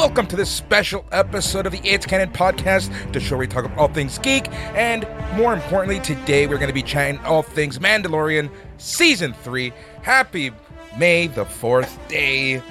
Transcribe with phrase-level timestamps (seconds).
[0.00, 3.32] Hey everyone, and welcome to this special episode of the It's Canon podcast, the show
[3.32, 5.06] where we talk about all things geek, and
[5.36, 9.70] more importantly, today we're going to be chatting all things Mandalorian Season 3.
[10.00, 10.52] Happy
[10.98, 12.62] May the 4th day.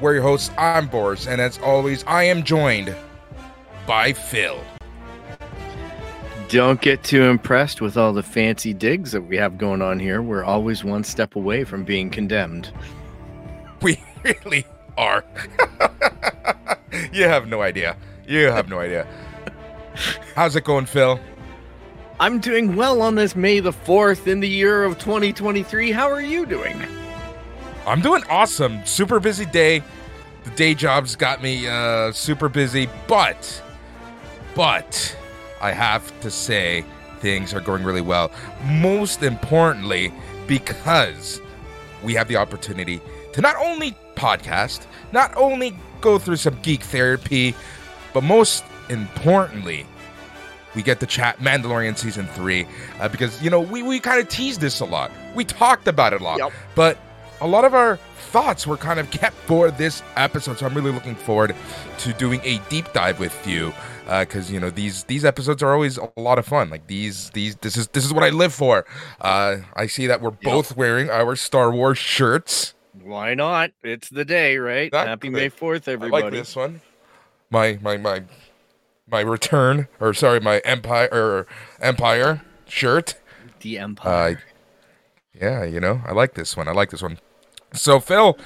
[0.00, 2.92] We're your hosts, I'm Boris, and as always, I am joined
[3.86, 4.60] by Phil.
[6.48, 10.20] Don't get too impressed with all the fancy digs that we have going on here.
[10.20, 12.72] We're always one step away from being condemned.
[13.82, 14.66] We really
[14.98, 15.24] are.
[17.12, 17.96] you have no idea.
[18.26, 19.06] You have no idea.
[20.34, 21.18] How's it going, Phil?
[22.20, 25.90] I'm doing well on this May the 4th in the year of 2023.
[25.90, 26.80] How are you doing?
[27.86, 28.84] I'm doing awesome.
[28.86, 29.82] Super busy day.
[30.44, 33.62] The day job's got me uh, super busy, but,
[34.54, 35.16] but,
[35.60, 36.84] I have to say
[37.20, 38.32] things are going really well.
[38.64, 40.12] Most importantly,
[40.48, 41.40] because
[42.02, 43.00] we have the opportunity
[43.32, 47.54] to not only podcast, not only go through some geek therapy,
[48.12, 49.86] but most importantly,
[50.74, 52.66] we get to chat Mandalorian season three
[53.00, 55.10] uh, because you know we, we kind of teased this a lot.
[55.34, 56.52] We talked about it a lot, Yep.
[56.74, 56.98] but
[57.40, 57.96] a lot of our
[58.30, 60.58] thoughts were kind of kept for this episode.
[60.58, 61.54] So I'm really looking forward
[61.98, 63.72] to doing a deep dive with you
[64.20, 66.70] because you know these these episodes are always a lot of fun.
[66.70, 68.86] Like these these this is this is what I live for.
[69.20, 72.74] Uh, I see that we're both wearing our Star Wars shirts.
[73.04, 73.72] Why not?
[73.82, 74.86] It's the day, right?
[74.86, 75.08] Exactly.
[75.08, 76.24] Happy May 4th, I everybody.
[76.24, 76.80] like this one.
[77.50, 78.22] My my my
[79.06, 81.46] my return or sorry, my empire or
[81.80, 83.14] empire shirt.
[83.60, 84.36] The Empire.
[84.36, 84.40] Uh,
[85.38, 86.66] yeah, you know, I like this one.
[86.68, 87.18] I like this one.
[87.74, 88.36] So Phil,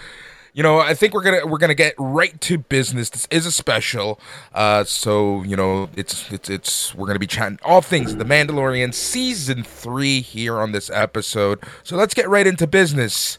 [0.53, 3.11] you know, I think we're gonna we're gonna get right to business.
[3.11, 4.19] This is a special,
[4.55, 8.95] uh, so you know, it's it's it's we're gonna be chatting all things The Mandalorian
[8.95, 11.63] season three here on this episode.
[11.83, 13.39] So let's get right into business.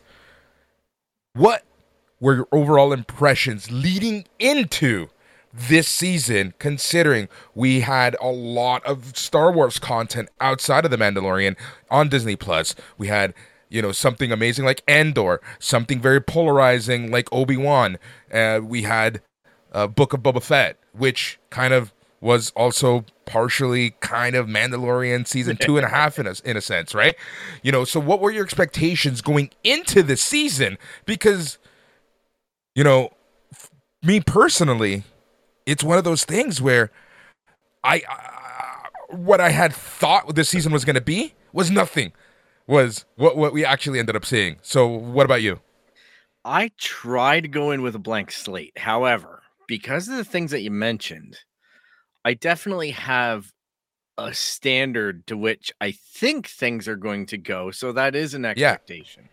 [1.38, 1.64] What
[2.20, 5.10] were your overall impressions leading into
[5.54, 11.56] this season, considering we had a lot of Star Wars content outside of The Mandalorian
[11.92, 12.74] on Disney Plus?
[12.98, 13.36] We had,
[13.70, 18.00] you know, something amazing like Andor, something very polarizing like Obi Wan.
[18.34, 19.22] Uh, we had
[19.74, 25.58] uh, Book of Boba Fett, which kind of was also partially kind of Mandalorian season
[25.58, 27.16] two and a half in a, in a sense, right?
[27.62, 30.78] You know, so what were your expectations going into the season?
[31.06, 31.58] Because,
[32.76, 33.10] you know,
[33.52, 33.70] f-
[34.02, 35.04] me personally,
[35.66, 36.92] it's one of those things where
[37.84, 42.14] I, uh, what I had thought this season was going to be was nothing,
[42.66, 44.58] was what what we actually ended up seeing.
[44.62, 45.60] So, what about you?
[46.44, 48.78] I tried to go in with a blank slate.
[48.78, 51.38] However, because of the things that you mentioned,
[52.28, 53.54] I definitely have
[54.18, 57.72] a standard to which I think things are going to go.
[57.72, 59.30] So that is an expectation.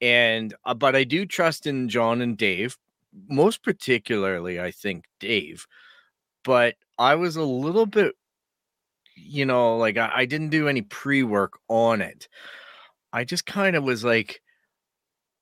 [0.00, 2.78] And uh, but I do trust in Jon and Dave,
[3.28, 5.66] most particularly I think Dave.
[6.44, 8.14] But I was a little bit
[9.16, 12.28] you know, like I, I didn't do any pre-work on it.
[13.12, 14.40] I just kind of was like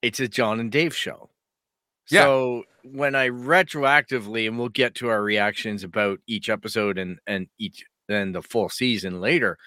[0.00, 1.28] it's a Jon and Dave show.
[2.10, 2.22] Yeah.
[2.24, 7.48] So when I retroactively, and we'll get to our reactions about each episode and and
[7.58, 9.58] each then the full season later,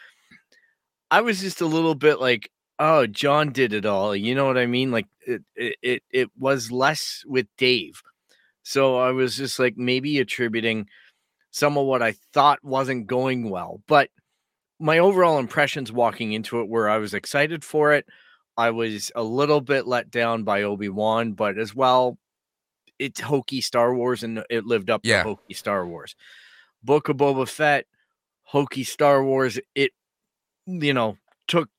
[1.11, 4.15] I was just a little bit like, oh, Jon did it all.
[4.15, 4.91] You know what I mean?
[4.91, 8.01] Like it it it, was less with Dave.
[8.63, 10.87] So I was just like maybe attributing
[11.51, 13.81] some of what I thought wasn't going well.
[13.87, 14.09] But
[14.79, 18.05] my overall impressions walking into it were I was excited for it.
[18.57, 22.17] I was a little bit let down by Obi Wan, but as well,
[22.99, 25.23] it's hokey Star Wars and it lived up Yeah.
[25.23, 26.15] to hokey Star Wars.
[26.83, 27.85] Book of Boba Fett,
[28.43, 29.59] hokey Star Wars.
[29.73, 29.91] It,
[30.65, 31.17] you know,
[31.47, 31.69] took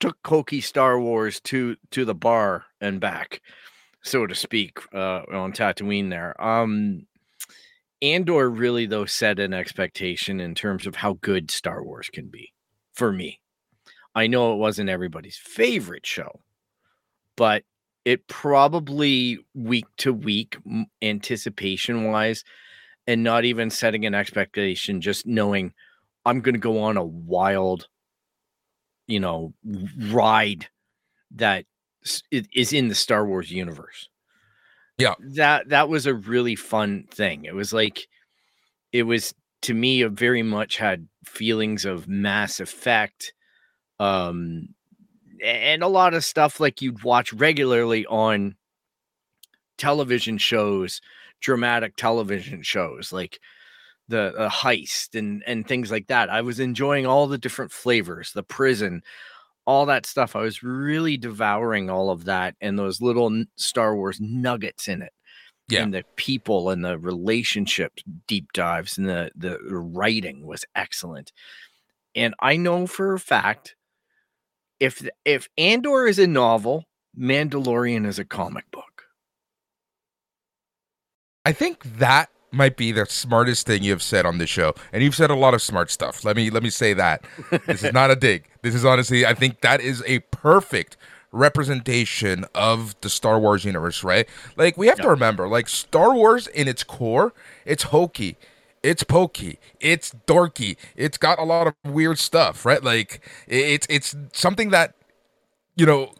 [0.00, 3.40] took hokey Star Wars to to the bar and back,
[4.02, 6.40] so to speak, uh, on Tatooine there.
[6.42, 7.06] Um,
[8.02, 12.52] Andor really though set an expectation in terms of how good Star Wars can be
[12.92, 13.40] for me.
[14.14, 16.40] I know it wasn't everybody's favorite show,
[17.36, 17.64] but
[18.04, 20.56] it probably week to week
[21.02, 22.44] anticipation wise
[23.06, 25.72] and not even setting an expectation just knowing
[26.24, 27.88] I'm going to go on a wild
[29.06, 29.52] you know
[29.98, 30.68] ride
[31.32, 31.64] that
[32.30, 34.08] is in the Star Wars universe.
[34.98, 35.14] Yeah.
[35.20, 37.44] That that was a really fun thing.
[37.44, 38.06] It was like
[38.92, 43.32] it was to me a very much had feelings of mass effect
[43.98, 44.68] um
[45.42, 48.54] and a lot of stuff like you'd watch regularly on
[49.78, 51.00] television shows
[51.40, 53.40] dramatic television shows like
[54.08, 58.32] the, the heist and and things like that i was enjoying all the different flavors
[58.32, 59.02] the prison
[59.66, 64.18] all that stuff i was really devouring all of that and those little star wars
[64.20, 65.12] nuggets in it
[65.68, 65.82] Yeah.
[65.82, 71.32] And the people and the relationships deep dives and the the writing was excellent.
[72.14, 73.74] And I know for a fact
[74.84, 76.84] if if Andor is a novel,
[77.18, 79.04] Mandalorian is a comic book.
[81.44, 85.14] I think that might be the smartest thing you've said on the show, and you've
[85.14, 86.24] said a lot of smart stuff.
[86.24, 87.24] Let me let me say that.
[87.66, 88.44] this is not a dig.
[88.64, 90.96] This is honestly, I think that is a perfect
[91.32, 94.26] representation of the Star Wars universe, right?
[94.56, 97.34] Like we have to remember, like Star Wars in its core,
[97.66, 98.38] it's hokey,
[98.84, 102.84] it's pokey, it's dorky, it's got a lot of weird stuff, right?
[102.84, 104.94] Like it's it's something that
[105.76, 106.12] you know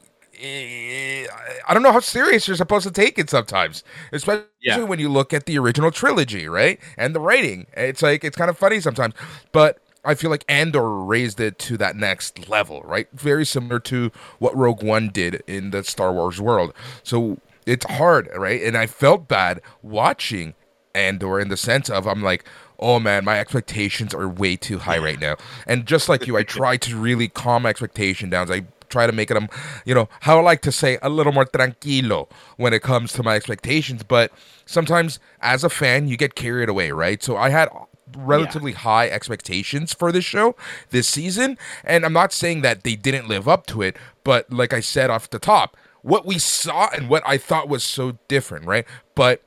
[0.42, 4.82] I don't know how serious you're supposed to take it sometimes, especially Yeah.
[4.84, 6.80] when you look at the original trilogy, right?
[6.96, 7.66] And the writing.
[7.76, 9.14] It's like it's kind of funny sometimes,
[9.52, 13.08] but I feel like Andor raised it to that next level, right?
[13.14, 16.74] Very similar to what Rogue One did in the Star Wars world.
[17.02, 18.62] So it's hard, right?
[18.62, 20.54] And I felt bad watching
[20.94, 22.44] Andor in the sense of I'm like,
[22.78, 25.36] oh man, my expectations are way too high right now.
[25.66, 28.50] And just like you, I try to really calm my expectation down.
[28.50, 29.48] I try to make them, um,
[29.84, 33.22] you know, how I like to say, a little more tranquilo when it comes to
[33.22, 34.02] my expectations.
[34.02, 34.32] But
[34.66, 37.22] sometimes as a fan, you get carried away, right?
[37.22, 37.68] So I had
[38.16, 40.54] relatively high expectations for this show
[40.90, 41.58] this season.
[41.82, 45.10] And I'm not saying that they didn't live up to it, but like I said
[45.10, 48.84] off the top, what we saw and what I thought was so different, right?
[49.14, 49.42] But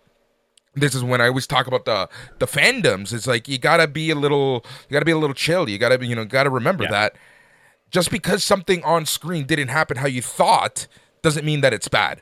[0.80, 2.10] this is when I always talk about the
[2.40, 3.14] the fandoms.
[3.14, 5.68] It's like you gotta be a little, you gotta be a little chill.
[5.70, 6.92] You gotta be, you know, gotta remember Yeah.
[6.92, 7.16] that
[7.90, 10.88] just because something on screen didn't happen how you thought
[11.22, 12.22] doesn't mean that it's bad.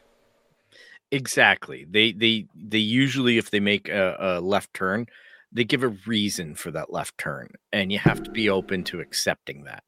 [1.12, 1.86] Exactly.
[1.90, 5.08] They they they usually if they make a, a left turn,
[5.51, 9.00] they give a reason for that left turn, and you have to be open to
[9.00, 9.84] accepting that.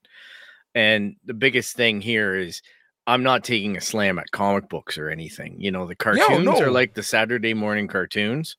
[0.75, 2.61] And the biggest thing here is
[3.07, 5.55] I'm not taking a slam at comic books or anything.
[5.57, 6.61] You know, the cartoons no.
[6.61, 8.57] are like the Saturday morning cartoons.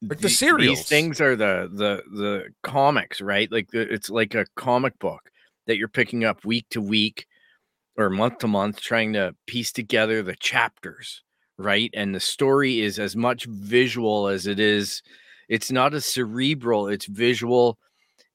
[0.00, 0.78] Like the Th- serials.
[0.78, 3.50] These things are the the the comics, right?
[3.50, 5.30] Like the, it's like a comic book
[5.66, 7.26] that you're picking up week to week
[7.98, 11.22] or month to month, trying to piece together the chapters,
[11.58, 11.90] right?
[11.92, 15.02] And the story is as much visual as it is.
[15.48, 16.86] It's not as cerebral.
[16.86, 17.78] It's visual,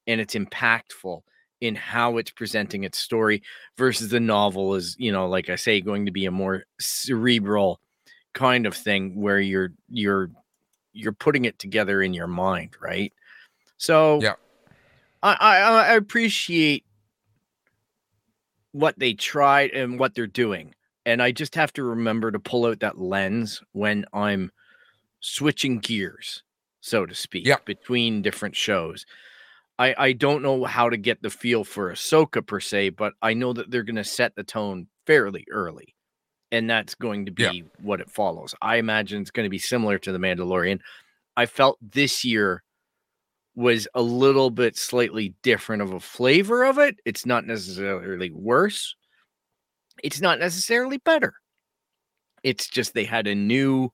[0.08, 1.22] and it's impactful
[1.62, 3.42] in how it's presenting its story
[3.78, 7.80] versus the novel is you know like i say going to be a more cerebral
[8.34, 10.30] kind of thing where you're you're
[10.92, 13.14] you're putting it together in your mind right
[13.78, 14.34] so Yeah.
[15.24, 16.84] i i, I appreciate
[18.74, 20.74] what they tried and what they're doing
[21.06, 24.52] and i just have to remember to pull out that lens when i'm
[25.20, 26.42] switching gears
[26.80, 27.58] so to speak Yeah.
[27.66, 29.06] between different shows
[29.82, 33.34] I, I don't know how to get the feel for Ahsoka per se, but I
[33.34, 35.96] know that they're going to set the tone fairly early,
[36.52, 37.52] and that's going to be Yeah.
[37.82, 38.54] what it follows.
[38.62, 40.80] I imagine it's going to be similar to the Mandalorian.
[41.36, 42.62] I felt this year
[43.56, 46.96] was a little bit slightly different of a flavor of it.
[47.04, 48.96] It's not necessarily worse.
[50.04, 51.34] It's not necessarily better.
[52.44, 53.90] It's just they had a new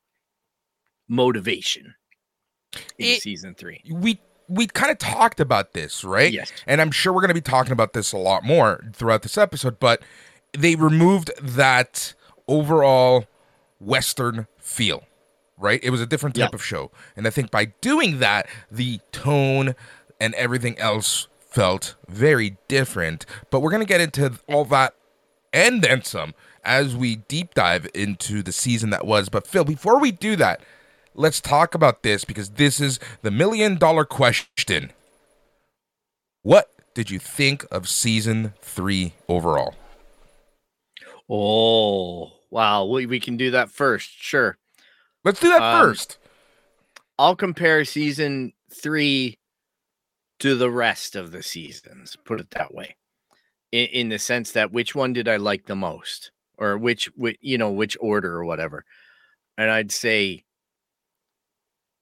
[1.07, 1.95] motivation
[2.97, 3.81] in It- season three.
[3.89, 6.31] We we kind of talked about this, right?
[6.31, 6.51] Yes.
[6.65, 9.37] And I'm sure we're going to be talking about this a lot more throughout this
[9.37, 10.01] episode, but
[10.57, 12.13] they removed that
[12.47, 13.25] overall
[13.79, 15.03] Western feel,
[15.57, 15.79] right?
[15.83, 16.55] It was a different type Yeah.
[16.55, 16.91] of show.
[17.15, 19.75] And I think by doing that, the tone
[20.19, 23.25] and everything else felt very different.
[23.49, 24.93] But we're going to get into all that
[25.53, 29.29] and then some as we deep dive into the season that was.
[29.29, 30.61] But Phil, before we do that,
[31.17, 34.91] let's talk about this because this is the million dollar question.
[36.43, 39.75] What did you think of season three overall?
[41.29, 42.85] Oh, wow.
[42.85, 44.09] We, we can do that first.
[44.17, 44.57] Sure.
[45.25, 46.17] Let's do that Um, first.
[47.19, 49.39] I'll compare season three
[50.39, 52.95] to the rest of the seasons, put it that way.
[53.71, 56.31] In, in the sense that which one did I like the most?
[56.57, 58.85] Or which, which, you know, which order or whatever.
[59.57, 60.45] And I'd say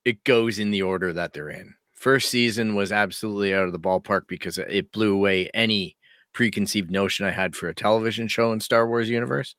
[0.05, 1.73] it goes in the order that they're in.
[1.93, 5.97] First season was absolutely out of the ballpark because it blew away any
[6.33, 9.55] preconceived notion I had for a television show in Star Wars universe.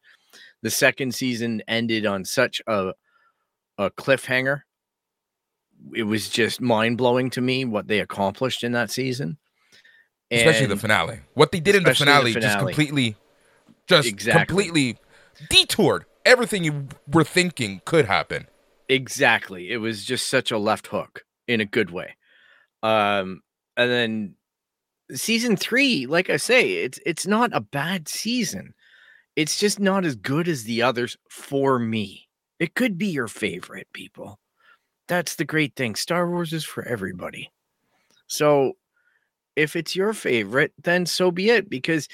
[0.62, 2.92] The second season ended on such a
[3.78, 4.62] a cliffhanger.
[5.94, 9.36] It was just mind blowing to me what they accomplished in that season.
[10.30, 11.20] Especially the finale.
[11.34, 13.16] What they did in the especially the finale, just completely,
[13.86, 14.46] just Exactly.
[14.46, 14.98] completely
[15.50, 18.46] detoured everything you were thinking could happen.
[18.88, 19.70] Exactly.
[19.70, 22.16] It was just such a left hook in a good way.
[22.82, 23.42] Um,
[23.76, 24.34] and then
[25.14, 28.74] season three, like I say, it's it's not a bad season.
[29.36, 32.28] It's just not as good as the others for me.
[32.60, 34.40] It could be your favorite, people.
[35.08, 35.94] that's the great thing.
[35.96, 37.50] Star Wars is for everybody.
[38.28, 38.74] So
[39.56, 41.70] if it's your favorite, then so be it.
[41.70, 42.08] Because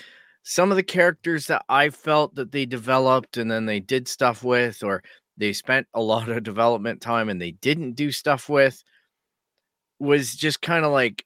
[0.44, 4.44] some of the characters that I felt that they developed and then they did stuff
[4.44, 5.02] with, or
[5.36, 8.82] they spent a lot of development time and they didn't do stuff with,
[9.98, 11.24] was just kind of like,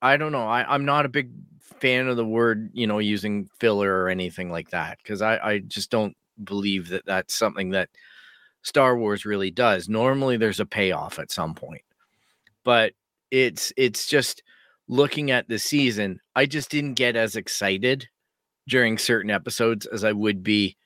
[0.00, 0.46] I don't know.
[0.46, 1.30] I, I'm not a big
[1.60, 5.58] fan of the word, you know, using filler or anything like that because I, I
[5.58, 7.90] just don't believe that that's something that
[8.62, 9.88] Star Wars really does.
[9.88, 11.82] Normally, there's a payoff at some point,
[12.64, 12.92] but
[13.30, 14.42] it's it's just
[14.88, 16.20] looking at the season.
[16.34, 18.08] I just didn't get as excited
[18.68, 20.76] during certain episodes as I would be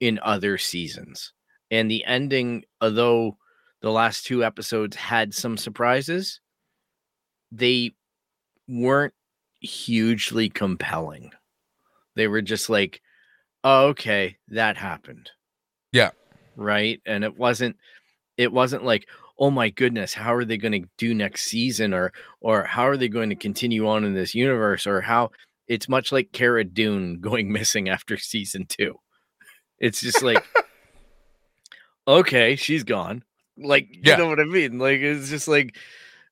[0.00, 1.32] in other seasons.
[1.72, 3.38] And the ending, although
[3.80, 6.38] the last two episodes had some surprises,
[7.50, 7.92] they
[8.68, 9.14] weren't
[9.60, 11.32] hugely compelling.
[12.14, 13.00] They were just like,
[13.64, 15.30] oh, okay, that happened.
[15.92, 16.10] Yeah.
[16.56, 17.00] Right.
[17.06, 17.76] And it wasn't,
[18.36, 22.12] it wasn't like, oh my goodness, how are they going to do next season or,
[22.42, 25.30] or how are they going to continue on in this universe or how
[25.68, 28.96] it's much like Cara Dune going missing after season two.
[29.78, 30.44] It's just like,
[32.06, 33.22] okay, she's gone.
[33.58, 34.16] Like, you Yeah.
[34.16, 34.78] know what I mean?
[34.78, 35.76] Like, it's just like,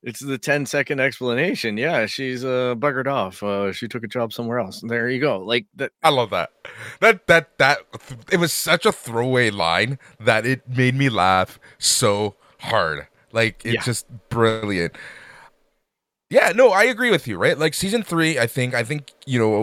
[0.02, 1.76] it's the 10 second explanation.
[1.76, 3.42] Yeah, she's uh buggered off.
[3.42, 4.80] Uh she took a job somewhere else.
[4.80, 5.40] There you go.
[5.40, 6.50] Like that I love that.
[7.00, 7.80] That that that
[8.32, 13.08] it was such a throwaway line that it made me laugh so hard.
[13.32, 13.82] Like it's Yeah.
[13.84, 14.96] just brilliant.
[16.30, 17.58] Yeah, no, I agree with you, right?
[17.58, 19.62] Like season three, I think, I think you know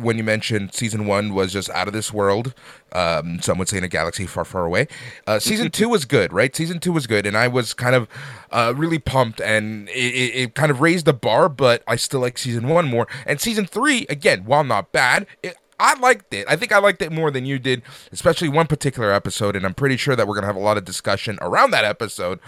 [0.00, 2.54] when you mentioned season one was just out of this world.
[2.92, 4.86] Um, some would say in a galaxy far, far away.
[5.26, 6.54] Uh, season two was good, right?
[6.54, 8.06] Season two was good, and I was kind of
[8.52, 11.48] uh, really pumped, and it, it, it kind of raised the bar.
[11.48, 15.56] But I still like season one more, and season three again, while not bad, it,
[15.80, 16.46] I liked it.
[16.48, 19.74] I think I liked it more than you did, especially one particular episode, and I'm
[19.74, 22.38] pretty sure that we're gonna have a lot of discussion around that episode.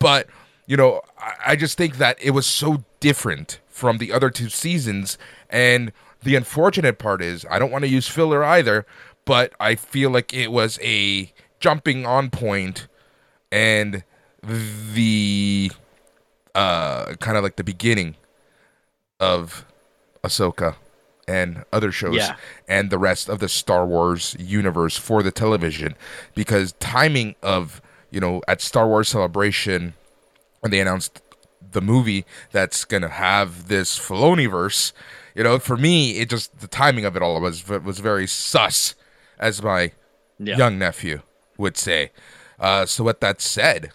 [0.00, 0.26] But
[0.66, 4.48] you know, I, I just think that it was so different from the other two
[4.48, 5.18] seasons.
[5.50, 5.92] And
[6.22, 8.86] the unfortunate part is, I don't want to use filler either,
[9.24, 12.86] but I feel like it was a jumping on point
[13.50, 14.02] and
[14.42, 15.70] the
[16.54, 18.14] uh kind of like the beginning
[19.20, 19.64] of
[20.24, 20.74] Ahsoka
[21.28, 22.36] and other shows Yeah.
[22.68, 25.94] and the rest of the Star Wars universe for the television
[26.34, 27.80] because timing of
[28.10, 29.94] you know at Star Wars Celebration
[30.60, 31.21] when they announced
[31.72, 34.92] the movie that's gonna have this Filoni verse,
[35.34, 38.94] you know, for me it just the timing of it all was was very sus,
[39.38, 39.92] as my
[40.38, 40.56] Yeah.
[40.56, 41.22] young nephew
[41.58, 42.10] would say.
[42.58, 43.90] Uh, so with that said,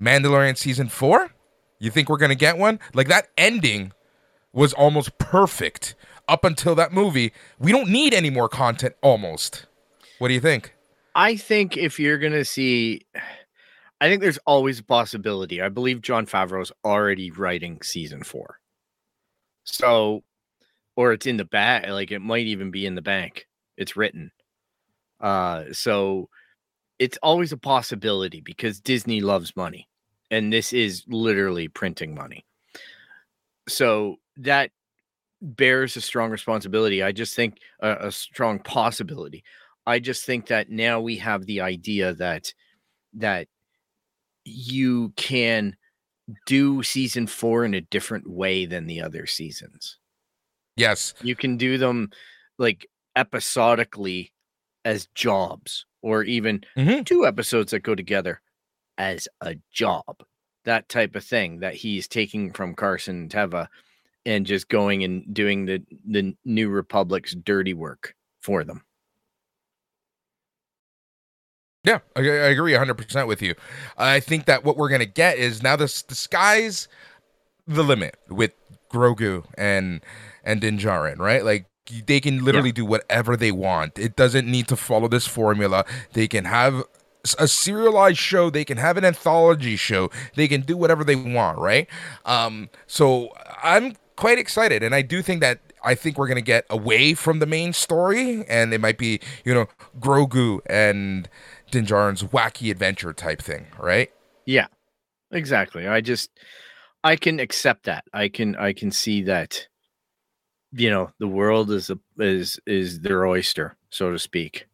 [0.00, 1.30] Mandalorian season four,
[1.78, 2.78] you think we're gonna get one?
[2.94, 3.92] Like that ending
[4.52, 5.94] was almost perfect
[6.28, 7.32] up until that movie.
[7.58, 8.94] We don't need any more content.
[9.02, 9.66] Almost.
[10.18, 10.74] What do you think?
[11.14, 13.02] I think if you're gonna see
[14.00, 15.62] I think there's always a possibility.
[15.62, 18.58] I believe Jon Favreau's already writing season four.
[19.64, 20.22] So
[20.96, 23.46] or it's in the bag, like it might even be in the bank.
[23.76, 24.30] It's written.
[25.20, 26.28] Uh so
[26.98, 29.88] it's always a possibility because Disney loves money.
[30.30, 32.44] And this is literally printing money.
[33.68, 34.70] So that
[35.40, 37.02] bears a strong responsibility.
[37.02, 39.44] I just think uh, a strong possibility.
[39.86, 42.52] I just think that now we have the idea that
[43.14, 43.48] that
[44.46, 45.76] you can
[46.46, 49.98] do season 4 in a different way than the other seasons.
[50.76, 51.14] Yes.
[51.22, 52.10] You can do them
[52.58, 52.86] like
[53.16, 54.32] episodically
[54.84, 57.04] as jobs or even Mhm.
[57.06, 58.40] two episodes that go together
[58.98, 60.24] as a job.
[60.64, 63.68] That type of thing that he's taking from Carson Teva
[64.24, 68.85] and just going and doing the the New Republic's dirty work for them.
[71.86, 73.54] Yeah, I, I agree 100% with you.
[73.96, 76.88] I think that what we're going to get is now this the sky's
[77.66, 78.52] the limit with
[78.90, 80.00] Grogu and
[80.44, 81.44] and Din Djarin, right?
[81.44, 81.66] Like
[82.06, 83.98] they can literally do whatever they want.
[83.98, 85.84] It doesn't need to follow this formula.
[86.12, 86.82] They can have
[87.38, 90.10] a serialized show, they can have an anthology show.
[90.34, 91.88] They can do whatever they want, right?
[92.24, 93.30] Um so
[93.62, 97.14] I'm quite excited and I do think that I think we're going to get away
[97.14, 99.66] from the main story and it might be, you know,
[100.00, 101.28] Grogu and
[101.76, 104.10] Din Djarin's wacky adventure type thing, right?
[104.46, 104.68] Yeah.
[105.30, 105.86] Exactly.
[105.86, 106.30] I just
[107.04, 108.04] I can accept that.
[108.14, 109.68] I can I can see that
[110.72, 114.66] you know, the world is a is is their oyster, so to speak.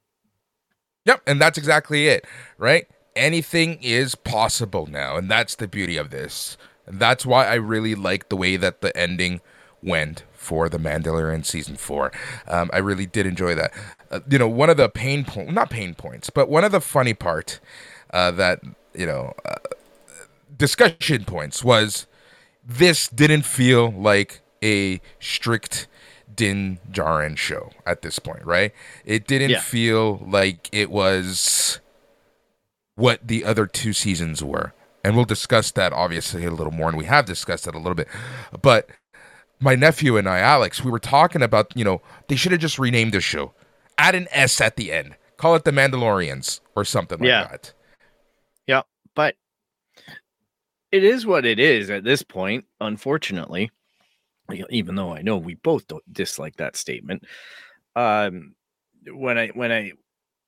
[1.04, 2.24] Yep, and that's exactly it,
[2.56, 2.86] right?
[3.16, 6.56] Anything is possible now, and that's the beauty of this.
[6.86, 9.40] And that's why I really like the way that the ending
[9.82, 12.12] went for the Mandalorian season four.
[12.48, 13.72] Um, I really did enjoy that.
[14.10, 16.80] Uh, you know, one of the pain point, not pain points, but one of the
[16.80, 17.60] funny part
[18.12, 18.60] uh, that
[18.94, 19.54] you know uh,
[20.56, 22.06] discussion points was
[22.64, 25.86] this didn't feel like a strict
[26.34, 28.72] Din Djarin show at this point, right?
[29.04, 29.60] It didn't Yeah.
[29.60, 31.80] feel like it was
[32.94, 34.72] what the other two seasons were.
[35.04, 37.94] And we'll discuss that obviously a little more, and we have discussed that a little
[37.96, 38.06] bit.
[38.60, 38.88] But
[39.62, 42.78] my nephew and I, Alex, we were talking about, you know, they should have just
[42.78, 43.54] renamed the show.
[43.98, 45.14] Add an S at the end.
[45.36, 47.48] Call it the Mandalorians or something like Yeah.
[47.48, 47.72] that.
[48.66, 48.82] Yeah,
[49.14, 49.36] but
[50.92, 53.70] it is what it is at this point unfortunately
[54.68, 57.24] even though i know we both don't dislike that statement
[57.96, 58.54] um
[59.06, 59.90] when i when i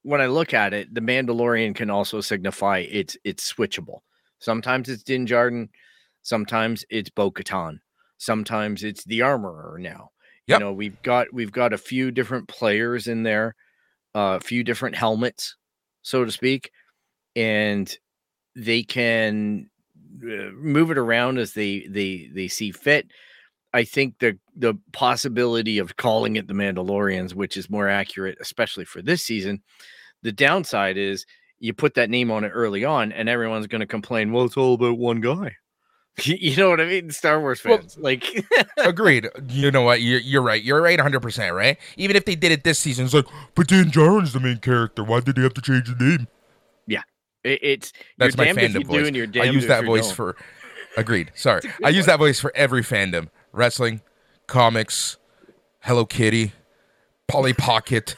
[0.03, 4.01] when i look at it the mandalorian can also signify it's it's switchable
[4.39, 5.69] sometimes it's din Djarin,
[6.23, 7.79] sometimes it's bo-katan
[8.19, 10.11] sometimes it's the armorer now
[10.47, 10.61] Yep.
[10.61, 13.55] you know we've got we've got a few different players in there
[14.15, 15.57] a few different helmets
[16.03, 16.71] so to speak
[17.35, 17.97] and
[18.57, 19.69] they can
[20.23, 23.09] uh, move it around as they they they see fit.
[23.73, 28.85] I think the the possibility of calling it the Mandalorians, which is more accurate, especially
[28.85, 29.63] for this season.
[30.23, 31.27] The downside is
[31.59, 34.33] you put that name on it early on, and everyone's going to complain.
[34.33, 35.57] Well, it's all about one guy.
[36.23, 37.11] you know what I mean?
[37.11, 38.25] Star Wars Well, fans, like,
[38.79, 39.29] Agreed.
[39.49, 40.01] You know what?
[40.01, 40.63] You're, you're right.
[40.63, 41.77] You're right 100%, right?
[41.97, 45.03] Even if they did it this season, it's like, but Dan Djarin's the main character.
[45.03, 46.29] Why did they have to change the name?
[47.45, 49.43] it, it's That's my damned if you fandom do, voice.
[49.43, 50.15] I use that voice don't.
[50.17, 50.37] for.
[50.97, 51.31] Agreed.
[51.35, 51.61] Sorry.
[51.85, 52.13] I use one.
[52.15, 54.01] that voice for every fandom wrestling,
[54.47, 55.19] comics,
[55.81, 56.53] Hello Kitty,
[57.29, 58.17] Polly Pocket,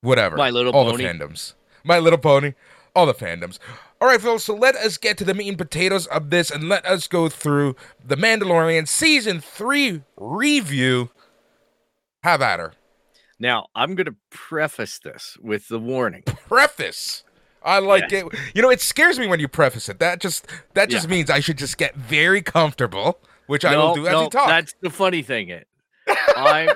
[0.00, 0.36] whatever.
[0.36, 1.04] My Little all Pony.
[1.04, 1.54] the fandoms.
[1.84, 2.54] My Little Pony,
[2.96, 3.58] all the fandoms.
[4.00, 4.38] All right, Phil.
[4.38, 7.28] So let us get to the meat and potatoes of this, and let us go
[7.28, 7.74] through
[8.04, 11.10] the Mandalorian season three review.
[12.22, 12.72] Have at her.
[13.40, 16.22] Now, I'm going to preface this with the warning.
[16.26, 17.22] Preface.
[17.62, 18.24] I like it.
[18.54, 19.98] You know, it scares me when you preface it.
[19.98, 21.10] That just that just Yeah.
[21.10, 24.48] means I should just get very comfortable, which I will do as we talk.
[24.48, 25.48] That's the funny thing.
[25.50, 25.66] It.
[26.36, 26.70] I'm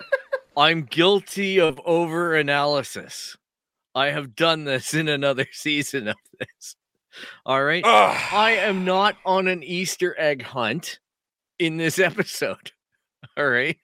[0.57, 3.37] I'm guilty of over analysis.
[3.95, 6.77] I have done this in another season of this.
[7.45, 7.85] All right.
[7.85, 8.17] Ugh.
[8.33, 10.99] I am not on an Easter egg hunt
[11.59, 12.73] in this episode.
[13.37, 13.79] All right.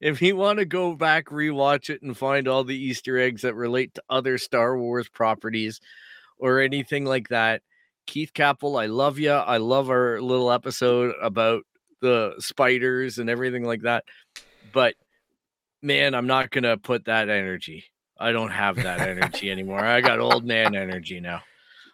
[0.00, 3.54] If you want to go back, rewatch it, and find all the Easter eggs that
[3.54, 5.80] relate to other Star Wars properties
[6.38, 7.62] or anything like that,
[8.06, 9.30] Keith Capel, I love you.
[9.30, 11.64] I love our little episode about
[12.00, 14.04] the spiders and everything like that.
[14.72, 14.94] But
[15.82, 17.84] man, I'm not going to put that energy.
[18.18, 19.80] I don't have that energy anymore.
[19.80, 21.42] I got old man energy now.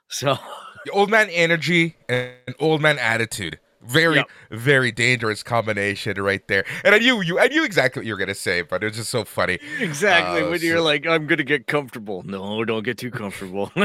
[0.08, 0.36] So,
[0.92, 3.58] old man energy and old man attitude.
[3.82, 4.28] Very, Yep.
[4.50, 6.64] very dangerous combination right there.
[6.84, 8.96] And I knew you I knew exactly what you were gonna say, but it was
[8.96, 9.60] just so funny.
[9.78, 10.42] Exactly.
[10.42, 12.24] Uh, when you're like, I'm gonna get comfortable.
[12.24, 13.70] No, don't get too comfortable.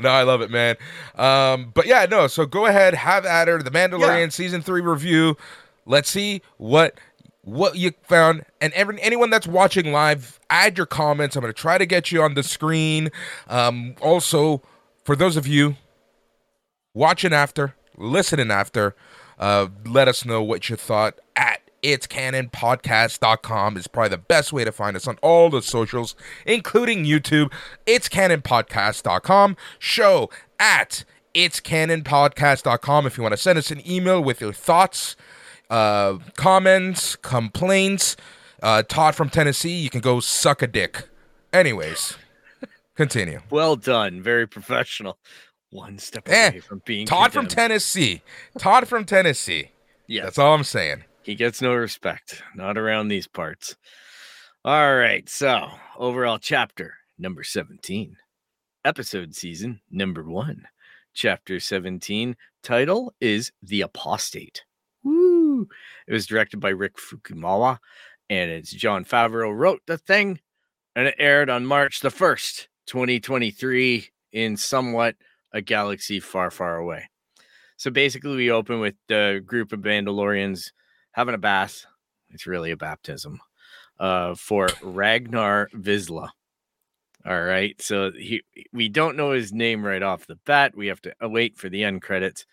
[0.00, 0.76] No, I love it, man.
[1.14, 4.28] Um, but yeah, no, so go ahead, have at her, the Mandalorian Yeah.
[4.30, 5.36] season three review.
[5.86, 6.98] Let's see what
[7.42, 8.44] what you found.
[8.60, 11.36] And every, anyone that's watching live, add your comments.
[11.36, 13.10] I'm gonna try to get you on the screen.
[13.48, 14.62] Um, also,
[15.04, 15.76] for those of you
[16.94, 18.94] watching after, listening after,
[19.38, 24.64] uh, let us know what you thought at it's canonpodcast.com is probably the best way
[24.64, 26.14] to find us on all the socials,
[26.46, 27.52] including YouTube.
[27.86, 29.56] It's canonpodcast.com.
[29.78, 35.16] Show at it's canonpodcast.com if you want to send us an email with your thoughts,
[35.70, 38.16] uh, comments, complaints.
[38.62, 41.08] Uh, Todd from Tennessee, you can go suck a dick.
[41.52, 42.16] Anyways,
[42.94, 43.40] continue.
[43.50, 44.22] well done.
[44.22, 45.18] Very professional.
[45.70, 47.46] One step Eh, away from being Todd from.
[47.46, 48.22] Tennessee.
[48.58, 49.70] Todd from Tennessee.
[50.08, 50.24] Yeah.
[50.24, 51.04] That's all I'm saying.
[51.22, 52.42] he gets no respect.
[52.56, 53.76] Not around these parts.
[54.64, 55.28] All right.
[55.28, 58.16] So overall chapter number 17.
[58.84, 60.64] Episode season number one.
[61.14, 62.36] Chapter 17.
[62.64, 64.64] Title is The Apostate.
[66.06, 67.78] It was directed by Rick Famuyiwa,
[68.28, 70.40] and it's Jon Favreau wrote the thing,
[70.94, 75.16] and it aired on March the 1st, 2023, in somewhat
[75.52, 77.08] a galaxy far, far away.
[77.76, 80.72] So basically, we open with the group of Mandalorians
[81.12, 81.86] having a bath.
[82.30, 83.40] It's really a baptism
[83.98, 86.30] uh, for Ragnar Vizsla.
[87.26, 87.80] All right.
[87.80, 88.42] So he,
[88.72, 90.76] we don't know his name right off the bat.
[90.76, 92.46] We have to uh, wait for the end credits,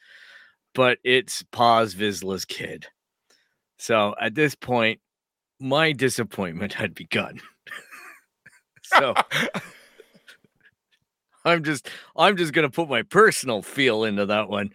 [0.75, 2.87] but it's Paz Vizsla's kid.
[3.77, 4.99] So at this point,
[5.59, 7.39] my disappointment had begun.
[8.83, 9.13] so
[11.45, 14.71] I'm just I'm just gonna put my personal feel into that one.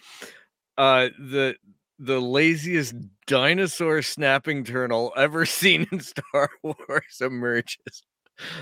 [0.79, 1.57] Uh the
[1.99, 2.95] the laziest
[3.27, 8.03] dinosaur snapping turtle ever seen in Star Wars emerges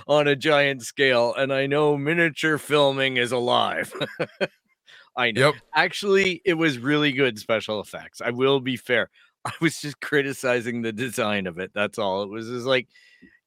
[0.06, 3.92] on a giant scale, and I know miniature filming is alive.
[5.16, 5.52] I know.
[5.52, 5.54] Yep.
[5.74, 8.20] Actually, it was really good special effects.
[8.20, 9.10] I will be fair.
[9.44, 11.72] I was just criticizing the design of it.
[11.74, 12.22] That's all.
[12.22, 12.88] It was just like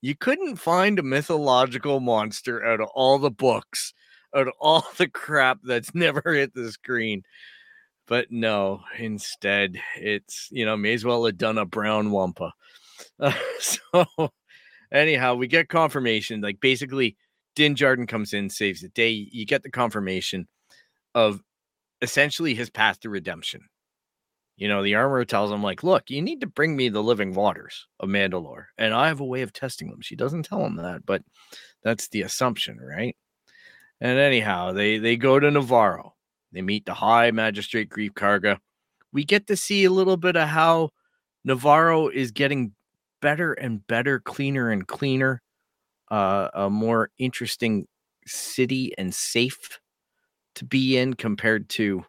[0.01, 3.93] you couldn't find a mythological monster out of all the books,
[4.36, 7.23] out of all the crap that's never hit the screen.
[8.08, 12.51] But no, instead, it's you know, may as well have done a brown wampa.
[13.19, 14.06] Uh, so
[14.91, 16.41] anyhow, we get confirmation.
[16.41, 17.15] Like basically,
[17.56, 19.10] Din Djarin comes in, saves the day.
[19.10, 20.47] You get the confirmation
[21.15, 21.41] of
[22.01, 23.62] essentially his path to redemption.
[24.56, 27.34] You know, the armorer tells him, like, look, you need to bring me the living
[27.34, 30.02] waters of Mandalore, and I have a way of testing them.
[30.02, 31.24] She doesn't tell him that, but
[31.84, 33.16] that's the assumption, right?
[34.00, 36.12] And anyhow, they they go to Nevarro.
[36.52, 38.60] They meet the High Magistrate Greef Karga.
[39.12, 40.89] We get to see a little bit of how
[41.48, 42.74] Nevarro is getting
[43.22, 45.42] better and better, cleaner and cleaner,
[46.12, 47.88] uh, a more interesting
[48.28, 49.80] city and safe
[50.56, 52.06] to be in compared to,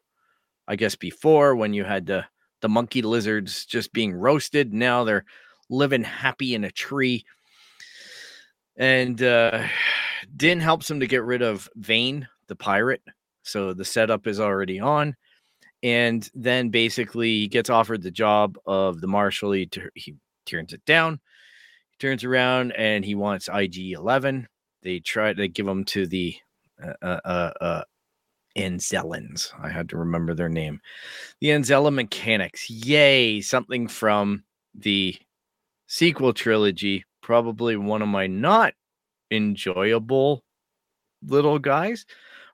[0.68, 2.24] I guess, before when you had the
[2.64, 4.72] the monkey lizards just being roasted.
[4.72, 5.26] Now they're
[5.68, 7.26] living happy in a tree.
[8.78, 9.66] And uh,
[10.36, 13.02] Din helps him to get rid of Vane, the pirate.
[13.42, 15.14] So the setup is already on.
[15.82, 19.52] And then basically he gets offered the job of the marshal.
[19.52, 20.14] He, he
[20.46, 21.20] turns it down.
[21.90, 24.48] He turns around and he wants IG 11.
[24.82, 26.34] They try to give him to the
[26.82, 27.82] uh, uh,
[28.56, 29.52] Anzellans.
[29.60, 30.80] I had to remember their name.
[31.40, 32.68] The Anzella Mechanics.
[32.70, 35.16] Yay, something from the
[35.86, 37.04] sequel trilogy.
[37.22, 38.74] Probably one of my not
[39.30, 40.44] enjoyable
[41.26, 42.06] little guys,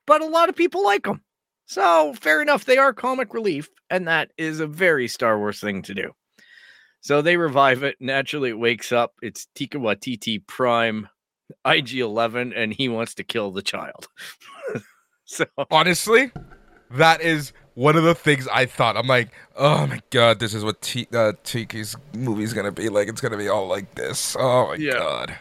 [0.06, 1.22] but a lot of people like them.
[1.66, 2.64] So, fair enough.
[2.64, 6.12] They are comic relief, and that is a very Star Wars thing to do.
[7.00, 7.96] So they revive it.
[8.00, 9.14] Naturally, it wakes up.
[9.22, 11.08] It's Taika Waititi Prime
[11.64, 14.08] IG 11, and he wants to kill the child.
[15.36, 16.32] So honestly,
[16.90, 18.96] that is one of the things I thought.
[18.96, 23.08] I'm like, oh my god, this is what T- uh, Tiki's movie's gonna be like.
[23.08, 24.36] It's gonna be all like this.
[24.36, 24.94] Oh my yeah.
[24.94, 25.38] god.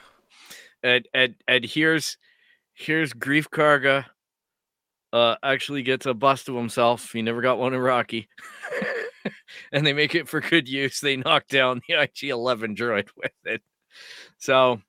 [0.84, 2.18] And and and here's
[2.76, 4.06] here's Greef Karga.
[5.12, 7.12] Uh, actually gets a bust of himself.
[7.12, 8.30] He never got one in Rocky.
[9.72, 11.00] and they make it for good use.
[11.00, 13.64] They knock down the IG 11 droid with it.
[14.38, 14.82] So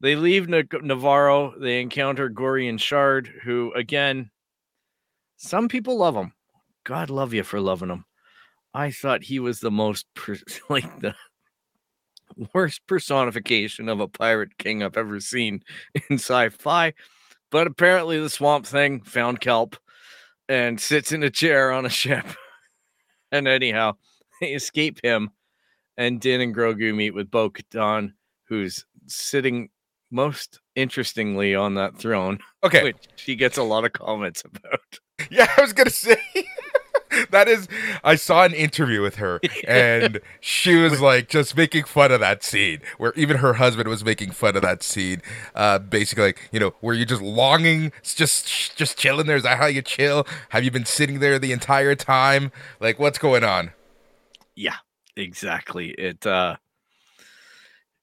[0.00, 1.52] they leave Nevarro.
[1.60, 4.30] They encounter Gorian Shard, who, again,
[5.42, 6.34] some people love him.
[6.84, 8.04] God love you for loving him.
[8.74, 10.06] I thought he was the most
[10.68, 11.14] like the
[12.54, 15.62] worst personification of a pirate king I've ever seen
[16.08, 16.92] in sci-fi.
[17.50, 19.76] But apparently, the Swamp Thing found kelp
[20.46, 22.26] and sits in a chair on a ship.
[23.32, 23.94] and anyhow,
[24.40, 25.30] they escape him,
[25.96, 28.12] and Din and Grogu meet with Bo Katan,
[28.44, 29.70] who's sitting
[30.10, 32.38] most interestingly on that throne.
[32.62, 35.00] Okay, which he gets a lot of comments about.
[35.30, 36.16] Yeah, I was gonna say
[37.30, 37.68] that is.
[38.04, 42.42] I saw an interview with her, and she was like just making fun of that
[42.42, 45.22] scene, where even her husband was making fun of that scene.
[45.54, 49.36] Uh, basically, like you know, where you're just longing, just just chilling there.
[49.36, 50.26] Is that how you chill?
[50.50, 52.52] Have you been sitting there the entire time?
[52.80, 53.72] Like, what's going on?
[54.54, 54.76] Yeah,
[55.16, 55.90] exactly.
[55.90, 56.26] It.
[56.26, 56.56] uh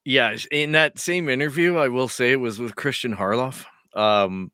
[0.04, 3.66] yeah, in that same interview, I will say it was with Christian Harloff.
[3.94, 4.50] Um,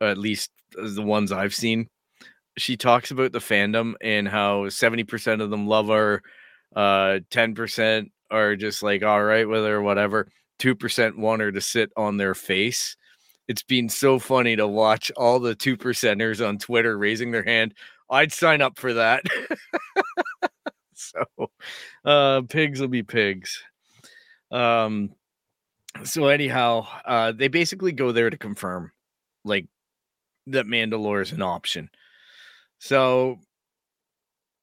[0.00, 1.88] at least the ones I've seen.
[2.58, 6.22] She talks about the fandom and how 70% of them love her,
[6.74, 10.28] uh, 10% are just like, all right with her, whatever.
[10.58, 12.96] 2% want her to sit on their face.
[13.48, 17.74] It's been so funny to watch all the two percenters on Twitter raising their hand.
[18.10, 19.24] I'd sign up for that.
[20.94, 21.24] so,
[22.04, 23.62] uh, pigs will be pigs.
[24.50, 25.10] Um,
[26.04, 28.92] so anyhow, uh, they basically go there to confirm,
[29.44, 29.66] like,
[30.48, 31.90] that Mandalore is an option.
[32.78, 33.38] So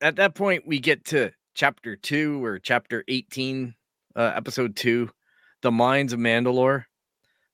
[0.02, 3.74] at that point, we get to chapter two or chapter 18,
[4.16, 5.10] uh, episode two,
[5.62, 6.86] The Mines of Mandalore.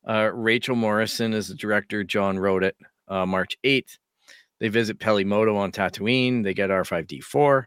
[0.08, 2.04] Uh, Rachel Morrison is the director.
[2.04, 2.76] Jon wrote it
[3.08, 3.98] uh, March 8th.
[4.60, 6.44] They visit Peli Motto on Tatooine.
[6.44, 7.65] They get R5D4.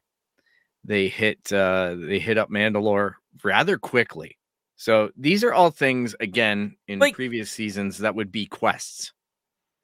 [0.84, 4.36] They hit uh, they hit up Mandalore rather quickly.
[4.76, 9.12] So these are all things again in like, previous seasons that would be quests.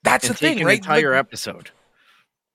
[0.03, 0.79] That's the thing, right?
[0.79, 1.71] Entire like, episode.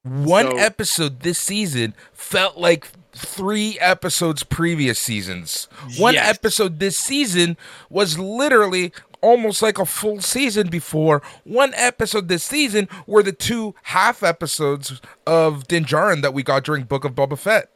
[0.04, 5.68] One so, episode this season felt like three episodes previous seasons.
[5.98, 6.28] One yes.
[6.28, 7.58] episode this season
[7.90, 11.22] was literally almost like a full season before.
[11.46, 16.64] One episode this season were the two half episodes of Din Djarin that we got
[16.64, 17.70] during Book of Boba Fett.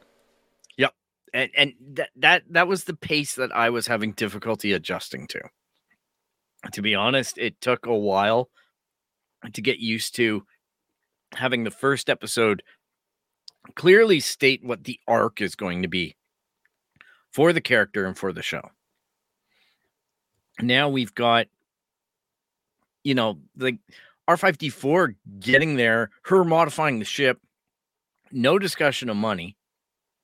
[0.76, 0.92] Yep,
[1.32, 5.40] and and that that that was the pace that I was having difficulty adjusting to.
[6.72, 8.50] To be honest, it took a while
[9.52, 10.44] to get used to
[11.34, 12.62] having the first episode
[13.74, 16.16] clearly state what the arc is going to be
[17.30, 18.70] for the character and for the show.
[20.60, 21.46] Now we've got,
[23.04, 23.78] you know, like
[24.28, 27.38] R5D4 getting there, her modifying the ship,
[28.32, 29.56] no discussion of money.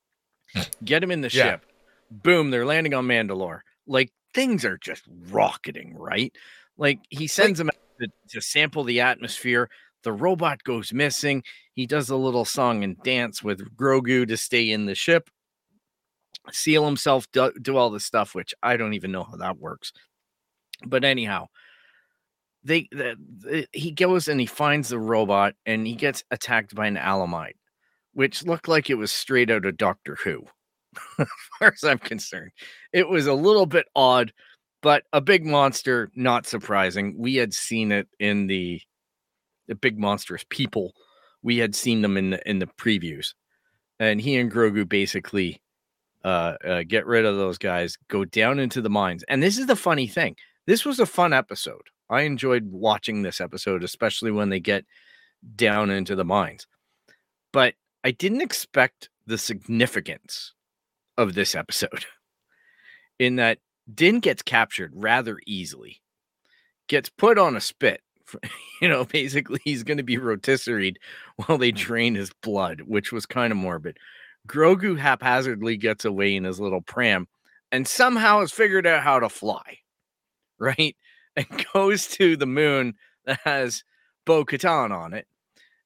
[0.83, 1.51] Get him in the Yeah.
[1.51, 1.65] ship.
[2.11, 3.61] Boom, they're landing on Mandalore.
[3.87, 6.35] Like things are just rocketing, right?
[6.77, 9.69] Like he sends them out to, to sample the atmosphere.
[10.03, 11.43] The robot goes missing.
[11.73, 15.29] He does a little song and dance with Grogu to stay in the ship,
[16.51, 19.91] seal himself, do, do all this stuff, which I don't even know how that works.
[20.85, 21.47] But anyhow,
[22.63, 26.87] they the, the- he goes and he finds the robot and he gets attacked by
[26.87, 27.57] an alamite,
[28.13, 30.45] which looked like it was straight out of Doctor Who,
[31.19, 31.27] as
[31.59, 32.51] far as I'm concerned.
[32.93, 34.33] It was a little bit odd,
[34.85, 37.15] but a big monster, not surprising.
[37.17, 38.79] We had seen it in the
[39.67, 40.93] the big monstrous people.
[41.41, 43.33] We had seen them in the in the previews,
[43.99, 45.59] and he and Grogu basically
[46.23, 49.23] uh, uh, get rid of those guys, go down into the mines.
[49.27, 50.35] And this is the funny thing.
[50.67, 51.87] This was a fun episode.
[52.07, 54.85] I enjoyed watching this episode, especially when they get
[55.55, 56.67] down into the mines.
[57.51, 60.53] But I didn't expect the significance
[61.17, 62.05] of this episode
[63.17, 63.57] in that
[63.93, 66.01] Din gets captured rather easily,
[66.87, 68.01] gets put on a spit.
[68.81, 70.97] You know, basically, he's going to be rotisseried
[71.37, 71.77] while they mm.
[71.77, 73.97] drain his blood, which was kind of morbid.
[74.47, 77.25] Grogu haphazardly gets away in his little pram
[77.71, 79.79] and somehow has figured out how to fly,
[80.59, 80.95] right?
[81.37, 82.95] And goes to the moon
[83.25, 83.83] that has
[84.25, 85.27] Bo Katan on it.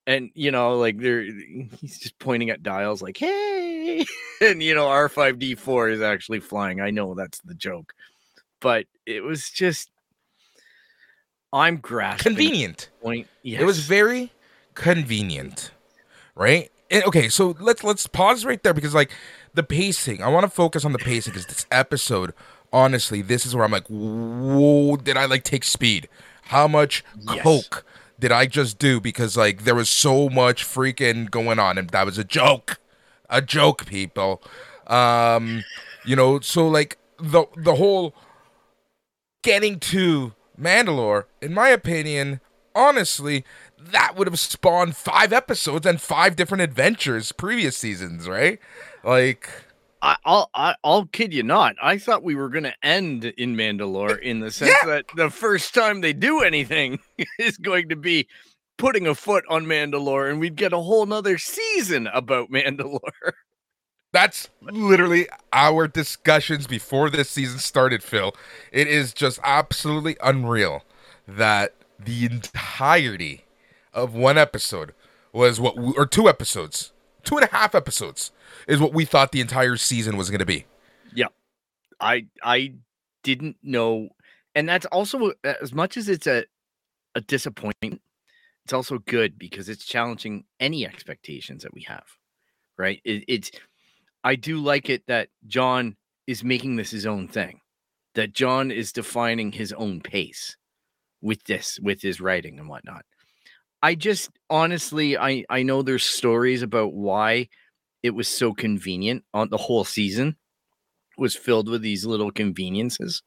[0.06, 3.59] And, you know, like they're, he's just pointing at dials like, hey.
[4.42, 6.80] And, you know, R5D4 is actually flying.
[6.80, 7.94] I know that's the joke,
[8.62, 9.92] but it was just,
[11.52, 12.36] I'm grasping.
[12.36, 12.90] Convenient.
[13.02, 13.28] Point.
[13.44, 13.62] Yes.
[13.62, 14.32] It was very
[14.76, 15.72] convenient,
[16.36, 16.72] right?
[16.90, 19.12] And, okay, so let's let's pause right there because like
[19.54, 20.24] the pacing.
[20.24, 22.34] I want to focus on the pacing because this episode,
[22.72, 26.08] honestly, this is where I'm like, whoa, did I like take speed?
[26.44, 27.44] How much Yes.
[27.44, 27.86] coke
[28.20, 29.00] did I just do?
[29.02, 32.80] Because like there was so much freaking going on, and that was a joke,
[33.30, 34.42] a joke, people.
[34.88, 35.64] Um,
[36.06, 38.14] you know, so like the the whole
[39.44, 42.42] getting to Mandalore, in my opinion,
[42.76, 43.46] honestly,
[43.78, 48.60] that would have spawned five episodes and five different adventures previous seasons, right?
[49.04, 49.50] Like,
[50.02, 51.76] I, I'll I, I'll kid you not.
[51.82, 55.74] I thought we were going to end in Mandalore in the sense that the first
[55.74, 57.00] time they do anything
[57.40, 58.28] is going to be
[58.80, 63.34] putting a foot on Mandalore, and we'd get a whole nother season about Mandalore.
[64.12, 68.36] that's literally our discussions before this season started, Phil.
[68.72, 70.84] It is just absolutely unreal
[71.28, 73.46] that the entirety
[73.94, 74.94] of one episode
[75.32, 76.92] was what, we, or two episodes,
[77.24, 78.32] two and a half episodes,
[78.68, 80.66] is what we thought the entire season was going to be.
[81.14, 81.28] Yeah,
[82.00, 82.74] I I
[83.24, 84.10] didn't know,
[84.56, 86.46] and that's also as much as it's a
[87.16, 88.02] a disappointment.
[88.70, 92.06] It's also good because it's challenging any expectations that we have,
[92.78, 93.02] right?
[93.04, 93.50] It, it's
[94.24, 95.96] I do like it that Jon
[96.28, 97.62] is making this his own thing,
[98.14, 100.56] that Jon is defining his own pace
[101.20, 103.06] with this, with his writing and whatnot.
[103.82, 107.50] I just honestly, I I know there's stories about why
[108.04, 110.38] it was so convenient on the whole season
[111.18, 113.24] was filled with these little conveniences.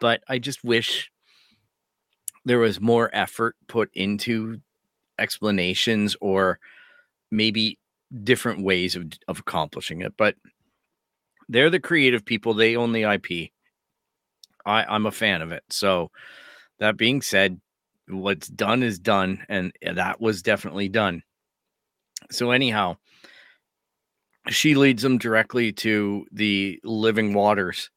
[0.00, 1.08] But I just wish
[2.48, 4.60] there was more effort put into
[5.18, 6.58] explanations or
[7.30, 7.78] maybe
[8.22, 10.14] different ways of, of accomplishing it.
[10.16, 10.34] But
[11.48, 13.50] they're the creative people, they own the IP.
[14.64, 15.62] I, I'm a fan of it.
[15.68, 16.10] So
[16.78, 17.60] that being said,
[18.08, 21.22] what's done is done, and that was definitely done.
[22.30, 22.96] So anyhow,
[24.48, 27.90] she leads them directly to the living waters.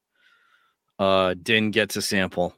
[0.99, 2.55] Uh, Din gets a sample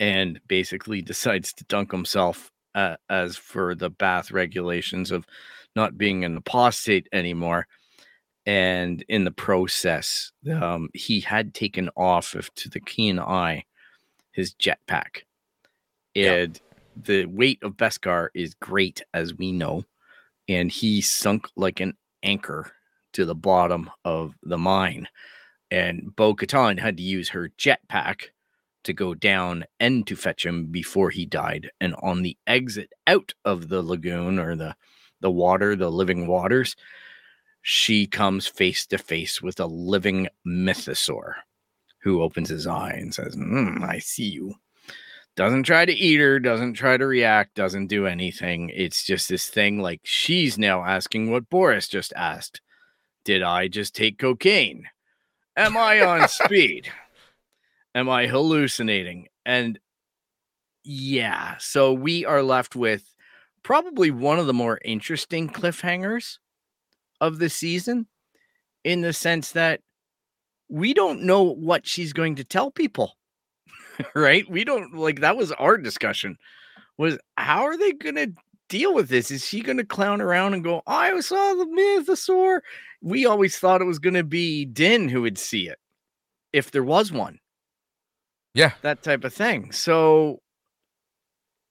[0.00, 5.26] and basically decides to dunk himself uh, as for the bath regulations of
[5.76, 7.66] not being an apostate anymore.
[8.46, 13.64] And in the process, um, he had taken off of, to the keen eye
[14.32, 15.22] his jetpack.
[16.14, 16.58] And
[16.96, 19.84] the weight of Beskar is great, as we know.
[20.48, 22.72] And he sunk like an anchor
[23.12, 25.08] to the bottom of the mine.
[25.70, 28.28] And Bo Katan had to use her jetpack
[28.88, 31.70] to go down and to fetch him before he died.
[31.80, 34.74] And on the exit out of the lagoon or the,
[35.20, 36.74] the water, the living waters,
[37.62, 41.34] she comes face to face with a living mythosaur
[42.00, 44.54] who opens his eye and says, "Mm, I see you.
[45.36, 48.70] doesn't try to eat her, doesn't try to react, doesn't do anything.
[48.74, 52.60] It's just this thing like she's now asking what Boris just asked.
[53.24, 54.84] Did I just take cocaine?
[55.56, 56.90] Am I on speed?
[57.98, 59.26] Am I hallucinating?
[59.44, 59.80] And
[60.84, 63.12] yeah, so we are left with
[63.64, 66.38] probably one of the more interesting cliffhangers
[67.20, 68.06] of the season
[68.84, 69.80] in the sense that
[70.68, 73.16] we don't know what she's going to tell people.
[74.14, 74.48] right?
[74.48, 76.38] We don't like that was our discussion.
[76.98, 78.32] Was how are they going to
[78.68, 79.32] deal with this?
[79.32, 82.60] Is she going to clown around and go, "I saw the mythosaur"?
[83.02, 85.80] We always thought it was going to be Din who would see it
[86.52, 87.40] if there was one.
[88.54, 88.72] Yeah.
[88.82, 89.72] That type of thing.
[89.72, 90.40] So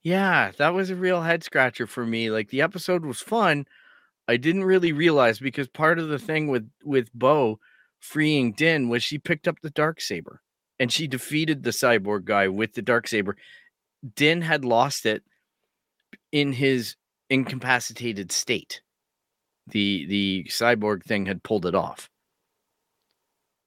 [0.03, 2.29] yeah, that was a real head scratcher for me.
[2.31, 3.65] Like the episode was fun.
[4.27, 7.59] I didn't really realize because part of the thing with with Bo
[7.99, 10.41] freeing Din was she picked up the dark saber
[10.79, 13.35] and she defeated the cyborg guy with the dark saber.
[14.15, 15.23] Din had lost it
[16.31, 16.95] in his
[17.29, 18.81] incapacitated state.
[19.67, 22.09] The the cyborg thing had pulled it off.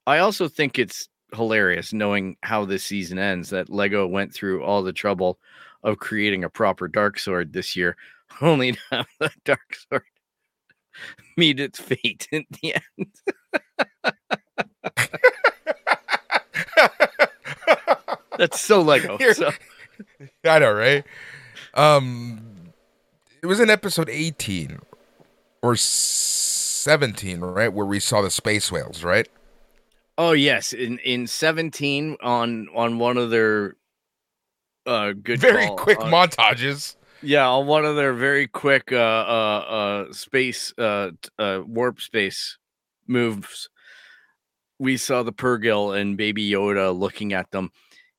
[0.06, 4.82] I also think it's hilarious knowing how this season ends that Lego went through all
[4.82, 5.38] the trouble
[5.82, 7.96] of creating a proper dark sword this year,
[8.40, 10.02] only to have the dark sword
[11.36, 13.14] meet its fate in the end.
[18.38, 19.18] That's so Lego.
[19.32, 19.50] So.
[20.44, 21.04] I know, right?
[21.74, 22.72] Um,
[23.42, 24.78] it was in episode 18
[25.62, 29.28] or 17, right, where we saw the space whales, right?
[30.20, 33.76] Oh yes, in in 17 on on one of their
[34.84, 36.96] uh good very call, quick uh, montages.
[37.22, 39.64] Yeah, on one of their very quick uh uh
[40.08, 42.58] uh space uh uh warp space
[43.06, 43.70] moves,
[44.78, 47.70] we saw the Purrgil and Baby Yoda looking at them.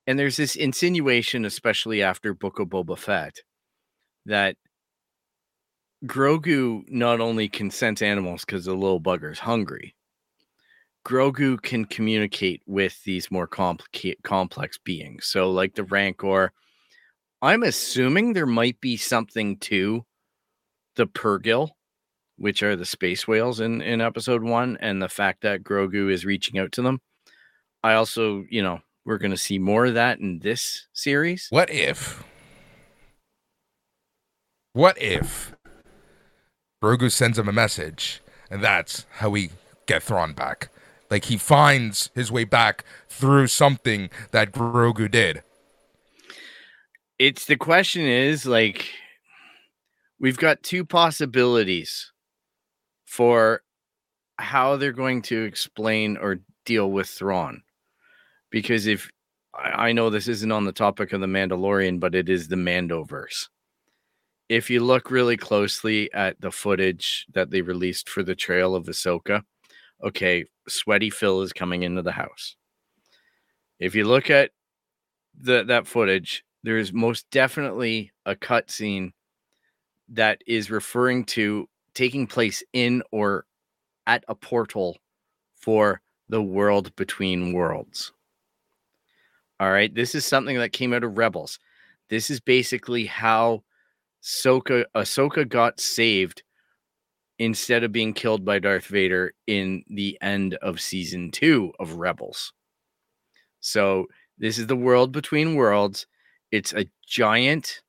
[0.07, 3.41] And there's this insinuation, especially after Book of Boba Fett,
[4.25, 4.55] that
[6.03, 9.93] Grogu not only can sense animals because the little bugger's hungry,
[11.05, 15.25] Grogu can communicate with these more complicated complex beings.
[15.25, 16.51] So like the Rancor,
[17.41, 20.05] I'm assuming there might be something to
[20.95, 21.69] the Purrgil,
[22.37, 26.25] which are the space whales in in episode 1 and the fact that Grogu is
[26.25, 27.01] reaching out to them.
[27.83, 31.47] I also, you know, we're going to see more of that in this series.
[31.49, 32.23] What if?
[34.73, 35.53] What if
[36.83, 39.49] Grogu sends him a message, and that's how we
[39.87, 40.69] get Thrawn back?
[41.11, 45.43] Like he finds his way back through something that Grogu did.
[47.19, 48.87] It's the question is like
[50.19, 52.11] we've got two possibilities
[53.05, 53.61] for
[54.37, 57.61] how they're going to explain or deal with Thrawn.
[58.49, 59.11] Because if
[59.53, 63.49] I know this isn't on the topic of the Mandalorian, but it is the Mandoverse.
[64.47, 68.85] If you look really closely at the footage that they released for the trail of
[68.85, 69.43] Ahsoka,
[70.03, 72.55] okay, sweaty Phil is coming into the house.
[73.79, 74.51] If you look at
[75.39, 79.11] the that footage, there is most definitely a cutscene
[80.09, 83.45] that is referring to taking place in or
[84.07, 84.97] at a portal
[85.55, 88.11] for the world between worlds.
[89.59, 91.59] All right, this is something that came out of Rebels.
[92.09, 93.63] This is basically how
[94.23, 96.43] Ahsoka, Ahsoka got saved
[97.41, 102.53] instead of being killed by Darth Vader in the end of season two of Rebels.
[103.61, 104.05] So
[104.37, 106.05] this is the world between worlds.
[106.51, 107.81] It's a giant,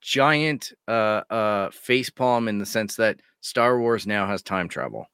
[0.00, 5.06] giant uh uh face palm in the sense that Star Wars now has time travel.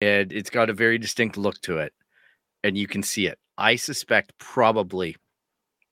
[0.00, 1.92] And it's got a very distinct look to it.
[2.62, 3.40] And you can see it.
[3.58, 5.16] I suspect probably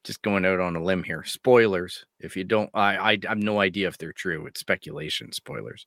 [0.04, 1.24] just going out on a limb here.
[1.24, 2.04] Spoilers.
[2.20, 4.46] If you don't, I, I have no idea if they're true.
[4.46, 5.32] It's speculation.
[5.32, 5.86] Spoilers.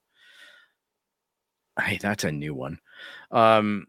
[1.80, 2.80] Hey, that's a new one.
[3.32, 3.86] Um,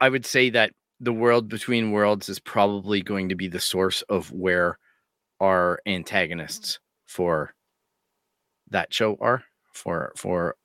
[0.00, 4.02] I would say that the world between worlds is probably going to be the source
[4.02, 4.78] of where
[5.40, 7.54] our antagonists for
[8.70, 10.56] that show are for for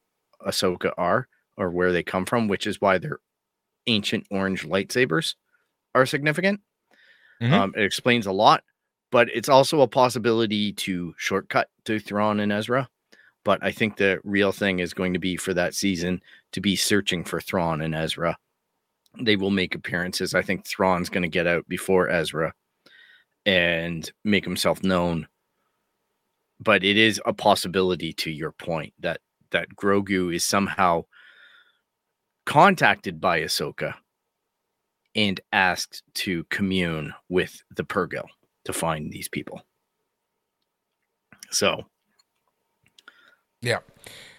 [0.46, 3.20] Ahsoka are or where they come from, which is why their
[3.86, 5.36] ancient orange lightsabers
[5.94, 6.62] are significant.
[7.44, 7.52] Mhm.
[7.54, 8.64] Um, it explains a lot,
[9.12, 12.90] but it's also a possibility to shortcut to Thrawn and Ezra.
[13.46, 16.22] But I think the real thing is going to be for that season
[16.54, 18.38] to be searching for Thrawn and Ezra.
[19.20, 20.36] They will make appearances.
[20.36, 22.54] I think Thrawn's going to get out before Ezra
[23.46, 25.28] and make himself known.
[26.60, 29.22] But it is a possibility to your point that
[29.52, 31.06] that Grogu is somehow
[32.46, 33.96] contacted by Ahsoka
[35.16, 38.26] and asked to commune with the Purrgil
[38.66, 39.62] to find these people.
[41.52, 41.86] So,
[43.62, 43.80] Yeah.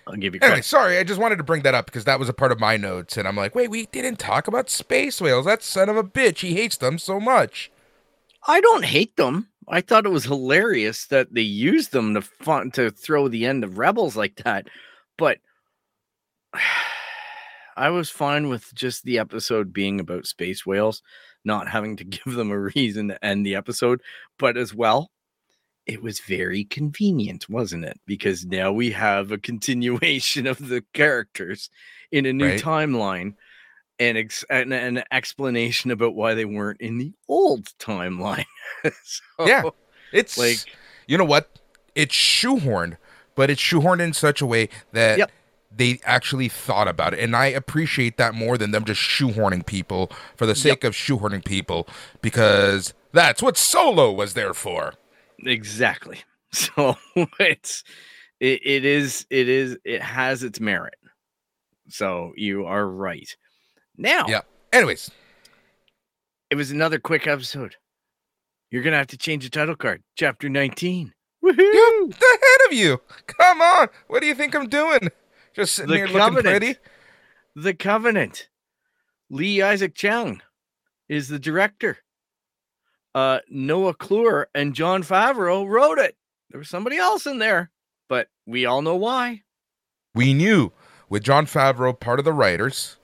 [0.06, 0.64] I'll give you Anyway, credit.
[0.66, 2.76] sorry, I just wanted to bring that up because that was a part of my
[2.76, 5.46] notes, and I'm like, wait, we didn't talk about space whales.
[5.46, 7.70] That son of a bitch, he hates them so much.
[8.46, 9.48] I don't hate them.
[9.66, 13.64] I thought it was hilarious that they used them to fun to throw the end
[13.64, 14.66] of Rebels like that,
[15.16, 15.38] but
[17.76, 21.02] I was fine with just the episode being about space whales,
[21.44, 24.00] not having to give them a reason to end the episode,
[24.38, 25.10] but as well,
[25.86, 28.00] it was very convenient, wasn't it?
[28.06, 31.68] Because now we have a continuation of the characters
[32.10, 32.60] in a new Right.
[32.60, 33.34] timeline
[33.98, 38.46] and, ex- and an explanation about why they weren't in the old timeline.
[39.02, 39.62] so, Yeah.
[40.12, 41.50] It's like like, you know what?
[41.94, 42.96] It's shoehorned,
[43.34, 45.30] but it's shoehorned in such a way that Yep.
[45.76, 47.20] They actually thought about it.
[47.20, 51.44] And I appreciate that more than them just shoehorning people for the sake of shoehorning
[51.44, 51.88] people
[52.22, 54.94] because that's what Solo was there for.
[55.38, 56.18] exactly.
[56.52, 56.96] So
[57.40, 57.82] it's
[58.38, 60.94] it, it is it is it has its merit.
[61.88, 63.28] So you are right.
[63.96, 64.42] Now Yeah.
[64.72, 65.10] Anyways,
[66.50, 67.74] it was another quick episode.
[68.70, 70.04] You're gonna have to change the title card.
[70.14, 71.12] Chapter 19.
[71.44, 71.58] Woohoo!
[71.58, 73.00] you the head of you.
[73.26, 73.88] Come on.
[74.06, 75.10] What do you think I'm doing?
[75.54, 76.60] Just sitting The here looking Covenant.
[76.60, 76.78] pretty?
[77.56, 78.48] The Covenant.
[79.30, 80.42] Lee Isaac Chung
[81.08, 81.98] is the director.
[83.14, 86.16] Uh, Noah Kloor and Jon Favreau wrote it.
[86.50, 87.70] There was somebody else in there,
[88.08, 89.42] but we all know why.
[90.14, 90.72] We knew
[91.08, 92.96] with Jon Favreau, part of the writers,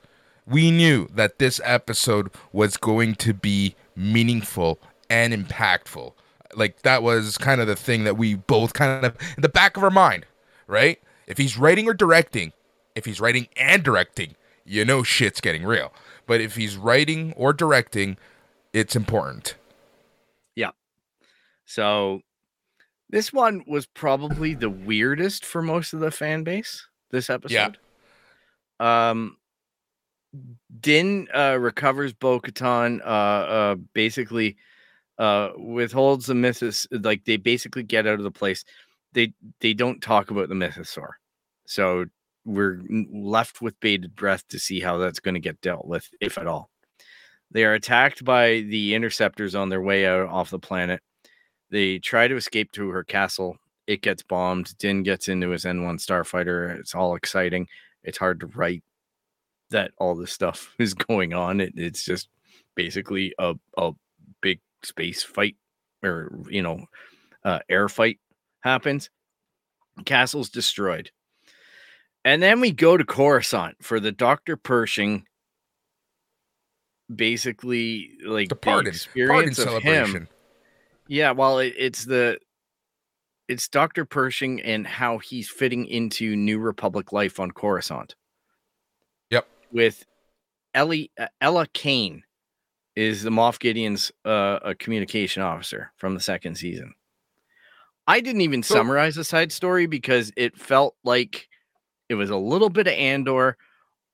[0.46, 6.12] we knew that this episode was going to be meaningful and impactful.
[6.54, 9.76] Like that was kind of the thing that we both kind of in the back
[9.76, 10.26] of our mind,
[10.66, 11.00] right?
[11.30, 12.52] If he's writing or directing,
[12.96, 15.92] if he's writing and directing, you know shit's getting real.
[16.26, 18.16] But if he's writing or directing,
[18.72, 19.54] it's important.
[20.56, 20.72] Yeah.
[21.66, 22.22] So
[23.10, 26.84] this one was probably the weirdest for most of the fan base.
[27.12, 27.78] This episode.
[28.80, 29.36] Um,
[30.80, 33.00] Din uh, recovers Bo-Katan.
[33.02, 34.56] Uh, uh, basically,
[35.18, 36.88] uh, withholds the mythos.
[36.90, 38.64] Like they basically get out of the place.
[39.12, 41.10] They they don't talk about the mythosaur.
[41.70, 42.06] So
[42.44, 46.36] we're left with bated breath to see how that's going to get dealt with, if
[46.36, 46.68] at all.
[47.52, 51.00] They are attacked by the interceptors on their way out off the planet.
[51.70, 53.56] They try to escape to her castle.
[53.86, 54.76] It gets bombed.
[54.78, 56.76] Din gets into his N1 starfighter.
[56.80, 57.68] It's all exciting.
[58.02, 58.82] It's hard to write
[59.70, 61.60] that all this stuff is going on.
[61.60, 62.28] It, it's just
[62.74, 63.92] basically a, a
[64.40, 65.54] big space fight
[66.02, 66.84] or, you know,
[67.44, 68.18] uh, air fight
[68.58, 69.08] happens.
[70.04, 71.12] Castle's destroyed.
[72.24, 74.56] And then we go to Coruscant for the Dr.
[74.56, 75.24] Pershing
[77.14, 78.92] basically like The the pardon,
[79.26, 80.28] pardon experience of him
[81.10, 82.38] yeah, well, it, it's the
[83.48, 84.04] it's Dr.
[84.04, 88.14] Pershing and how he's fitting into New Republic life on Coruscant.
[89.30, 89.44] Yep.
[89.72, 90.04] With
[90.72, 92.22] Ellie uh, Elia Kane
[92.94, 96.94] is the Moff Gideon's uh, a communication officer from the second season.
[98.06, 101.48] I didn't even So- summarize the side story because it felt like
[102.10, 103.56] it was a little bit of Andor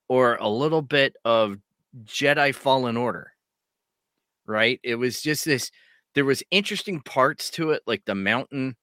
[0.09, 1.57] or a little bit of
[2.05, 3.33] Jedi Fallen Order.
[4.47, 4.79] Right?
[4.85, 5.73] It was just this
[6.15, 8.77] there was interesting parts to it like the mountain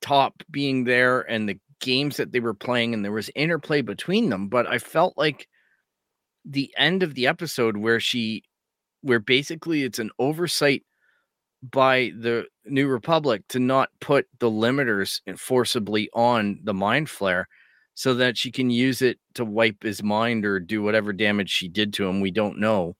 [0.00, 4.28] top being there and the games that they were playing and there was interplay between
[4.28, 5.48] them but i felt like
[6.44, 8.42] the end of the episode where she
[9.02, 10.84] where basically it's an oversight
[11.62, 17.44] by the new republic to not put the limiters forcibly on the Mind Flayer
[17.94, 21.68] so that she can use it to wipe his mind or do whatever damage she
[21.68, 22.96] did to him we don't know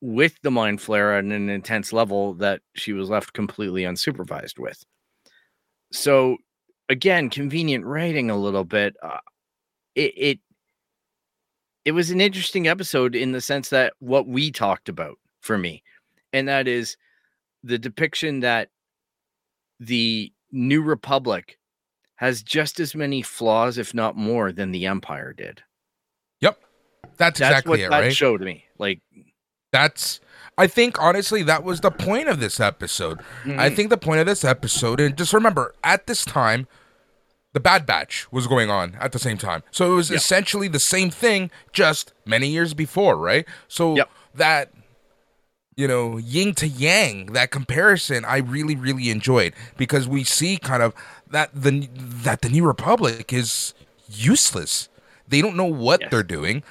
[0.00, 4.84] with the Mind Flayer at an intense level that she was left completely unsupervised with.
[5.92, 6.38] So
[6.88, 8.96] again, convenient writing a little bit.
[9.02, 9.18] Uh,
[9.94, 10.38] it it
[11.84, 15.82] it was an interesting episode in the sense that what we talked about for me,
[16.32, 16.96] and that is
[17.62, 18.68] the depiction that
[19.78, 21.58] the New Republic
[22.20, 25.62] has just as many flaws, if not more, than the Empire did.
[27.16, 28.12] That's, That's exactly what it, that right?
[28.12, 28.64] showed me.
[28.78, 29.00] Like,
[29.72, 30.20] That's
[30.58, 33.20] I think honestly that was the point of this episode.
[33.56, 36.66] I mhm, think the point of this episode, and just remember, at this time,
[37.52, 39.62] the Bad Batch was going on at the same time.
[39.70, 40.16] So it was Yeah.
[40.16, 43.46] essentially the same thing, just many years before, right?
[43.68, 44.10] So Yep.
[44.34, 44.70] that
[45.76, 50.82] you know, yin to yang, that comparison I really, really enjoyed because we see kind
[50.82, 50.94] of
[51.30, 53.74] that the that the New Republic is
[54.08, 54.88] useless.
[55.28, 56.10] They don't know what Yes.
[56.10, 56.62] they're doing.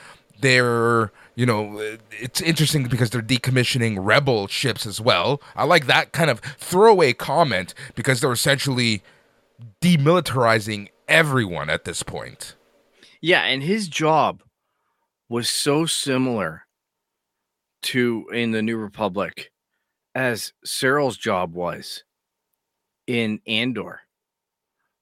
[0.42, 6.14] they're you know it's interesting because they're decommissioning rebel ships as well i like that
[6.14, 9.02] kind of throwaway comment because they're essentially
[9.82, 12.56] demilitarizing everyone at this point
[13.22, 14.42] Yeah, and his job
[15.28, 16.64] was so similar
[17.84, 19.52] to in the New Republic
[20.16, 22.04] as Syril's job was
[23.08, 24.02] in Andor,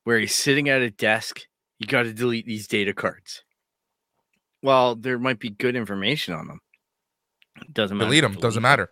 [0.07, 1.41] where he's sitting at a desk.
[1.79, 3.43] You got to delete these data cards.
[4.63, 6.61] Well, there might be good information on them.
[7.73, 8.07] Doesn't matter.
[8.07, 8.89] delete them doesn't matter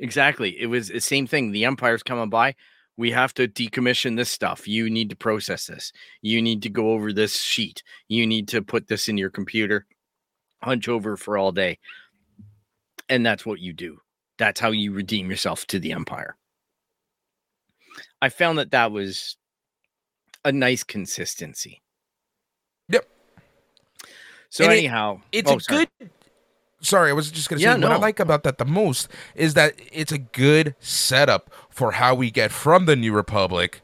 [0.00, 0.60] Exactly.
[0.60, 1.52] It was the same thing.
[1.52, 2.56] The Empire's coming by.
[2.96, 4.66] We have to decommission this stuff.
[4.66, 5.92] You need to process this.
[6.22, 7.84] You need to go over this sheet.
[8.08, 9.86] You need to put this in your computer,
[10.60, 11.78] hunch over for all day.
[13.08, 14.00] And that's what you do.
[14.38, 16.36] That's how you redeem yourself to the Empire.
[18.20, 19.36] I found that that was
[20.44, 21.82] a nice consistency.
[22.88, 23.06] Yep.
[24.48, 25.86] So, And it- anyhow, it's oh, a sorry.
[26.00, 26.10] good
[26.82, 29.52] sorry i was just gonna say Yeah, what i like about that the most is
[29.52, 33.82] that it's a good setup for how we get from the new republic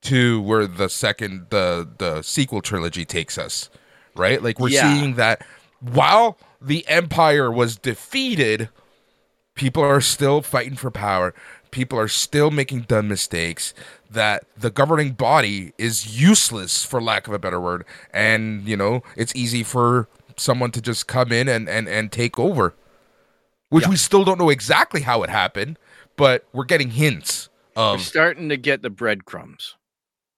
[0.00, 3.68] to where the second the the sequel trilogy takes us
[4.16, 4.94] right like we're Yeah.
[4.94, 5.44] seeing that
[5.80, 8.70] while the empire was defeated
[9.54, 11.34] people are still fighting for power
[11.70, 13.74] people are still making dumb mistakes
[14.10, 19.02] that the governing body is useless for lack of a better word and you know
[19.16, 22.74] it's easy for someone to just come in and and, and take over
[23.70, 23.90] which Yeah.
[23.90, 25.78] we still don't know exactly how it happened
[26.16, 29.76] but we're getting hints we're starting to get the breadcrumbs.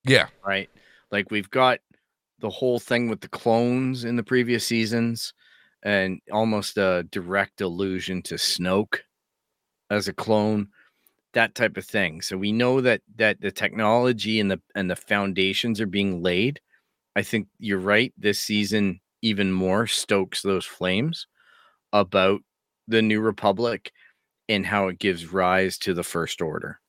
[0.05, 0.69] yeah right?
[1.13, 1.79] Like we've got
[2.41, 5.33] the whole thing with the clones in the previous seasons
[5.85, 8.99] and almost a direct allusion to Snoke
[9.91, 10.69] as a clone,
[11.35, 12.23] that type of thing.
[12.23, 16.61] So we know that that the technology and the and the foundations are being laid.
[17.17, 18.13] I think you're right.
[18.17, 21.27] This season even more stokes those flames
[21.93, 22.41] about
[22.87, 23.93] the new republic
[24.49, 26.81] and how it gives rise to the first order.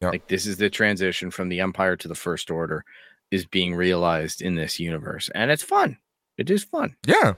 [0.00, 0.10] Yeah.
[0.10, 2.84] Like this is the transition from the empire to the first order
[3.30, 5.28] is being realized in this universe.
[5.34, 5.98] And it's fun.
[6.36, 6.94] It is fun.
[7.06, 7.34] Yeah.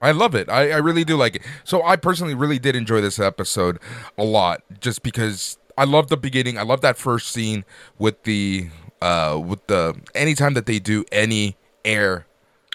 [0.00, 0.48] I love it.
[0.48, 1.42] I, I really do like it.
[1.64, 3.78] So I personally really did enjoy this episode
[4.16, 6.56] a lot just because I love the beginning.
[6.58, 7.64] I love that first scene
[7.98, 8.68] with the
[9.02, 12.26] uh with the anytime that they do any air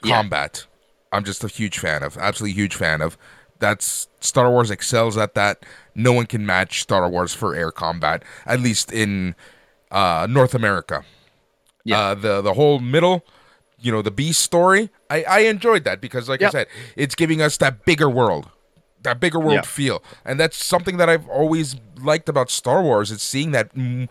[0.04, 0.18] Yeah.
[0.18, 0.66] combat.
[1.12, 2.18] I'm just a huge fan of.
[2.18, 3.18] Absolutely huge fan of.
[3.60, 5.66] That's Star Wars excels at that.
[5.96, 9.36] No one can match Star Wars for air combat, at least in
[9.92, 11.04] uh North America.
[11.86, 12.00] Yeah.
[12.00, 13.26] Uh the the whole middle
[13.84, 17.42] you know the beast story i i enjoyed that because like i said it's giving
[17.42, 18.50] us that bigger world
[19.04, 19.62] that bigger world Yeah.
[19.64, 20.02] feel.
[20.24, 23.12] And that's something that i've always liked about star wars.
[23.12, 24.10] It's seeing that mm,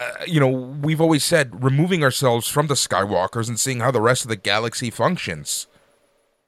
[0.00, 4.00] uh, you know we've always said removing ourselves from the skywalkers and seeing how the
[4.00, 5.66] rest of the galaxy functions.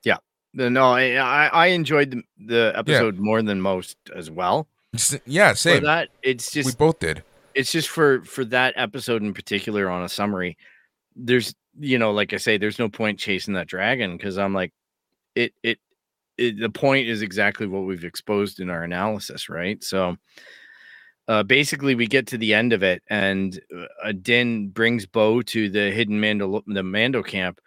[0.05, 0.17] Yeah.
[0.55, 1.17] No, I
[1.53, 4.69] I, enjoyed the, the episode more than most as well.
[5.27, 7.23] Yeah For that, it's just we both did.
[7.55, 10.57] it's just for for that episode in particular on a summary
[11.15, 14.72] there's you know like i say there's no point chasing that dragon because i'm like
[15.35, 15.79] it, it
[16.39, 19.83] it the point is exactly what we've exposed in our analysis right?
[19.83, 20.16] So
[21.29, 23.61] uh basically we get to the end of it and
[24.05, 27.61] uh, din brings bo to the hidden mando the mando camp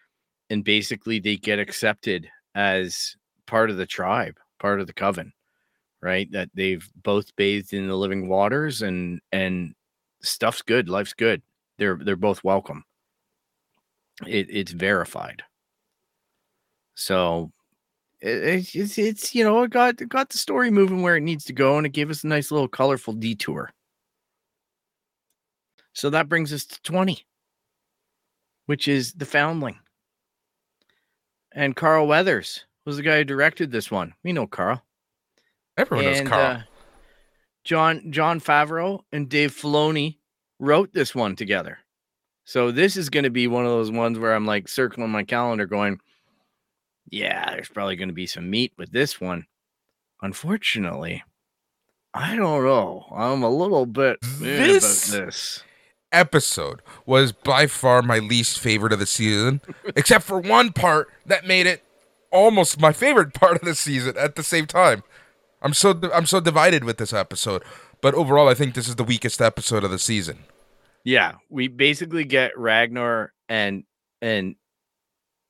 [0.49, 3.15] and basically they get accepted as
[3.47, 5.31] part of the tribe part of the coven
[6.01, 6.31] right?
[6.31, 9.75] That they've both bathed in the living waters and and
[10.21, 11.41] stuff's good life's good.
[11.77, 12.85] They're they're both welcome
[14.27, 15.43] it, it's verified.
[16.95, 17.51] So
[18.21, 21.45] it, it's, it's you know it got it got the story moving where it needs
[21.45, 23.71] to go and it gave us a nice little colorful detour.
[25.93, 27.25] So that brings us to 20
[28.69, 29.79] which is the foundling.
[31.51, 34.13] And carl weathers was the guy who directed this one.
[34.23, 34.85] We know carl.
[35.75, 36.57] Everyone knows carl.
[36.57, 36.61] uh,
[37.63, 40.19] John Jon Favreau and Dave Filoni
[40.59, 41.79] wrote this one together.
[42.49, 45.23] So this is going to be one of those ones where I'm like circling my
[45.23, 45.99] calendar, going,
[47.11, 49.45] "Yeah, there's probably going to be some meat with this one."
[50.23, 51.23] Unfortunately,
[52.11, 53.05] I don't know.
[53.15, 55.63] I'm a little bit This- about this.
[56.11, 59.61] episode was by far my least favorite of the season,
[59.95, 61.83] except for one part that made it
[62.31, 65.03] almost my favorite part of the season at the same time.
[65.61, 67.61] I'm so I'm so divided with this episode,
[68.01, 70.39] but overall, I think this is the weakest episode of the season.
[71.05, 73.83] Yeah, we basically get Ragnar and
[74.21, 74.55] and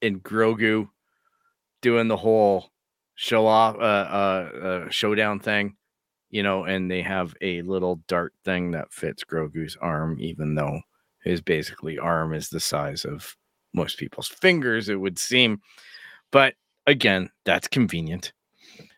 [0.02, 0.90] and Grogu
[1.82, 2.70] doing the whole
[3.16, 5.76] show off uh, uh uh showdown thing,
[6.30, 10.82] you know, and they have a little dart thing that fits Grogu's arm, even though
[11.24, 13.36] his basically arm is the size of
[13.74, 15.62] most people's fingers, it would seem.
[16.32, 16.56] But
[16.88, 18.34] again, that's convenient.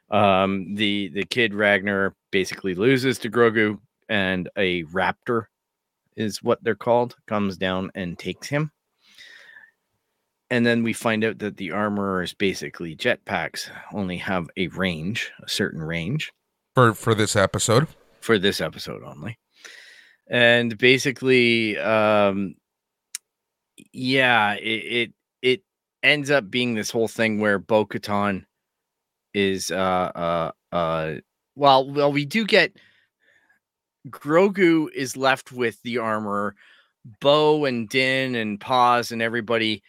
[0.09, 3.79] Um, the the kid Ragnar basically loses to Grogu,
[4.09, 5.45] and a raptor
[6.15, 8.71] is what they're called comes down and takes him.
[10.49, 15.49] And then we find out that the armorers basically jetpacks only have a range, a
[15.49, 16.31] certain range
[16.75, 17.87] for for this episode.
[18.19, 19.39] For this episode only.
[20.29, 22.55] And basically, um,
[23.93, 25.63] yeah, it, it it
[26.03, 28.45] ends up being this whole thing where Bo Katan
[29.33, 31.13] is uh uh uh
[31.55, 32.75] well well we do get
[34.09, 36.55] Grogu is left with the armor.
[37.19, 39.81] Bo and Din and Paz and everybody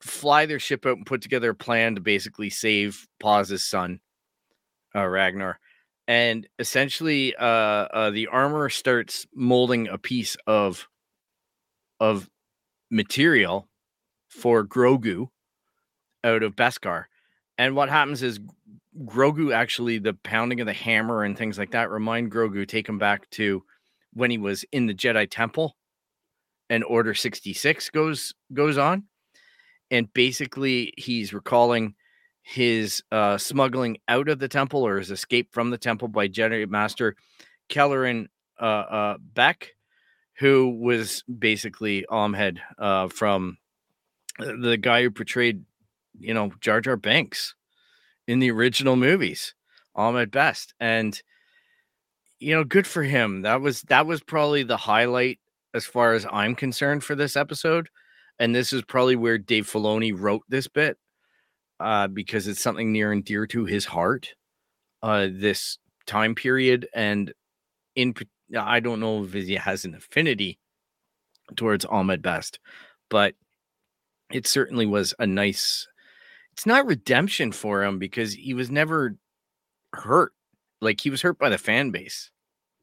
[0.00, 4.00] fly their ship out and put together a plan to basically save Paz's son,
[4.94, 5.60] uh, Ragnar.
[6.08, 10.88] And essentially, uh, uh, the armor starts molding a piece of
[12.00, 12.28] of
[12.90, 13.68] material
[14.28, 15.28] for Grogu
[16.24, 17.04] out of Beskar.
[17.58, 18.40] And what happens is
[19.04, 22.98] Grogu actually the pounding of the hammer and things like that remind Grogu take him
[22.98, 23.62] back to
[24.12, 25.76] when he was in the Jedi Temple
[26.68, 29.04] and Order 66 goes goes on.
[29.90, 31.94] And basically he's recalling
[32.42, 36.68] his uh, smuggling out of the temple or his escape from the temple by Jedi
[36.68, 37.16] Master
[37.68, 38.26] Kelleran
[38.60, 39.68] uh, uh, Beq,
[40.38, 43.58] who was basically Ahmed uh, from
[44.38, 45.64] uh, the guy who portrayed,
[46.18, 47.54] you know, Jar Jar Binks
[48.30, 49.54] in the original movies,
[49.94, 51.20] Ahmed Best, and
[52.38, 53.42] you know, good for him.
[53.42, 55.38] That was that was probably the highlight
[55.74, 57.88] as far as I'm concerned for this episode
[58.40, 60.96] and this is probably where Dave Filoni wrote this bit
[61.78, 64.30] uh, because it's something near and dear to his heart.
[65.02, 67.32] Uh, this time period, and
[67.94, 68.14] in
[68.58, 70.58] I don't know if he has an affinity
[71.56, 72.58] towards Ahmed Best,
[73.08, 73.34] but
[74.30, 75.86] it certainly was a nice.
[76.60, 79.16] It's not redemption for him because he was never
[79.94, 80.34] hurt.
[80.82, 82.30] Like he was hurt by the fan base.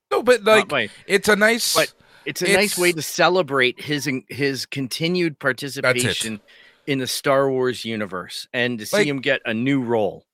[0.10, 1.76] No, but like by, it's a nice.
[1.76, 1.94] But
[2.26, 6.42] it's a it's, nice way to celebrate his his continued participation
[6.88, 10.26] in the Star Wars universe and to see like, him get a new role.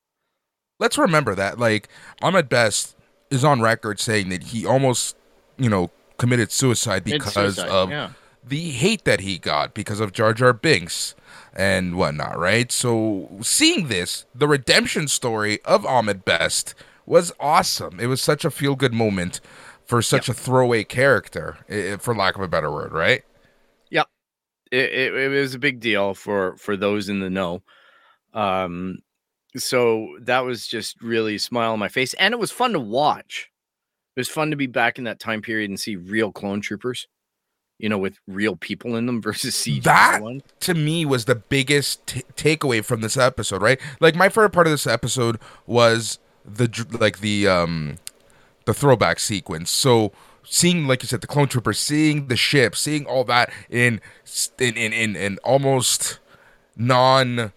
[0.80, 1.60] Let's remember that.
[1.60, 1.90] Like
[2.22, 2.96] Ahmed Best
[3.30, 5.18] is on record saying that he almost,
[5.58, 8.12] you know, committed suicide because suicide, of yeah.
[8.46, 11.16] The hate that he got because of Jar Jar Binks
[11.54, 12.72] and whatnot, right?
[12.72, 16.76] So seeing this, the redemption story of Ahmed Best
[17.06, 18.00] was awesome.
[18.00, 19.40] It was such a feel good moment
[19.86, 20.38] for such yep.
[20.38, 21.58] a throwaway character,
[22.00, 23.24] for lack of a better word, right?
[23.92, 24.08] Yep,
[24.72, 27.62] it, it, it, was a big deal for for those in the know.
[28.34, 29.00] Um,
[29.56, 32.80] so that was just really a smile on my face, and it was fun to
[32.80, 33.50] watch.
[34.16, 37.08] It was fun to be back in that time period and see real clone troopers,
[37.84, 39.84] you know, with real people in them versus CG.
[39.84, 40.42] That ones.
[40.62, 43.80] to me was the biggest t- takeaway from this episode, right?
[44.00, 47.98] Like my favorite part of this episode was the like the um
[48.64, 49.70] the throwback sequence.
[49.70, 50.14] So
[50.44, 54.00] seeing, like you said, the clone trooper, seeing the ship, seeing all that in
[54.60, 56.20] in in in, in almost
[56.78, 57.52] non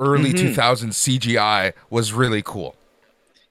[0.00, 0.60] early mm-hmm.
[0.60, 2.74] 2000s CGI was really cool.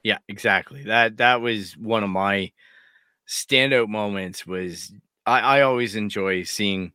[0.02, 0.84] Yeah, exactly.
[0.84, 2.52] That that was one of my
[3.26, 4.46] standout moments.
[4.46, 4.92] Was
[5.26, 6.92] I, I always enjoy seeing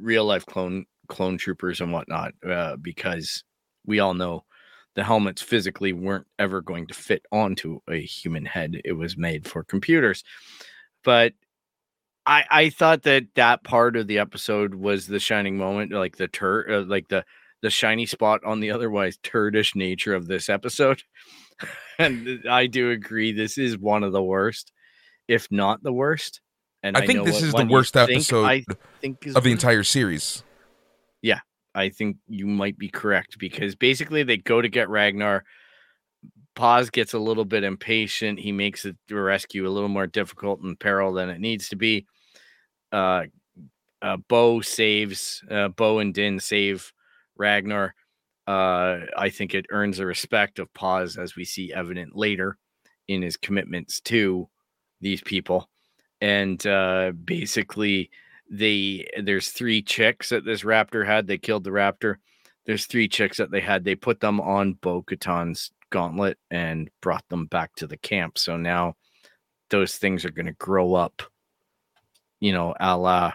[0.00, 3.42] real life clone clone troopers and whatnot uh, because
[3.86, 4.44] we all know
[4.94, 8.80] the helmets physically weren't ever going to fit onto a human head.
[8.84, 10.24] It was made for computers.
[11.04, 11.34] But
[12.26, 16.28] I I thought that that part of the episode was the shining moment, like the
[16.28, 17.24] tur, uh, like the
[17.62, 21.02] the shiny spot on the otherwise turdish nature of this episode.
[21.98, 24.72] and I do agree, this is one of the worst,
[25.26, 26.40] if not the worst.
[26.82, 28.64] And I, I think this is the worst episode
[29.00, 30.44] think, think of the entire series.
[31.22, 31.40] Yeah,
[31.74, 35.44] I think you might be correct because basically they go to get Ragnar.
[36.54, 38.38] Paz gets a little bit impatient.
[38.38, 42.06] He makes the rescue a little more difficult and peril than it needs to be.
[42.92, 43.24] Uh,
[44.00, 46.92] uh, Bo saves uh, Bo and Din save
[47.36, 47.94] Ragnar.
[48.46, 52.56] Uh, I think it earns the respect of Paz as we see evident later
[53.06, 54.48] in his commitments to
[55.00, 55.68] these people.
[56.20, 58.10] And uh, basically,
[58.50, 61.26] they there's three chicks that this raptor had.
[61.26, 62.16] They killed the raptor.
[62.66, 63.84] There's three chicks that they had.
[63.84, 68.36] They put them on Bo Katan's gauntlet and brought them back to the camp.
[68.38, 68.94] So now
[69.70, 71.22] those things are going to grow up,
[72.40, 73.32] you know, a la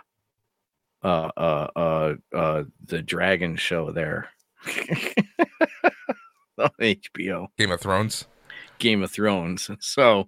[1.04, 4.30] uh, uh, uh, uh, the dragon show there
[6.58, 7.48] HBO.
[7.58, 8.26] Game of Thrones.
[8.80, 9.70] Game of Thrones.
[9.80, 10.28] So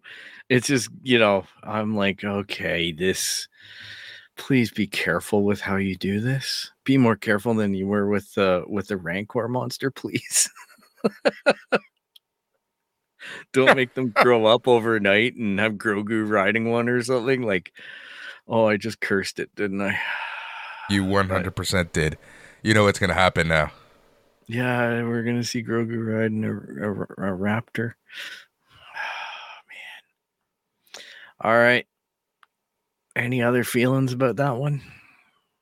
[0.49, 3.47] it's just, you know, I'm like, okay, this
[4.37, 6.71] please be careful with how you do this.
[6.83, 10.49] Be more careful than you were with the uh, with the Rancor monster, please.
[13.53, 17.41] Don't make them grow up overnight and have Grogu riding one or something.
[17.41, 17.73] Like,
[18.47, 19.97] oh, I just cursed it, didn't I?
[20.87, 22.15] You 100% did.
[22.61, 23.71] You know what's going to happen now.
[24.47, 27.93] Yeah, we're going to see Grogu riding a, a, a raptor.
[29.69, 31.03] man.
[31.41, 31.87] All right.
[33.15, 34.81] Any other feelings about that one?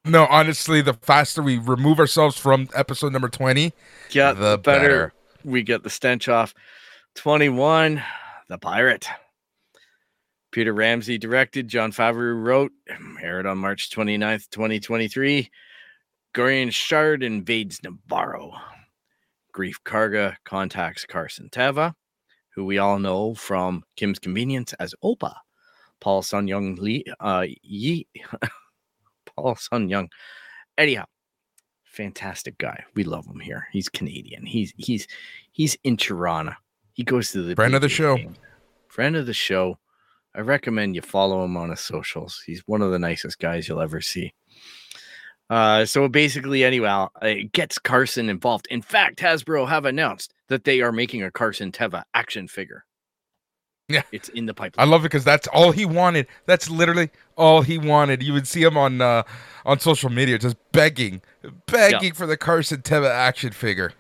[0.06, 3.72] No, honestly, the faster we remove ourselves from episode number 20,
[4.10, 5.14] yeah, the better, better
[5.46, 6.54] we get the stench off.
[7.16, 8.04] 21,
[8.50, 9.08] The Pirate.
[10.52, 12.72] Peter Ramsey directed, Jon Favreau wrote,
[13.22, 15.50] aired on March 29th, 2023.
[16.34, 18.52] Gorian Shard invades Nevarro.
[19.54, 21.94] Greef Karga contacts Carson Teva,
[22.56, 25.36] who we all know from Kim's Convenience as Appa.
[26.00, 28.06] Paul Sun-Hyung Lee, uh, Yi,
[29.38, 30.10] Paul Sun Young.
[30.78, 31.06] Anyhow,
[31.86, 32.84] fantastic guy.
[32.94, 33.68] We love him here.
[33.72, 34.46] He's Canadian.
[34.46, 35.08] He's he's
[35.54, 36.54] he's in Toronto.
[36.92, 38.18] He goes to the friend of the show.
[38.18, 38.36] Game.
[38.88, 39.78] Friend of the show.
[40.36, 42.42] I recommend you follow him on his socials.
[42.46, 44.34] He's one of the nicest guys you'll ever see.
[45.50, 48.68] Uh, so basically, anyway, it gets Carson involved.
[48.72, 52.86] In fact, Hasbro have announced that they are making a Carson Teva action figure.
[53.90, 54.88] Yeah, it's in the pipeline.
[54.88, 56.28] I love it because that's all he wanted.
[56.46, 58.24] That's literally all he wanted.
[58.24, 59.24] You would see him on uh,
[59.66, 61.22] on social media just begging,
[61.68, 62.14] begging yeah.
[62.14, 63.92] for the Carson Teva action figure.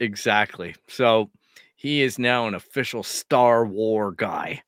[0.00, 0.74] Exactly.
[0.88, 1.30] So
[1.76, 4.62] he is now an official Star War guy.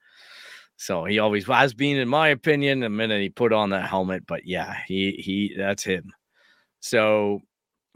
[0.77, 4.27] So he always has been, in my opinion, the minute he put on that helmet.
[4.27, 6.13] But yeah, he he that's him.
[6.81, 7.41] So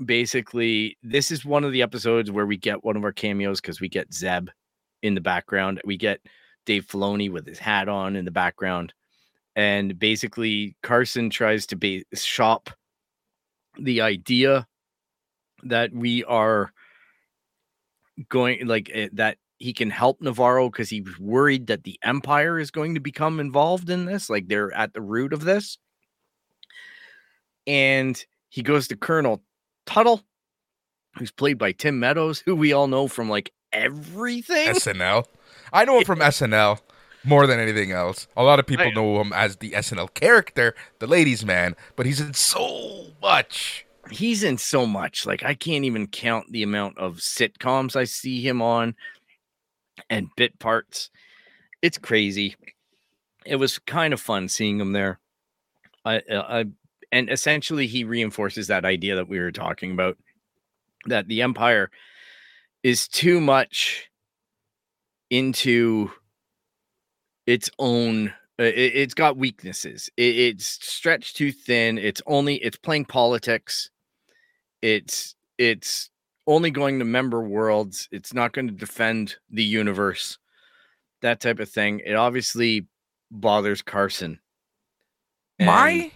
[0.05, 3.81] basically, this is one of the episodes where we get one of our cameos because
[3.81, 4.49] we get Zeb
[5.03, 5.81] in the background.
[5.85, 6.21] We get
[6.67, 8.93] Dave Filoni with his hat on in the background.
[9.57, 12.71] And basically, Carson tries to be shop
[13.77, 14.67] the idea
[15.65, 16.73] that we are
[18.29, 22.71] going like uh, that he can help Nevarro because he's worried that the Empire is
[22.71, 24.31] going to become involved in this.
[24.31, 25.79] Like they're at the root of this.
[27.67, 29.43] And he goes to Colonel
[29.85, 30.23] Tuttle,
[31.19, 34.69] who's played by Tim Meadows, who we all know from like everything.
[34.69, 35.25] SNL.
[35.73, 36.81] I know him from SNL
[37.25, 38.29] more than anything else.
[38.37, 42.21] A lot of people know him as the SNL character, the ladies' man, but he's
[42.21, 45.27] in so much he's in so much.
[45.27, 48.95] Like I can't even count the amount of sitcoms I see him on
[50.11, 51.11] and bit parts.
[51.83, 52.57] It's crazy.
[53.45, 55.21] It was kind of fun seeing him there.
[56.05, 56.65] I, uh, I
[57.13, 60.19] and essentially he reinforces that idea that we were talking about
[61.07, 61.91] that the empire
[62.83, 64.09] is too much
[65.31, 66.11] into
[67.47, 73.05] its own it, has got weaknesses it, it's stretched too thin it's only it's playing
[73.05, 73.91] politics
[74.83, 76.11] it's it's
[76.49, 78.09] only going to member worlds.
[78.11, 80.39] It's not going to defend the universe.
[81.21, 82.01] That type of thing.
[82.05, 82.89] It obviously
[83.31, 84.41] bothers Carson.
[85.59, 86.11] And My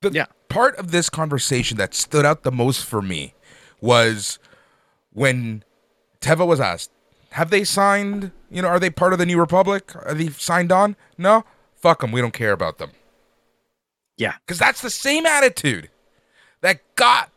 [0.00, 0.26] the yeah.
[0.48, 3.34] part of this conversation that stood out the most for me
[3.80, 4.38] was
[5.12, 5.62] when
[6.20, 6.90] Teva was asked,
[7.30, 8.32] "Have they signed?
[8.50, 9.94] You know, are they part of the New Republic?
[9.94, 10.96] Are they signed on?
[11.16, 11.44] No,
[11.76, 12.10] fuck them.
[12.10, 12.90] We don't care about them."
[14.16, 15.90] Yeah, because that's the same attitude
[16.62, 17.31] that got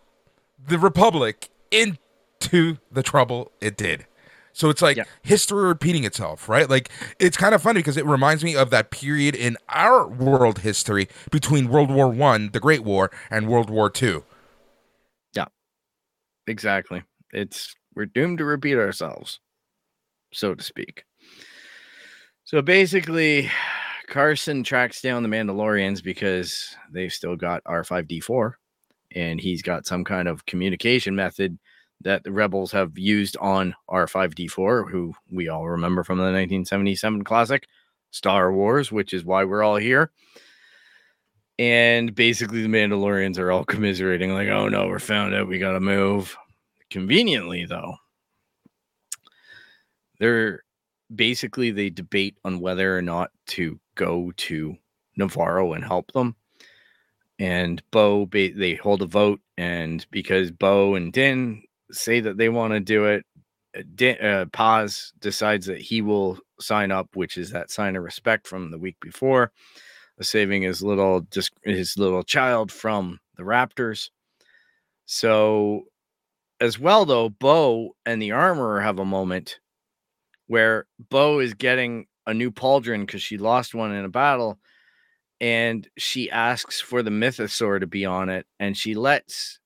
[0.67, 4.05] the Republic into the trouble it did.
[4.53, 5.03] So it's like yeah.
[5.21, 6.69] history repeating itself, right?
[6.69, 6.89] Like
[7.19, 11.09] it's kind of funny because it reminds me of that period in our world history
[11.29, 14.23] between World War One, the Great War, and World War Two.
[15.35, 15.47] Yeah,
[16.47, 17.03] exactly.
[17.33, 19.41] It's we're doomed to repeat ourselves,
[20.31, 21.03] so to speak.
[22.45, 23.51] So basically,
[24.07, 28.53] Carson tracks down the Mandalorians because they've still got R5D4
[29.15, 31.57] and he's got some kind of communication method
[32.01, 37.67] that the rebels have used on R5D4, who we all remember from the 1977 classic
[38.11, 40.11] Star Wars, which is why we're all here.
[41.57, 45.79] And basically, the Mandalorians are all commiserating, like, oh no, we're found out, we gotta
[45.79, 46.35] move.
[46.89, 47.95] Conveniently, though,
[50.19, 50.63] they're
[51.13, 54.75] basically they debate on whether or not to go to
[55.17, 56.35] Nevarro and help them
[57.39, 62.73] and Bo they hold a vote, and because Bo and Din say that they want
[62.73, 63.25] to do it,
[63.77, 68.03] uh, Din, uh, Paz decides that he will sign up, which is that sign of
[68.03, 69.51] respect from the week before,
[70.21, 71.25] saving his little
[71.63, 74.09] his little child from the Raptors.
[75.05, 75.83] So,
[76.61, 79.59] as well though, Bo and the armorer have a moment
[80.47, 84.59] where Bo is getting a new pauldron because she lost one in a battle
[85.41, 89.59] and she asks for the mythosaur to be on it, and she lets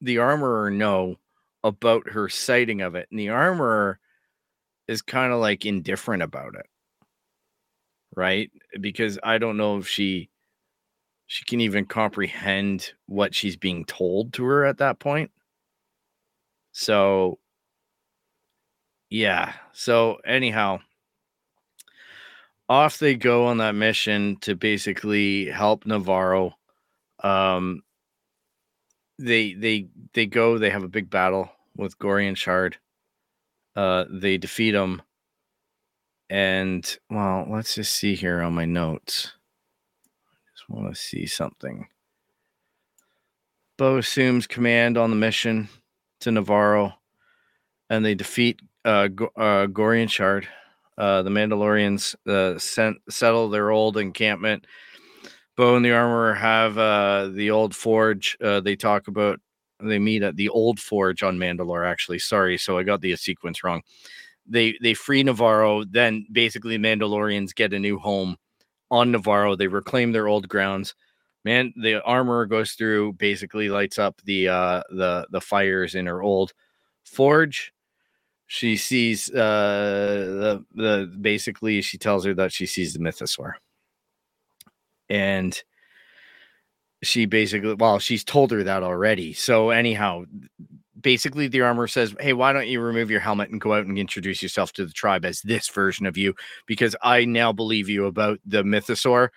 [0.00, 1.16] the armorer know
[1.64, 3.98] about her sighting of it, and the armorer
[4.88, 6.66] is kind of like indifferent about it,
[8.16, 8.50] right?
[8.80, 10.28] Because I don't know if she
[11.26, 15.30] she can even comprehend what she's being told to her at that point.
[16.72, 17.38] So
[19.10, 19.52] yeah.
[19.72, 20.80] So anyhow,
[22.68, 26.54] off they go on that mission to basically help Nevarro.
[27.22, 27.82] Um,
[29.18, 30.58] they they they go.
[30.58, 32.76] They have a big battle with Gorian Shard.
[33.76, 35.02] Uh, they defeat him,
[36.28, 39.32] and well, let's just see here on my notes.
[40.26, 41.88] I just want to see something.
[43.78, 45.68] Bo assumes command on the mission
[46.20, 46.94] to Nevarro,
[47.88, 50.48] and they defeat uh, uh, Gorian Shard
[50.98, 54.66] uh, the Mandalorians uh, sent settle their old encampment.
[55.56, 58.36] Bo and the armorer have uh, the old forge.
[58.42, 59.40] Uh, they talk about
[59.80, 61.86] they meet at the old forge on Mandalore.
[61.86, 63.82] Actually, sorry, so I got the sequence wrong.
[64.46, 65.86] They they free Nevarro.
[65.90, 68.36] Then basically, Mandalorians get a new home
[68.90, 69.56] on Nevarro.
[69.56, 70.94] They reclaim their old grounds.
[71.44, 76.22] Man, the armorer goes through, basically lights up the uh, the the fires in her
[76.22, 76.52] old
[77.04, 77.72] forge
[78.52, 79.38] she sees uh
[80.34, 83.52] the the basically she tells her that she sees the mythosaur.
[85.08, 85.58] And
[87.02, 89.32] she basically well she's told her that already.
[89.32, 90.26] So anyhow
[91.00, 93.98] basically the armor says hey why don't you remove your helmet and go out and
[93.98, 96.34] introduce yourself to the tribe as this version of you?
[96.66, 99.30] Because i now believe you about the mythosaur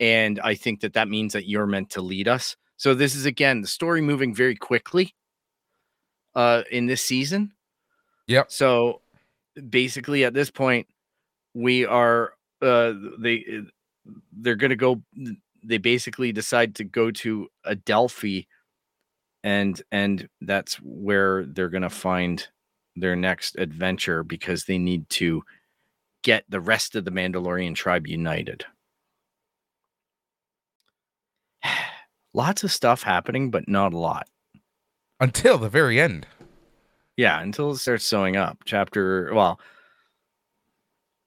[0.00, 2.56] and i think that that means that you're meant to lead us.
[2.78, 5.14] So this is again the story moving very quickly
[6.34, 7.52] uh in this season
[8.26, 8.50] Yep.
[8.50, 9.00] So
[9.70, 10.86] basically, at this point,
[11.54, 15.02] we are uh they uh, they're gonna go.
[15.62, 18.46] They basically decide to go to Adelphi,
[19.42, 22.46] and and that's where they're gonna find
[22.96, 25.42] their next adventure because they need to
[26.22, 28.64] get the rest of the Mandalorian tribe united.
[32.34, 34.28] Lots of stuff happening, but not a lot.
[35.20, 36.26] Until the very end.
[37.16, 38.58] Yeah, until it starts sewing up.
[38.66, 39.58] Chapter well,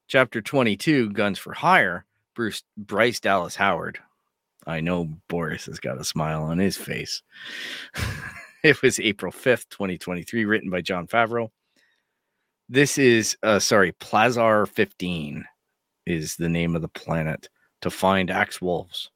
[0.08, 4.00] chapter 22, Guns for Hire, Bruce Bryce Dallas Howard.
[4.68, 7.24] I know Boris has got a smile on his face.
[8.64, 11.50] it was April 5th, 2023, written by Jon Favreau.
[12.68, 15.44] This is uh sorry, Plazir 15
[16.06, 17.50] is the name of the planet
[17.82, 19.10] to find Axe Woves.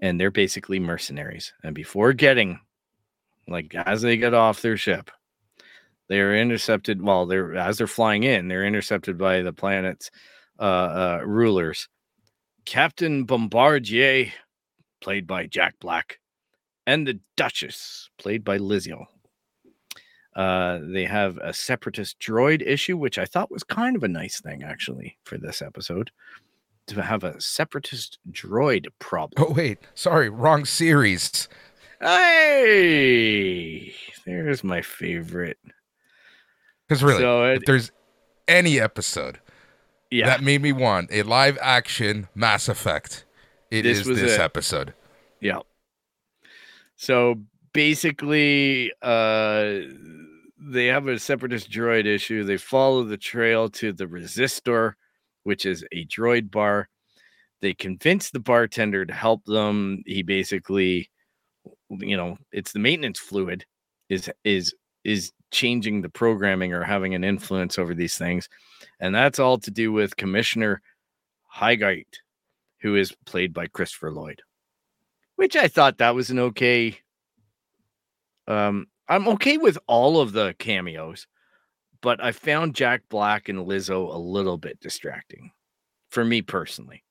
[0.00, 1.52] And they're basically mercenaries.
[1.62, 2.58] And before getting
[3.46, 5.10] like as they get off their ship,
[6.08, 7.02] they are intercepted.
[7.02, 10.10] Well, they're as they're flying in, they're intercepted by the planet's
[10.58, 11.88] uh, uh, rulers.
[12.64, 14.32] Captain Bombardier,
[15.00, 16.18] played by Jack Black,
[16.86, 19.04] and the Duchess, played by Lizzo.
[20.34, 24.40] Uh, they have a separatist droid issue, which I thought was kind of a nice
[24.40, 26.10] thing, actually, for this episode
[26.88, 29.42] to have a separatist droid problem.
[29.44, 29.78] Oh, wait.
[29.94, 30.28] Sorry.
[30.28, 31.48] Wrong series.
[32.00, 33.94] Hey,
[34.26, 35.58] there's my favorite.
[36.88, 37.90] Because really, so it, if there's
[38.46, 39.40] any episode
[40.10, 40.26] yeah.
[40.26, 43.24] that made me want a live action Mass Effect,
[43.70, 44.40] it this is this it.
[44.40, 44.94] episode.
[45.40, 45.60] Yeah.
[46.96, 49.80] So basically, uh,
[50.58, 52.44] they have a separatist droid issue.
[52.44, 54.94] They follow the trail to the Resistor,
[55.42, 56.88] which is a droid bar.
[57.60, 60.02] They convince the bartender to help them.
[60.06, 61.10] He basically,
[61.90, 63.64] you know, it's the maintenance fluid
[64.08, 64.74] is is
[65.06, 68.48] is changing the programming or having an influence over these things.
[68.98, 70.82] And that's all to do with Commissioner
[71.54, 72.06] Helgait,
[72.80, 74.42] who is played by Christopher Lloyd,
[75.36, 76.98] which I thought that was an okay.
[78.48, 81.28] Um, I'm okay with all of the cameos,
[82.00, 85.52] but I found Jack Black and Lizzo a little bit distracting
[86.10, 87.04] for me personally.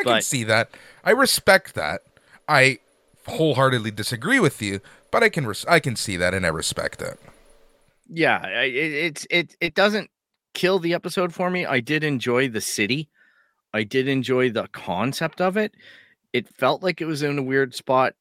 [0.00, 0.70] I but, can see that.
[1.04, 2.00] I respect that.
[2.48, 2.78] I
[3.26, 4.80] wholeheartedly disagree with you,
[5.14, 7.20] but I can res- I can see that and I respect it.
[8.08, 10.10] Yeah, it, it it doesn't
[10.54, 11.64] kill the episode for me.
[11.64, 13.08] I did enjoy the city.
[13.72, 15.72] I did enjoy the concept of it.
[16.32, 18.14] It felt like it was in a weird spot,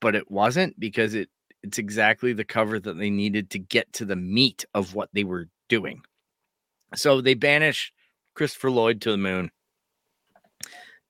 [0.00, 1.28] but it wasn't because it
[1.62, 5.22] it's exactly the cover that they needed to get to the meat of what they
[5.22, 6.02] were doing.
[6.96, 7.92] So they banish
[8.34, 9.52] Christopher Lloyd to the moon.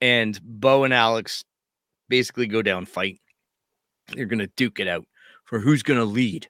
[0.03, 1.45] And Bo and Alex
[2.11, 3.23] basically go down fight.
[4.09, 5.07] They're going to duke it out
[5.51, 6.49] for who's going to lead,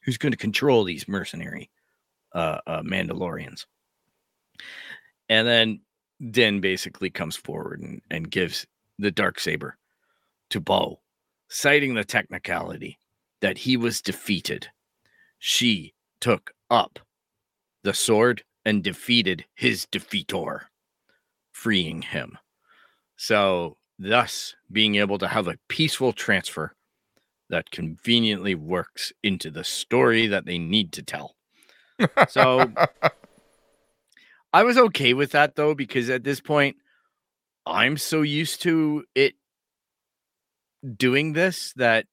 [0.00, 1.70] who's going to control these mercenary
[2.34, 3.66] uh, uh, Mandalorians.
[5.28, 5.80] And then
[6.32, 8.66] Din basically comes forward and, and gives
[8.98, 9.78] the dark saber
[10.50, 10.98] to Bo,
[11.48, 12.98] citing the technicality
[13.42, 14.66] that he was defeated.
[15.38, 16.98] She took up
[17.84, 20.62] the sword and defeated his defeator,
[21.52, 22.36] freeing him.
[23.16, 26.74] So, thus being able to have a peaceful transfer
[27.48, 31.36] that conveniently works into the story that they need to tell.
[32.28, 32.72] So,
[34.52, 36.76] I was okay with that though, because at this point,
[37.66, 39.34] I'm so used to it
[40.96, 42.06] doing this that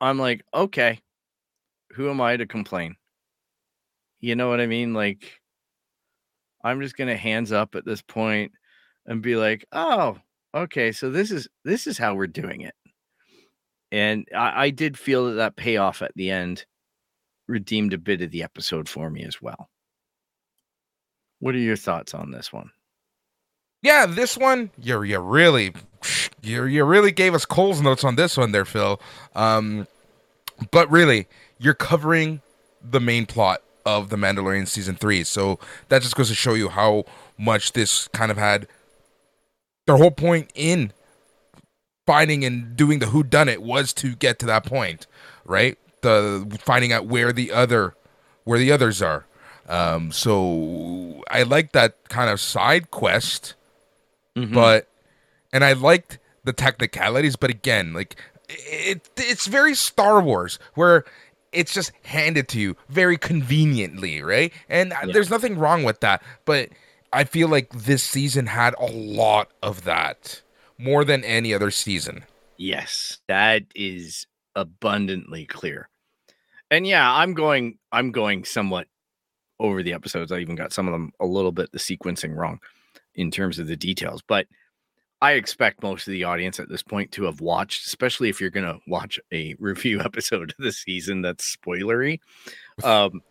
[0.00, 1.00] I'm like, okay,
[1.92, 2.96] who am I to complain?
[4.20, 4.94] You know what I mean?
[4.94, 5.40] Like,
[6.62, 8.52] I'm just gonna hands up at this point
[9.06, 10.18] and be like, oh,
[10.54, 12.74] okay, so this is this is how we're doing it.
[13.90, 16.64] And I, I did feel that that payoff at the end
[17.46, 19.68] redeemed a bit of the episode for me as well.
[21.40, 22.70] What are your thoughts on this one?
[23.82, 25.72] Yeah, this one, you you really
[26.42, 29.00] you you really gave us Cole's notes on this one there, Phil.
[29.34, 29.86] Um,
[30.70, 31.26] but really,
[31.58, 32.42] you're covering
[32.82, 35.58] the main plot of the Mandalorian season three, so
[35.88, 37.04] that just goes to show you how
[37.38, 38.66] much this kind of had
[39.86, 40.92] their whole point in
[42.08, 45.06] finding and doing the who done it was to get to that point,
[45.44, 45.76] right?
[46.00, 47.94] The finding out where the other
[48.44, 49.26] where the others are.
[49.68, 53.54] Um, so I like that kind of side quest,
[54.34, 54.54] Mhm.
[54.54, 54.88] but
[55.52, 58.16] and I liked the technicalities, but again, like
[58.48, 61.04] it, it's very Star Wars where
[61.52, 64.50] it's just handed to you very conveniently, right?
[64.70, 65.12] And Yeah.
[65.12, 66.70] there's nothing wrong with that, but
[67.12, 70.40] I feel like this season had a lot of that
[70.78, 72.24] more than any other season.
[72.56, 75.88] Yes, that is abundantly clear.
[76.70, 78.86] And yeah, I'm going I'm going somewhat
[79.60, 80.32] over the episodes.
[80.32, 82.60] I even got some of them a little bit the sequencing wrong
[83.14, 84.46] in terms of the details, but
[85.20, 88.50] I expect most of the audience at this point to have watched, especially if you're
[88.50, 92.20] going to watch a review episode of the season that's spoilery.
[92.84, 93.22] Um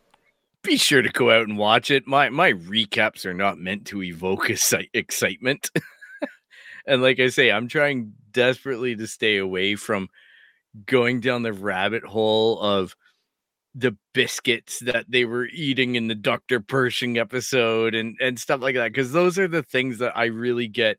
[0.63, 2.07] be sure to go out and watch it.
[2.07, 4.49] My my recaps are not meant to evoke
[4.93, 5.69] excitement.
[6.87, 10.07] and like I say, I'm trying desperately to stay away from
[10.85, 12.95] going down the rabbit hole of
[13.75, 16.59] the biscuits that they were eating in the Dr.
[16.59, 20.67] Pershing episode and and stuff like that because those are the things that I really
[20.67, 20.97] get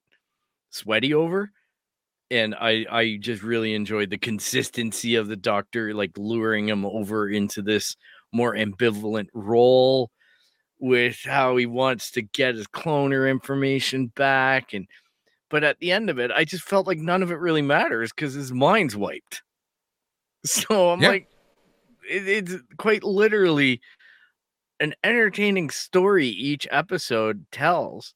[0.71, 1.51] sweaty over
[2.31, 7.29] and I I just really enjoyed the consistency of the doctor like luring him over
[7.29, 7.97] into this
[8.33, 10.11] more ambivalent role
[10.79, 14.87] with how he wants to get his cloner information back and
[15.51, 18.13] but at the end of it I just felt like none of it really matters
[18.13, 19.43] cuz his mind's wiped.
[20.45, 21.09] So I'm Yeah.
[21.09, 21.29] like
[22.09, 23.81] it, it's quite literally
[24.81, 28.15] an entertaining story each episode tells.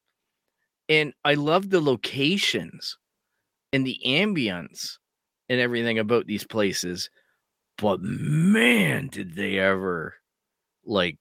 [0.89, 2.97] And I love the locations
[3.73, 4.99] and the ambience
[5.49, 7.11] and everything about these places.
[7.79, 10.15] But man, did they ever
[10.85, 11.19] like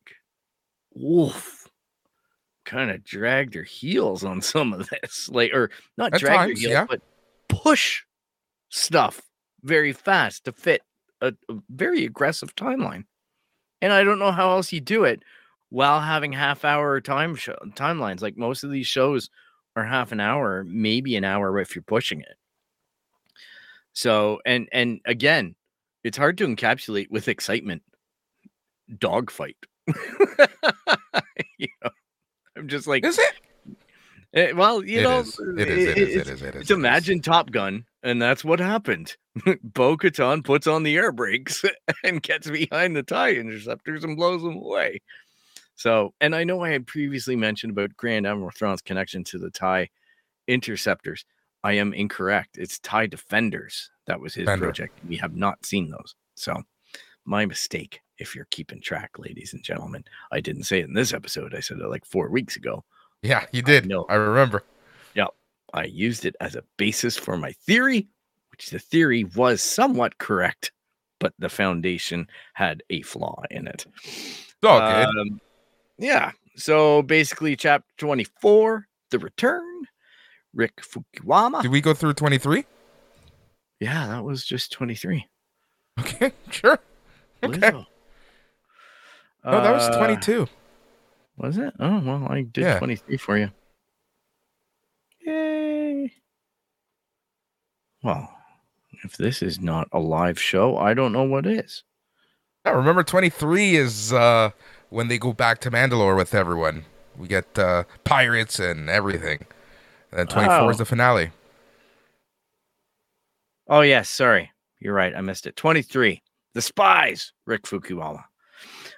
[0.93, 1.60] woof
[2.71, 5.29] kind of drag their heels on some of this.
[5.29, 6.85] Like or not At drag times, their heels, yeah.
[6.89, 7.01] but
[7.49, 8.03] push
[8.69, 9.21] stuff
[9.63, 10.81] very fast to fit
[11.21, 13.03] a, a very aggressive timeline.
[13.81, 15.23] And I don't know how else you do it
[15.69, 18.21] while having half hour time show, timelines.
[18.21, 19.29] Like most of these shows
[19.75, 22.37] are half an hour, maybe an hour if you're pushing it.
[23.93, 25.55] So and and again,
[26.03, 27.83] it's hard to encapsulate with excitement.
[28.97, 29.57] Dogfight.
[31.57, 31.89] you know,
[32.61, 33.33] I'm just like, Is it?
[34.33, 35.39] eh, well, you It know, is.
[35.57, 35.67] It is.
[35.67, 35.87] It is.
[35.87, 36.17] it's- It is.
[36.17, 36.29] It is.
[36.31, 36.71] it's it is.
[36.71, 39.15] imagine Top Gun, and that's what happened.
[39.63, 41.63] Bo Katan puts on the air brakes
[42.03, 44.99] and gets behind the tie interceptors and blows them away.
[45.75, 49.49] So, and I know I had previously mentioned about Grand Admiral Thrawn's connection to the
[49.49, 49.89] tie
[50.47, 51.25] interceptors.
[51.63, 52.57] I am incorrect.
[52.59, 53.89] It's tie defenders.
[54.07, 54.65] That was his Defender.
[54.65, 54.99] project.
[55.07, 56.15] We have not seen those.
[56.35, 56.61] So,
[57.25, 58.01] my mistake.
[58.21, 61.55] If you're keeping track, ladies and gentlemen, I didn't say it in this episode.
[61.55, 62.83] I said it like four weeks ago.
[63.23, 63.87] Yeah, you did.
[63.87, 64.63] No, I remember.
[65.15, 65.27] Yeah,
[65.73, 68.07] I used it as a basis for my theory,
[68.51, 70.71] which the theory was somewhat correct,
[71.19, 73.85] but the foundation had a flaw in it.
[74.03, 75.07] It's all good.
[75.19, 75.41] Um,
[75.97, 76.31] yeah.
[76.55, 79.85] So basically, chapter 24, The Return,
[80.53, 81.61] Rick Famuyiwa.
[81.63, 82.65] Did we go through 23?
[83.79, 85.27] yeah, that was just 23.
[85.99, 86.79] Okay, sure.
[87.43, 87.57] Okay.
[87.57, 87.85] Lizzo.
[89.43, 90.47] No, that was Uh, 22.
[91.37, 91.73] Was it?
[91.79, 92.77] Oh, well, I did Yeah.
[92.77, 93.51] 23 for you.
[95.25, 96.13] Yay.
[98.03, 98.35] Well,
[99.03, 101.83] if this is not a live show, I don't know what is.
[102.65, 104.51] Yeah, remember 23 is uh
[104.89, 106.85] when they go back to Mandalore with everyone
[107.17, 109.45] We get uh, pirates and everything.
[110.11, 110.77] And then 24 is Oh.
[110.79, 111.31] the finale.
[113.67, 114.51] Oh yes, sorry.
[114.79, 115.13] You're right.
[115.15, 115.55] I missed it.
[115.55, 116.21] 23.
[116.53, 118.23] The Spies, Rick Famuyiwa.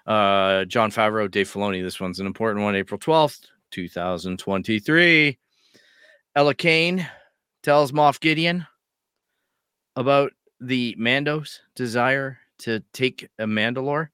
[0.05, 1.81] Uh Jon Favreau, Dave Filoni.
[1.81, 2.75] This one's an important one.
[2.75, 3.41] April 12th,
[3.71, 5.37] 2023.
[6.35, 7.07] Elia Kane
[7.61, 8.65] tells Moff Gideon
[9.95, 14.09] about the Mando's desire to take a Mandalore.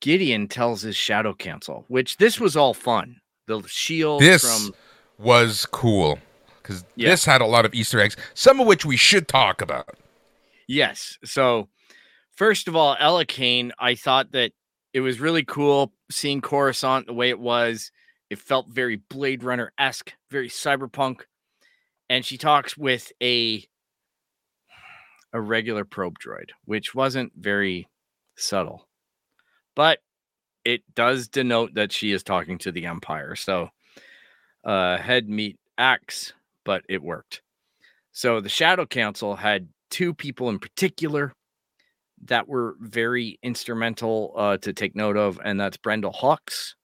[0.00, 3.16] Gideon tells his Shadow Council, which this was all fun.
[3.46, 4.74] The shield This from
[5.18, 6.18] was cool
[6.62, 7.10] because Yeah.
[7.10, 9.98] this had a lot of Easter eggs, some of which we should talk about.
[10.68, 11.18] Yes.
[11.24, 11.68] So,
[12.36, 14.52] first of all, Elia Kane, I thought that
[14.92, 17.92] it was really cool seeing Coruscant the way it was.
[18.28, 21.22] It felt very Blade Runner esque, very cyberpunk.
[22.08, 23.64] And she talks with a
[25.32, 27.88] a regular probe droid, which wasn't very
[28.36, 28.88] subtle,
[29.76, 30.00] but
[30.64, 33.36] it does denote that she is talking to the Empire.
[33.36, 33.68] So,
[34.64, 36.32] uh, head meet axe,
[36.64, 37.42] but it worked.
[38.12, 41.32] So the Shadow Council had two people in particular
[42.24, 46.74] that were very instrumental uh, to take note of, and that's Brendol Hux,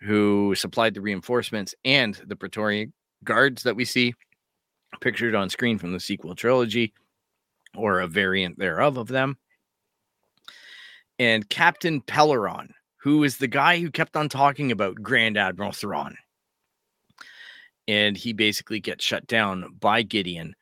[0.00, 4.14] who supplied the reinforcements, and the Praetorian guards that we see
[5.00, 6.92] pictured on screen from the sequel trilogy,
[7.76, 9.36] or a variant thereof of them.
[11.18, 12.70] And Captain Pellaeon,
[13.02, 16.16] who is the guy who kept on talking about Grand Admiral Thrawn.
[17.86, 20.54] And he basically gets shut down by Gideon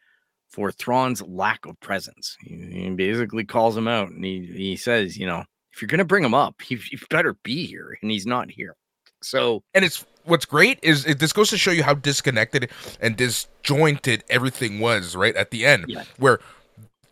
[0.58, 2.36] for Thrawn's lack of presence.
[2.40, 5.98] He, he basically calls him out and he, he says, you know, if you're going
[5.98, 7.96] to bring him up, he, he better be here.
[8.02, 8.74] And he's not here.
[9.22, 13.16] So, And it's what's great is it, this goes to show you how disconnected and
[13.16, 16.02] disjointed everything was right at the end, Yeah.
[16.16, 16.40] where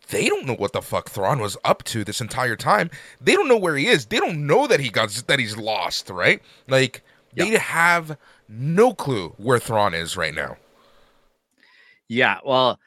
[0.09, 2.91] they don't know what the fuck Thrawn was up to this entire time.
[3.21, 4.07] They don't know where he is.
[4.07, 6.11] They don't know that he got that he's lost.
[6.11, 6.43] Right?
[6.69, 7.03] Like
[7.35, 8.19] they have
[8.49, 10.57] no clue where Thrawn is right now.
[12.09, 12.79] yeah, well,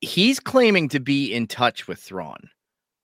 [0.00, 2.48] he's claiming to be in touch with Thrawn,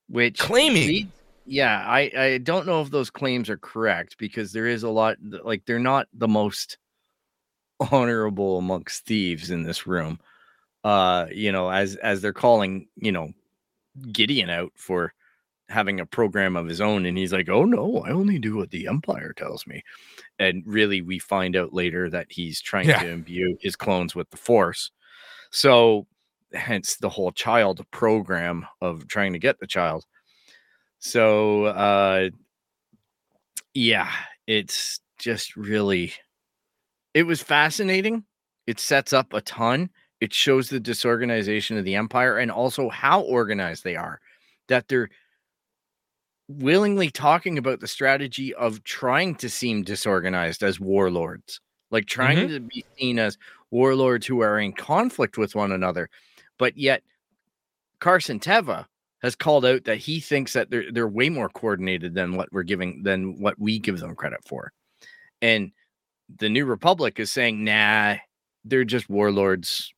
[0.09, 0.87] which Claiming.
[0.89, 1.13] leads-
[1.45, 5.17] yeah, I, I don't know if those claims are correct because there is a lot
[5.45, 6.79] like they're not the most
[7.91, 10.21] honorable amongst thieves in this room.
[10.85, 13.33] Uh, you know, as as they're calling, you know,
[14.13, 15.13] Gideon out for
[15.69, 18.71] having a program of his own, and he's like, "Oh no, I only do what
[18.71, 19.83] the Empire tells me."
[20.39, 23.01] And really, we find out later that he's trying Yeah.
[23.03, 24.91] to imbue his clones with the Force.
[25.51, 26.07] So,
[26.55, 30.05] hence the whole child program of trying to get the child.
[30.99, 32.31] So, uh,
[33.75, 34.11] yeah,
[34.47, 36.13] it's just really,
[37.15, 38.25] it was fascinating.
[38.67, 39.91] It sets up a ton.
[40.21, 44.21] It shows the disorganization of the empire and also how organized they are.
[44.69, 45.11] That they're
[46.49, 52.61] willingly talking about the strategy of trying to seem disorganized as warlords, like trying to
[52.61, 53.39] be seen as
[53.71, 56.09] warlords who are in conflict with one another.
[56.63, 57.03] But yet,
[57.99, 58.87] Carson Teva
[59.21, 62.63] has called out that he thinks that they're they're way more coordinated than what we're
[62.63, 64.73] giving than what we give them credit for.
[65.41, 65.73] And
[66.39, 68.15] the New Republic is saying, nah,
[68.65, 69.93] they're just warlords.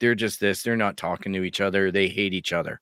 [0.00, 0.64] They're just this.
[0.64, 1.92] They're not talking to each other.
[1.92, 2.80] They hate each other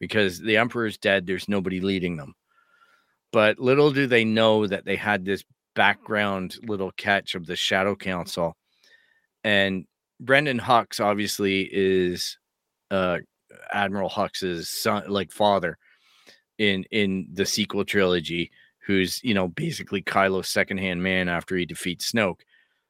[0.00, 1.28] because the Emperor's dead.
[1.28, 2.34] There's nobody leading them.
[3.32, 5.44] But little do they know that they had this
[5.76, 8.56] background little catch of the Shadow Council.
[9.44, 9.86] And
[10.20, 12.36] Brendol Hux obviously is
[12.90, 13.18] uh
[13.72, 15.78] Admiral Hux's son, like father,
[16.58, 18.50] in in the sequel trilogy,
[18.86, 22.40] who's you know basically Kylo's secondhand man after he defeats Snoke.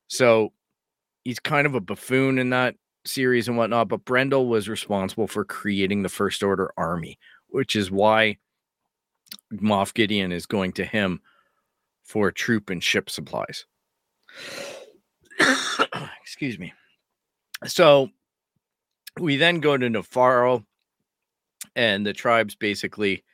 [0.08, 0.52] So
[1.24, 3.88] he's kind of a buffoon in that series and whatnot.
[3.88, 7.18] But Brendol was responsible for creating the First Order army,
[7.48, 8.38] which is why
[9.52, 11.20] Moff Gideon is going to him
[12.04, 13.66] for troop and ship supplies.
[16.22, 16.72] Excuse me.
[17.66, 18.10] So
[19.18, 20.64] we then go to Nevarro,
[21.74, 23.24] and the tribes basically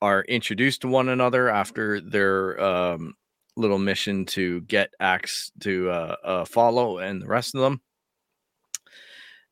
[0.00, 3.14] are introduced to one another after their um,
[3.56, 7.80] little mission to get Axe to uh, uh, follow and the rest of them.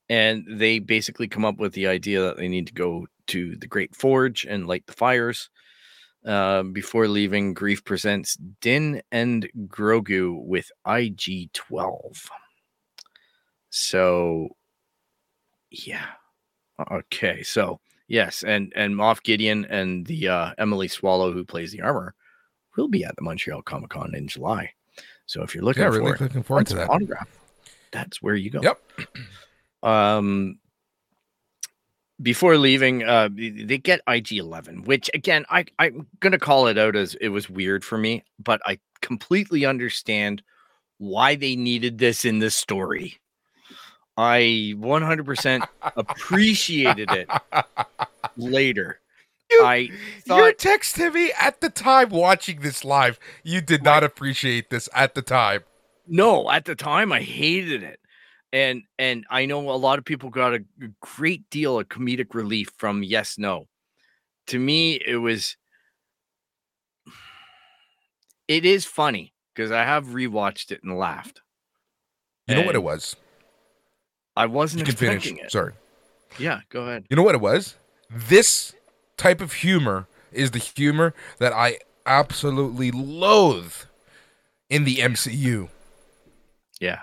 [0.08, 3.66] And they basically come up with the idea that they need to go to the
[3.66, 5.50] Great Forge and light the fires.
[6.24, 12.30] Uh, before leaving, Greef presents Din and Grogu with IG 12.
[13.70, 14.48] So,
[15.70, 16.06] yeah.
[16.90, 17.42] Okay.
[17.42, 18.42] So, yes.
[18.42, 22.14] And, and Moff Gideon and the uh, Emily Swallow, who plays the armor,
[22.76, 24.72] will be at the Montreal Comic Con in July.
[25.26, 26.90] So, if you're looking Yeah, for really it, looking forward to that.
[26.90, 27.28] autograph,
[27.92, 28.60] that's where you go.
[28.62, 28.80] Yep.
[29.82, 30.58] Um,
[32.20, 36.96] before leaving, uh, they get IG Eleven, which again, I I'm gonna call it out
[36.96, 40.42] as it was weird for me, but I completely understand
[40.98, 43.18] why they needed this in this story.
[44.16, 45.66] I 100%
[45.96, 47.28] appreciated it
[48.36, 49.00] later.
[49.50, 49.90] You- I
[50.26, 53.18] thought texting me at the time watching this live.
[53.44, 55.62] You did not appreciate this at the time.
[56.08, 58.00] no, at the time I hated it.
[58.52, 60.64] And and I know a lot of people got a
[61.00, 63.66] great deal of comedic relief from yes no.
[64.48, 65.56] To me it was
[68.48, 71.40] it is funny because I have rewatched it and laughed.
[72.46, 73.16] You know what it was?
[74.36, 75.16] I wasn't You can finish.
[75.26, 75.50] expecting it.
[75.50, 75.72] Sorry.
[76.38, 77.06] Yeah, go ahead.
[77.08, 77.76] You know what it was?
[78.10, 78.74] This
[79.16, 83.72] type of humor is the humor that I absolutely loathe
[84.68, 85.68] in the MCU.
[86.80, 87.00] Yeah.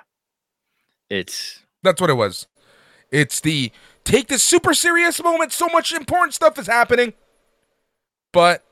[1.10, 2.47] It's That's what it was.
[3.11, 3.72] It's the
[4.03, 5.51] take this super serious moment.
[5.51, 7.14] So much important stuff is happening,
[8.31, 8.64] but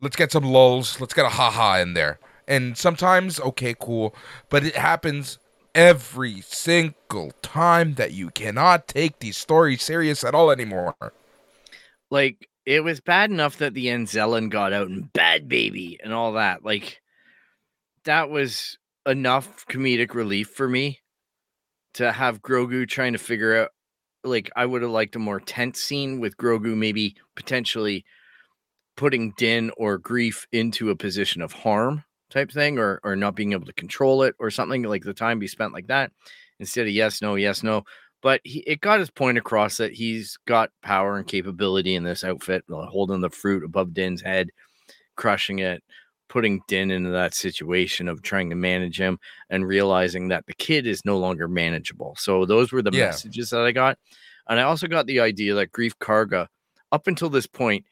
[0.00, 1.00] let's get some lulls.
[1.00, 2.18] Let's get a haha in there.
[2.46, 4.14] And sometimes, okay, cool,
[4.48, 5.38] but it happens
[5.74, 10.94] every single time that you cannot take these stories serious at all anymore.
[12.10, 16.34] like it was bad enough that the Anzellan got out and bad baby and all
[16.34, 16.62] that.
[16.62, 17.00] Like
[18.04, 18.76] that was
[19.06, 21.00] enough comedic relief for me
[21.94, 23.70] to have Grogu trying to figure out
[24.22, 28.04] like I would have liked a more tense scene with Grogu maybe potentially
[28.96, 33.52] putting Din or Greef into a position of harm type thing or or not being
[33.52, 36.12] able to control it or something like the time be spent like that
[36.60, 37.84] instead of yes no yes no
[38.20, 42.24] but he, it got his point across that he's got power and capability in this
[42.24, 44.50] outfit, uh, holding the fruit above Din's head,
[45.16, 45.82] crushing it,
[46.28, 49.18] putting Din into that situation of trying to manage him
[49.50, 52.16] and realizing that the kid is no longer manageable.
[52.18, 53.06] So those were the Yeah.
[53.06, 53.98] messages that I got.
[54.48, 56.48] And I also got the idea that Greef Karga,
[56.90, 57.84] up until this point,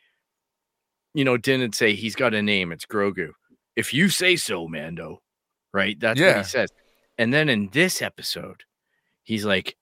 [1.14, 3.30] you know, Din would say he's got a name, it's Grogu.
[3.77, 5.20] If you say so, Mando,
[5.73, 5.98] right?
[6.01, 6.70] That's what he says.
[7.19, 8.62] And then in this episode,
[9.23, 9.77] he's like,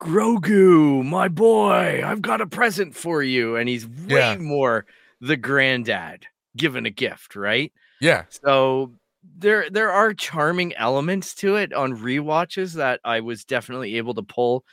[0.00, 3.56] Grogu, my boy, I've got a present for you.
[3.56, 4.36] And he's way Yeah.
[4.36, 4.86] more
[5.20, 6.26] the granddad
[6.56, 7.72] giving a gift, right?
[8.00, 8.24] Yeah.
[8.30, 8.94] So
[9.36, 14.22] there there are charming elements to it on rewatches that I was definitely able to
[14.22, 14.64] pull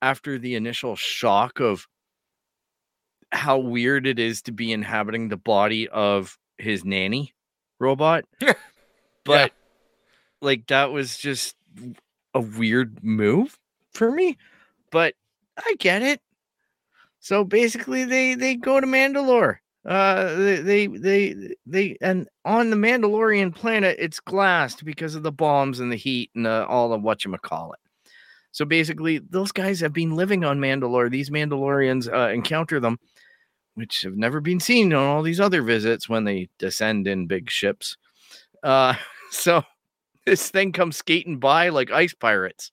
[0.00, 1.86] after the initial shock of
[3.32, 7.34] how weird it is to be inhabiting the body of his nanny
[7.84, 8.24] robot.
[8.40, 8.54] Yeah.
[9.24, 9.52] but
[10.42, 11.56] like that was just
[12.34, 13.58] a weird move
[13.92, 14.36] for me.
[14.90, 15.14] But
[15.56, 16.20] I get it.
[17.20, 19.56] So basically they they go to Mandalore.
[19.86, 25.32] Uh they they they, they and on the Mandalorian planet it's glassed because of the
[25.32, 27.80] bombs and the heat and the, all the whatchamacallit.
[28.52, 31.10] So basically those guys have been living on Mandalore.
[31.10, 32.98] These Mandalorians uh, encounter them,
[33.74, 37.50] which have never been seen on all these other visits when they descend in big
[37.50, 37.96] ships.
[38.62, 38.94] Uh
[39.30, 39.62] so
[40.26, 42.70] this thing comes skating by like ice pirates.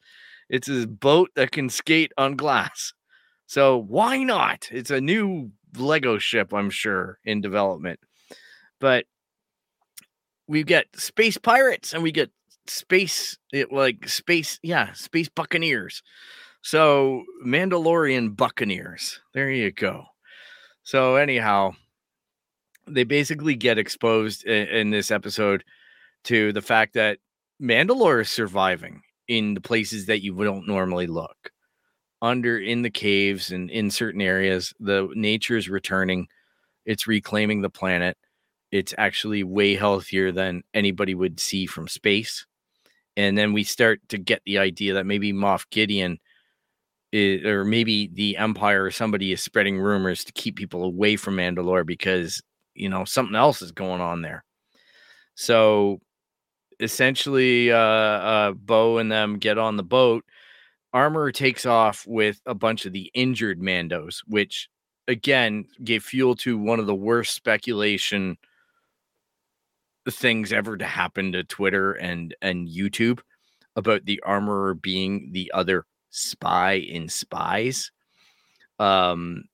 [0.49, 2.93] It's a boat that can skate on glass.
[3.47, 4.69] So why not?
[4.71, 7.99] It's a new Lego ship, I'm sure, in development.
[8.79, 9.05] But
[10.47, 12.31] we get space pirates and we get
[12.67, 16.03] space it like space, yeah, space buccaneers.
[16.61, 19.19] So Mandalorian buccaneers.
[19.33, 20.05] There you go.
[20.83, 21.73] So anyhow,
[22.87, 25.63] they basically get exposed in, in this episode
[26.25, 27.19] to the fact that
[27.61, 31.51] Mandalore is surviving in the places that you don't normally look.
[32.21, 36.27] Under in the caves and in certain areas, the nature is returning.
[36.85, 38.17] It's reclaiming the planet.
[38.71, 42.45] It's actually way healthier than anybody would see from space.
[43.17, 46.19] And then we start to get the idea that maybe Moff Gideon
[47.13, 51.85] or maybe the Empire or somebody is spreading rumors to keep people away from Mandalore
[51.85, 52.41] because,
[52.73, 54.43] you know, something else is going on there.
[55.35, 55.99] So
[56.79, 60.25] essentially uh uh Bo and them get on the boat.
[60.93, 64.69] Armor takes off with a bunch of the injured Mandos, which
[65.07, 68.38] again gave fuel to one of the worst speculation
[70.09, 73.19] things ever to happen to Twitter and and YouTube
[73.75, 77.91] about the armorer being the other spy in spies.
[78.79, 79.45] Um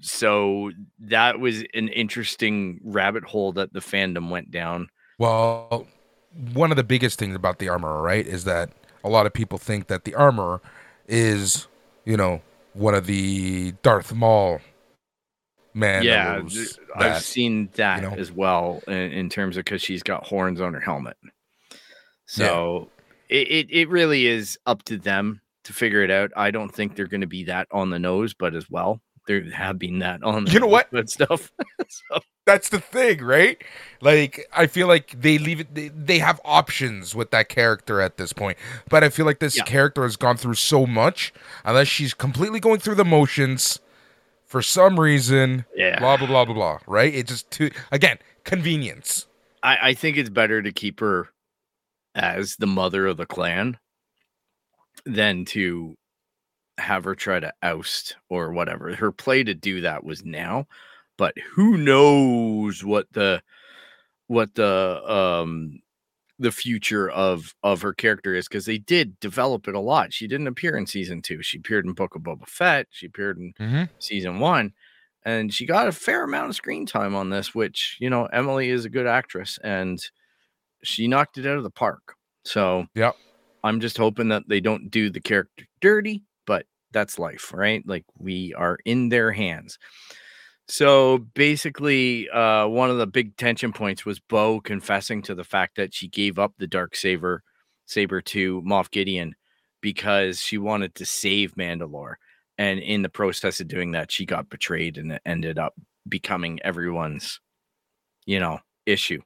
[0.00, 4.88] so that was an interesting rabbit hole that the fandom went down.
[5.18, 5.86] Well,
[6.52, 8.70] one of the biggest things about the armorer, right, is that
[9.04, 10.60] a lot of people think that the armorer
[11.06, 11.68] is,
[12.04, 12.42] you know,
[12.72, 14.60] one of the Darth Maul
[15.74, 16.02] man.
[16.02, 18.14] yeah, th- I've seen that know?
[18.14, 21.16] as well in, in terms of because she's got horns on her helmet.
[22.26, 22.88] So
[23.28, 26.30] it, it it really is up to them to figure it out.
[26.36, 29.42] I don't think they're going to be that on the nose, but as well, there
[29.50, 30.90] have been that on You know what?
[30.92, 31.50] that stuff.
[31.88, 33.62] so, That's the thing, right?
[34.00, 38.16] Like I feel like they leave it they, they have options with that character at
[38.18, 38.58] this point.
[38.90, 39.64] But I feel like this Yeah.
[39.64, 41.32] character has gone through so much
[41.64, 43.80] unless she's completely going through the motions
[44.44, 47.12] for some reason, yeah, blah blah blah blah blah, right?
[47.12, 49.26] It just too again, convenience.
[49.62, 51.30] I, I think it's better to keep her
[52.14, 53.78] as the mother of the clan
[55.06, 55.96] than to
[56.78, 58.94] have her try to oust or whatever.
[58.94, 60.66] Her play to do that was now,
[61.16, 63.42] but who knows what the
[64.26, 65.80] what the um
[66.40, 70.12] the future of of her character is because they did develop it a lot.
[70.12, 71.42] She didn't appear in season two.
[71.42, 72.88] She appeared in Book of Boba Fett.
[72.90, 73.84] She appeared in Mm-hmm.
[73.98, 74.72] season one
[75.24, 78.68] and she got a fair amount of screen time on this which you know emily
[78.68, 80.10] is a good actress and
[80.82, 82.14] she knocked it out of the park
[82.44, 83.16] so Yep.
[83.64, 87.82] I'm just hoping that they don't do the character dirty but that's life right?
[87.86, 89.78] Like we are in their hands.
[90.66, 95.76] So basically uh one of the big tension points was bo confessing to the fact
[95.76, 97.42] that she gave up the dark saber
[97.84, 99.34] saber to moff gideon
[99.82, 102.14] because she wanted to save mandalore.
[102.56, 105.74] And in the process of doing that she got betrayed and ended up
[106.08, 107.40] becoming everyone's
[108.24, 109.20] you know issue.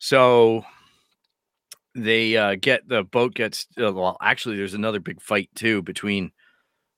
[0.00, 0.64] So
[2.04, 6.30] they uh, get the boat gets uh, well actually there's another big fight too between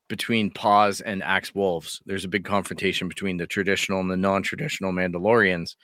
[0.09, 4.93] between Paz and Axe Woves there's a big confrontation between the traditional and the non-traditional
[4.93, 5.77] mandalorians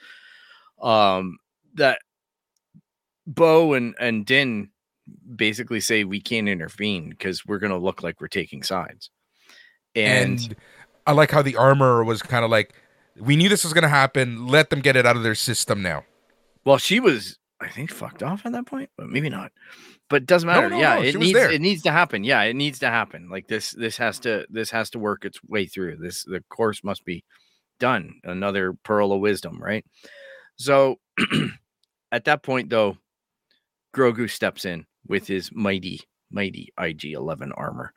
[0.82, 1.38] um
[1.74, 2.00] that
[3.26, 4.70] bo and and din
[5.36, 9.10] basically say we can't intervene because we're going to look like we're taking sides
[9.94, 10.56] and, And,
[11.06, 12.74] I like how the armor was kind of like
[13.18, 14.46] we knew this was gonna happen.
[14.46, 16.04] Let them get it out of their system now.
[16.64, 18.90] well she was i think fucked off at that point?
[18.96, 19.52] But maybe not.
[20.08, 20.70] But it doesn't matter.
[20.70, 22.24] no, yeah no, it needs it needs to happen.
[22.24, 23.28] Yeah it needs to happen.
[23.30, 25.96] Like this this has to this has to work its way through.
[25.96, 27.24] This the course must be
[27.80, 28.20] done.
[28.24, 29.84] Another pearl of wisdom right?
[30.56, 30.96] So
[32.12, 32.98] at that point though
[33.94, 36.00] grogu steps in with his mighty
[36.30, 37.92] mighty ig-11 armor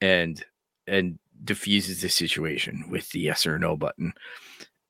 [0.00, 0.44] and
[0.86, 4.12] and diffuses the situation with the yes or no button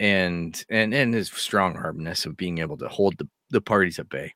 [0.00, 4.08] and and and his strong armness of being able to hold the, the parties at
[4.08, 4.34] bay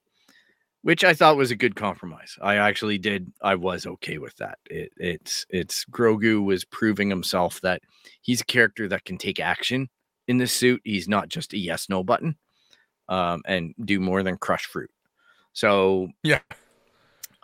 [0.82, 4.58] which i thought was a good compromise i actually did i was okay with that
[4.70, 7.82] it, it's it's grogu was proving himself that
[8.22, 9.88] he's a character that can take action
[10.28, 12.36] in this suit he's not just a yes no button
[13.08, 14.90] um, and do more than crush fruit
[15.52, 16.40] so Yeah.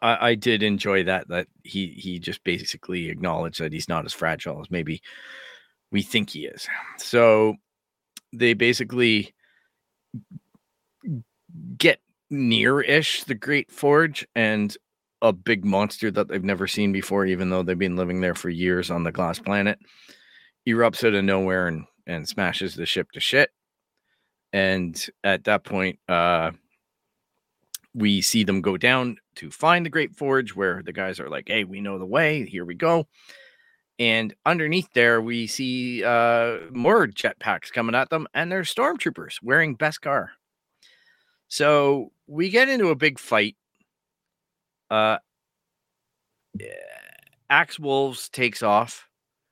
[0.02, 4.12] I, I did enjoy that that he he just basically acknowledged that he's not as
[4.12, 5.02] fragile as maybe
[5.90, 6.68] we think he is.
[6.98, 7.56] So
[8.32, 9.34] they basically
[11.78, 12.00] get
[12.30, 14.76] near-ish the Great Forge and
[15.22, 18.48] a big monster that they've never seen before, even though they've been living there for
[18.48, 19.78] years on the glass planet,
[20.66, 23.50] erupts out of nowhere and and smashes the ship to shit.
[24.52, 26.52] And at that point, uh
[27.94, 31.48] we see them go down to find the Great Forge, where the guys are like,
[31.48, 32.46] "Hey, we know the way.
[32.46, 33.06] Here we go."
[33.98, 39.76] And underneath there, we see uh, more jetpacks coming at them, and they're stormtroopers wearing
[39.76, 40.28] Beskar.
[41.50, 43.56] So we get into a big fight.
[44.88, 45.18] Uh,
[46.60, 46.64] eh,
[47.50, 49.08] Axe Woves takes off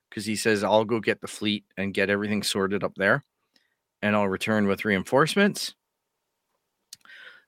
[0.08, 3.24] because he says, "I'll go get the fleet and get everything sorted up there,
[4.00, 5.74] and I'll return with reinforcements."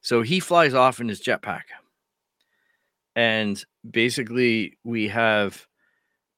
[0.03, 1.65] So he flies off in his jetpack.
[3.15, 5.67] And basically, we have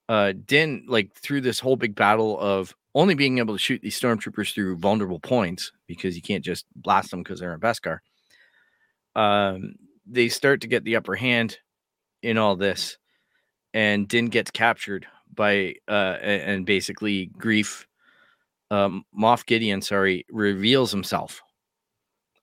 [0.09, 3.99] uh Din like through this whole big battle of only being able to shoot these
[3.99, 7.99] stormtroopers through vulnerable points because you can't just blast them because they're in Beskar.
[9.15, 9.75] Um,
[10.07, 11.59] they start to get the upper hand
[12.23, 12.99] in all this,
[13.73, 17.87] and Din gets captured by uh and basically Greef
[18.71, 21.43] um Moff Gideon, sorry, reveals himself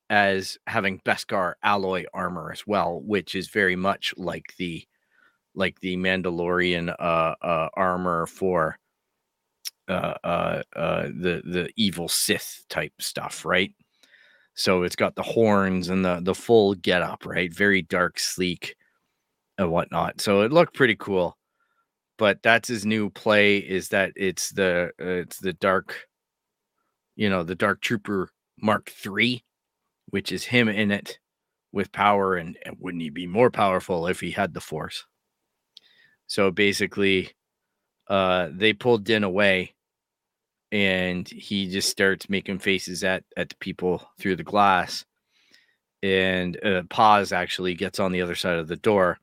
[0.10, 4.84] as having Beskar alloy armor as well, which is very much like the
[5.56, 8.80] like the Mandalorian uh, uh armor for
[9.90, 13.74] uh uh uh the the evil Sith type stuff, right?
[14.56, 17.54] So it's got the horns and the the full get up, right?
[17.54, 18.76] Very dark, sleek,
[19.58, 20.22] and whatnot.
[20.22, 21.38] So it looked pretty cool.
[22.18, 26.08] But that's his new play is that it's the uh, it's the dark,
[27.16, 28.30] you know, the Dark Trooper
[28.62, 29.44] Mark Three
[30.12, 31.20] which is him in it
[31.72, 35.06] with power and, and wouldn't he be more powerful if he had the force
[36.28, 37.30] so basically
[38.10, 39.74] uh they pulled din away
[40.72, 45.06] and he just starts making faces at at the people through the glass
[46.02, 46.84] and uh,
[47.34, 49.18] actually gets on the other side of the door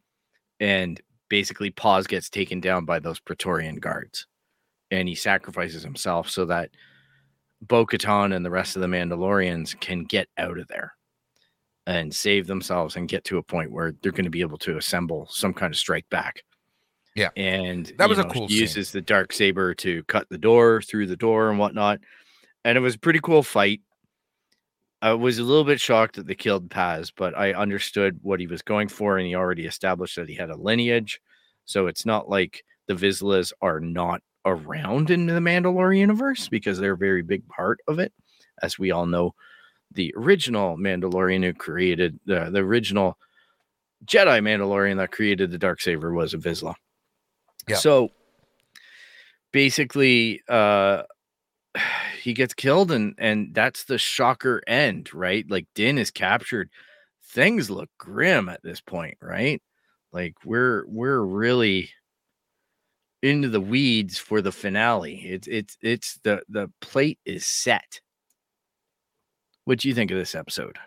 [0.61, 4.27] and basically paz gets taken down by those praetorian guards
[4.91, 6.71] and he sacrifices himself so that
[7.63, 10.95] Bo-Katan and the rest of the Mandalorians can get out of there
[11.87, 14.77] and save themselves and get to a point where they're going to be able to
[14.77, 16.43] assemble some kind of strike back.
[17.17, 17.31] Yeah.
[17.35, 20.83] And That was you a cool she uses the dark saber to cut the door
[20.83, 22.01] through the door and whatnot.
[22.65, 23.81] And it was a pretty cool fight.
[25.01, 28.47] I was a little bit shocked that they killed Paz, but I understood what he
[28.47, 31.21] was going for, and he already established that he had a lineage.
[31.65, 36.93] So it's not like the Vizslas are not around in the Mandalorian universe because they're
[36.93, 38.13] a very big part of it.
[38.63, 39.35] As we all know,
[39.93, 43.19] the original Mandalorian who created the, the original
[44.05, 46.75] Jedi Mandalorian that created the dark saber was a Vizsla.
[47.69, 47.77] Yeah.
[47.77, 48.11] So
[49.53, 51.03] basically, uh,
[52.23, 55.45] he gets killed, and and that's the shocker end, right?
[55.49, 56.71] Like Din is captured.
[57.29, 59.63] Things look grim at this point, right?
[60.13, 61.91] Like we're we're really
[63.23, 65.17] into the weeds for the finale.
[65.17, 68.01] It's it's it's the the plate is set.
[69.65, 70.79] What do you think of this episode?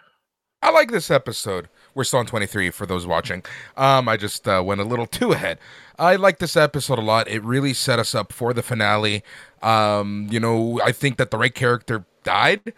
[0.62, 1.70] I like this episode.
[1.96, 3.44] We're still on 23 for those watching.
[3.78, 5.60] Um, I just uh, went a little too ahead.
[5.98, 7.28] I like this episode a lot.
[7.28, 9.24] It really set us up for the finale.
[9.62, 12.74] Um, you know, I think that the right character died.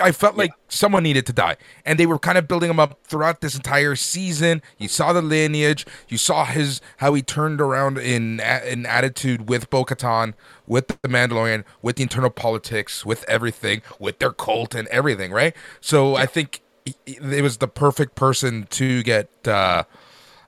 [0.00, 2.98] I felt like someone needed to die, and they were kind of building him up
[3.04, 4.62] throughout this entire season.
[4.78, 5.84] You saw the lineage.
[6.08, 10.34] You saw his how he turned around in an attitude with Bo-Katan,
[10.66, 15.30] with the Mandalorian, with the internal politics, with everything, with their cult and everything.
[15.30, 15.54] Right.
[15.80, 16.62] So I think
[17.06, 19.84] it was the perfect person to get uh,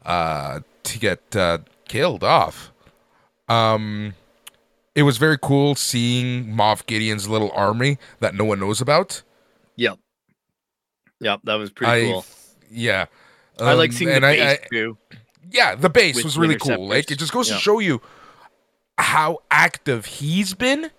[0.04, 2.72] uh, to get uh, killed off.
[3.48, 4.14] Um,
[4.94, 9.22] it was very cool seeing Moff Gideon's little army that no one knows about.
[9.76, 9.98] Yep.
[11.20, 12.24] Yep, that was pretty I, cool.
[12.70, 13.06] Yeah,
[13.60, 14.98] I like Um, seeing the I- base I- too.
[15.50, 16.88] yeah, the base was really cool.
[16.88, 17.56] Like it just goes Yeah.
[17.56, 18.00] to show you
[18.98, 20.90] how active he's been,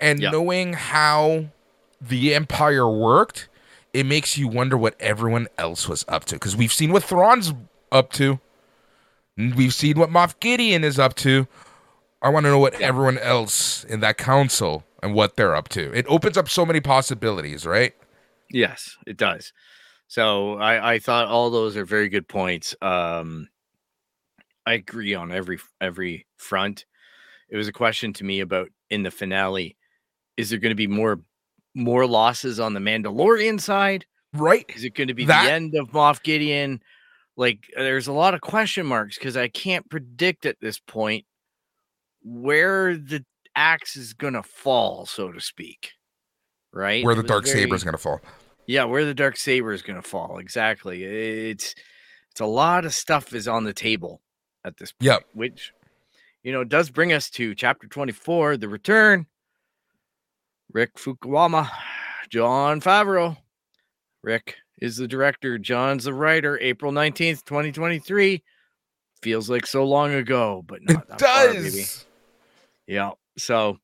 [0.00, 0.30] and Yeah.
[0.30, 1.46] knowing how
[2.00, 3.48] the Empire worked.
[3.94, 7.54] It makes you wonder what everyone else was up to because we've seen what Thrawn's
[7.92, 8.40] up to,
[9.36, 11.46] we've seen what Moff Gideon is up to.
[12.20, 15.92] I want to know what everyone else in that council and what they're up to.
[15.96, 17.94] It opens up so many possibilities, right?
[18.50, 19.52] Yes, it does.
[20.08, 22.74] So I, I thought all those are very good points.
[22.82, 23.48] Um,
[24.66, 26.86] I agree on every every front.
[27.48, 29.76] It was a question to me about in the finale:
[30.36, 31.20] is there going to be more
[31.74, 34.06] more losses on the Mandalorian side?
[34.32, 34.64] Right?
[34.74, 36.82] Is it going to be That- the end of Moff Gideon?
[37.36, 41.24] Like, uh, there's a lot of question marks because I can't predict at this point
[42.22, 43.24] where the
[43.56, 45.92] axe is going to fall, so to speak.
[46.72, 47.04] Right?
[47.04, 48.20] Where the dark very- saber is gonna fall.
[48.66, 51.04] yeah, where the dark saber is going to fall exactly.
[51.04, 51.74] It's
[52.32, 54.20] it's a lot of stuff is on the table
[54.64, 55.24] at this point, Yep.
[55.34, 55.72] which
[56.42, 59.26] you know does bring us to chapter 24, the return.
[60.74, 61.70] Rick Famuyiwa,
[62.30, 63.36] Jon Favreau.
[64.22, 66.58] Rick is the director, Jon's the writer.
[66.60, 68.42] April 19th, 2023.
[69.22, 72.04] Feels like so long ago, but It not that far, does.
[72.86, 73.12] Yeah.
[73.38, 73.78] So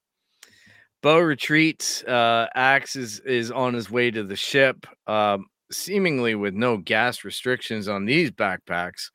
[1.03, 2.03] Bo retreats.
[2.05, 7.25] Uh Axe is is on his way to the ship, um, seemingly with no gas
[7.25, 9.11] restrictions on these backpacks.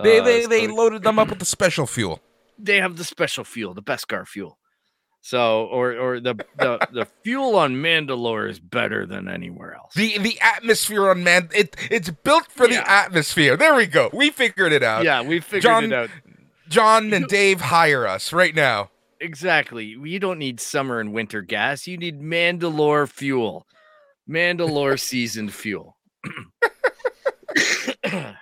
[0.00, 2.20] They Uh, they they loaded them up with the special fuel.
[2.58, 4.58] they have the special fuel, the Beskar fuel.
[5.26, 9.94] So or or the the, the fuel on Mandalore is better than anywhere else.
[9.94, 12.82] The the atmosphere on man it it's built for Yeah.
[12.82, 13.56] the atmosphere.
[13.56, 14.10] There we go.
[14.12, 15.02] We figured it out.
[15.02, 16.10] yeah, we figured Jon- it out.
[16.68, 18.90] Jon and Dave hire us right now.
[19.18, 19.86] Exactly.
[19.86, 21.86] You don't need summer and winter gas.
[21.86, 23.66] You need Mandalore fuel.
[24.28, 25.96] Mandalore seasoned fuel.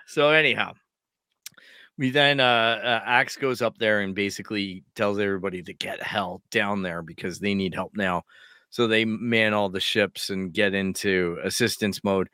[0.07, 0.73] so anyhow,
[1.98, 2.44] we then uh,
[2.82, 7.39] uh Axe goes up there and basically tells everybody to get hell down there because
[7.39, 8.23] they need help now.
[8.70, 12.28] So they man all the ships and get into assistance mode.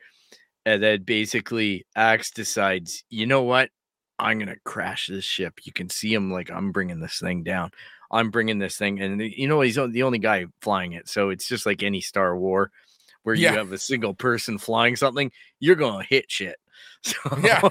[0.65, 3.69] And then basically Axe decides, you know what?
[4.19, 5.59] I'm gonna crash this ship.
[5.63, 7.71] You can see him like I'm bringing this thing down.
[8.11, 11.07] I'm bringing this thing, and you know he's the only guy flying it.
[11.07, 12.71] So it's just like any Star War,
[13.23, 13.51] where Yeah.
[13.51, 16.57] you have a single person flying something, you're gonna hit shit.
[17.01, 17.61] So Yeah.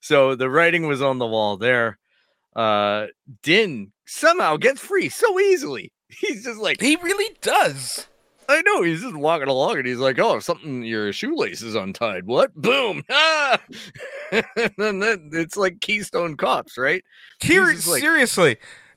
[0.00, 1.98] So the writing was on the wall there.
[2.54, 3.06] Uh
[3.42, 5.92] Din somehow gets free so easily.
[6.08, 8.06] He's just like, He really does.
[8.48, 8.82] I know.
[8.82, 10.82] He's just walking along, and he's like, "Oh, something.
[10.82, 12.26] Your shoelace is untied.
[12.26, 12.52] What?
[12.54, 13.02] Boom!
[13.10, 13.58] Ah!"
[14.32, 14.42] and
[14.76, 17.02] then it's like Keystone Cops, right?
[17.40, 18.56] Here, like- seriously,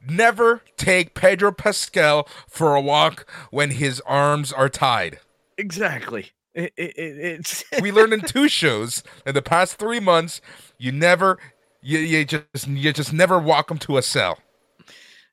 [0.09, 5.19] never take Pedro Pascal for a walk when his arms are tied.
[5.57, 6.31] Exactly.
[6.55, 10.41] It, it, it- it's We learned in two shows in the past three months.
[10.79, 11.39] You never,
[11.81, 14.39] you, you just you just never walk him to a cell.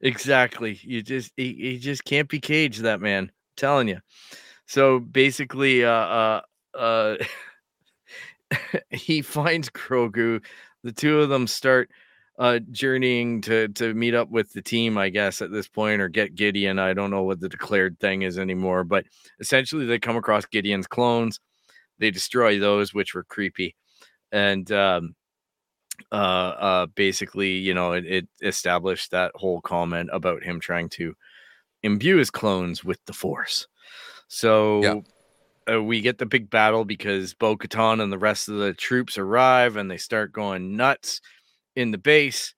[0.02, 0.80] Exactly.
[0.82, 2.82] You just he, he just can't be caged.
[2.82, 4.00] That man, I'm telling you.
[4.66, 6.42] So basically, uh, uh,
[6.78, 7.16] uh
[8.90, 10.44] he finds Grogu.
[10.84, 11.90] The two of them start
[12.42, 16.08] uh journeying to to meet up with the team, I guess, at this point, or
[16.08, 16.78] get Gideon.
[16.80, 19.04] I don't know what the declared thing is anymore, but
[19.38, 21.38] essentially they come across Gideon's clones.
[21.98, 23.76] They destroy those, which were creepy.
[24.32, 25.14] And um
[26.10, 31.14] uh uh basically, you know, it, it established that whole comment about him trying to
[31.84, 33.68] imbue his clones with the force.
[34.28, 34.94] So Yeah.
[35.74, 39.16] uh, we get the big battle because Bo Katan and the rest of the troops
[39.18, 41.20] arrive and they start going nuts
[41.76, 42.54] in the base.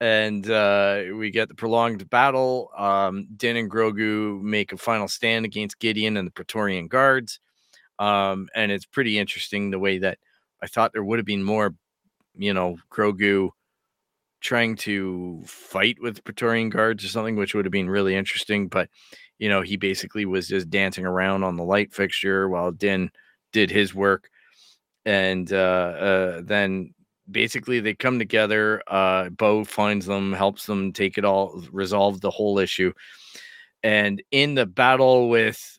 [0.00, 2.70] And uh, we get the prolonged battle.
[2.76, 7.38] Um, Din and Grogu make a final stand against Gideon and the Praetorian guards.
[7.98, 10.18] Um, and it's pretty interesting the way that
[10.62, 11.74] I thought there would have been more,
[12.34, 13.50] you know, Grogu
[14.40, 18.68] trying to fight with Praetorian guards or something, which would have been really interesting.
[18.68, 18.88] But
[19.40, 23.10] you know, he basically was just dancing around on the light fixture while Din
[23.52, 24.28] did his work.
[25.06, 26.94] And uh, uh, then
[27.30, 28.82] basically they come together.
[28.86, 32.92] Uh, Bo finds them, helps them take it all, resolve the whole issue.
[33.82, 35.78] And in the battle with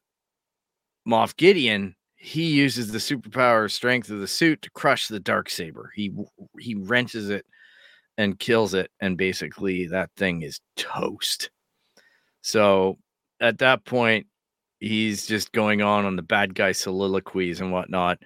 [1.07, 5.91] Moff Gideon, he uses the superpower strength of the suit to crush the dark saber.
[5.95, 6.13] He
[6.59, 7.45] he wrenches it
[8.17, 11.49] and kills it, and basically that thing is toast.
[12.41, 12.99] So
[13.39, 14.27] at that point,
[14.79, 18.19] he's just going on on the bad guy soliloquies and whatnot.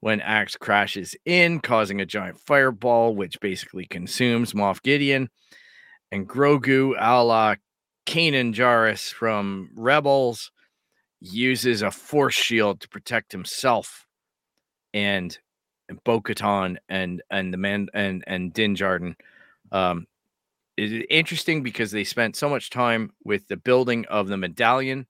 [0.00, 5.28] When Axe crashes in, causing a giant fireball, which basically consumes Moff Gideon
[6.12, 7.56] and Grogu, a la
[8.06, 10.52] Kanan Jarrus from Rebels,
[11.20, 14.06] uses a force shield to protect himself
[14.94, 15.36] and
[16.04, 19.14] Bo Katan and and the man and and Din Djarin.
[19.72, 20.06] Um,
[20.76, 25.06] it's interesting because they spent so much time with the building of the medallion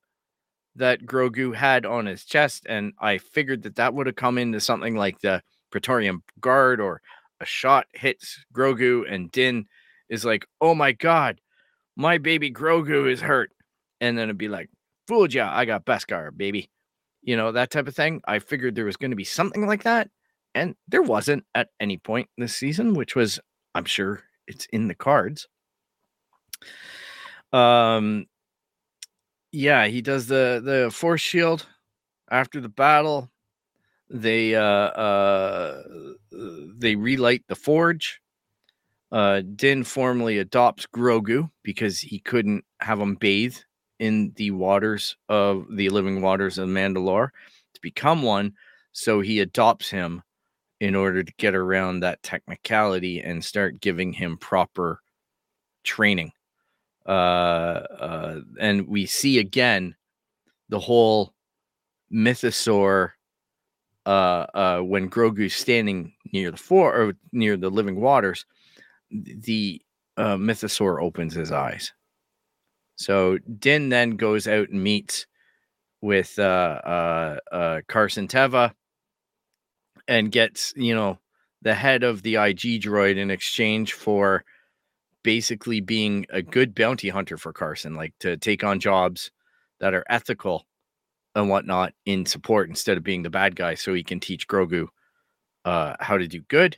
[0.78, 4.60] that Grogu had on his chest, and I figured that that would have come into
[4.60, 7.00] something like the Praetorian Guard or
[7.40, 9.66] a shot hits Grogu, and Din
[10.08, 11.40] is like, "Oh my god,
[11.96, 13.50] my baby Grogu is hurt,"
[14.00, 14.70] and then it'd be like,
[15.06, 16.70] "Fooled ya, I got Beskar, baby,"
[17.22, 18.22] you know that type of thing.
[18.26, 20.10] I figured there was going to be something like that,
[20.54, 23.40] and there wasn't at any point this season, which was,
[23.74, 25.46] I'm sure, it's in the cards.
[27.52, 28.26] Um,
[29.52, 31.66] yeah, he does the the force shield
[32.30, 33.30] after the battle.
[34.10, 35.82] They uh uh
[36.76, 38.20] they relight the forge.
[39.12, 43.56] Uh Din formally adopts Grogu because he couldn't have him bathe
[43.98, 47.30] in the waters of the living waters of Mandalore
[47.74, 48.54] to become one.
[48.92, 50.22] So he adopts him
[50.80, 55.00] in order to get around that technicality and start giving him proper
[55.84, 56.32] training
[57.08, 59.96] uh, uh, and we see again
[60.68, 61.32] the whole
[62.12, 63.10] mythosaur
[64.06, 68.46] uh, uh, when Grogu's standing near the for or near the living waters,
[69.10, 69.80] the
[70.16, 71.92] uh, mythosaur opens his eyes.
[72.96, 75.26] So Din then goes out and meets
[76.00, 78.72] with uh, uh, uh, Carson Teva
[80.06, 81.18] and gets you know
[81.62, 84.44] the head of the IG droid in exchange for
[85.22, 89.30] basically being a good bounty hunter for Carson, like to take on jobs
[89.80, 90.66] that are ethical
[91.34, 94.88] and whatnot in support instead of being the bad guy, so he can teach Grogu
[95.64, 96.76] uh, how to do good.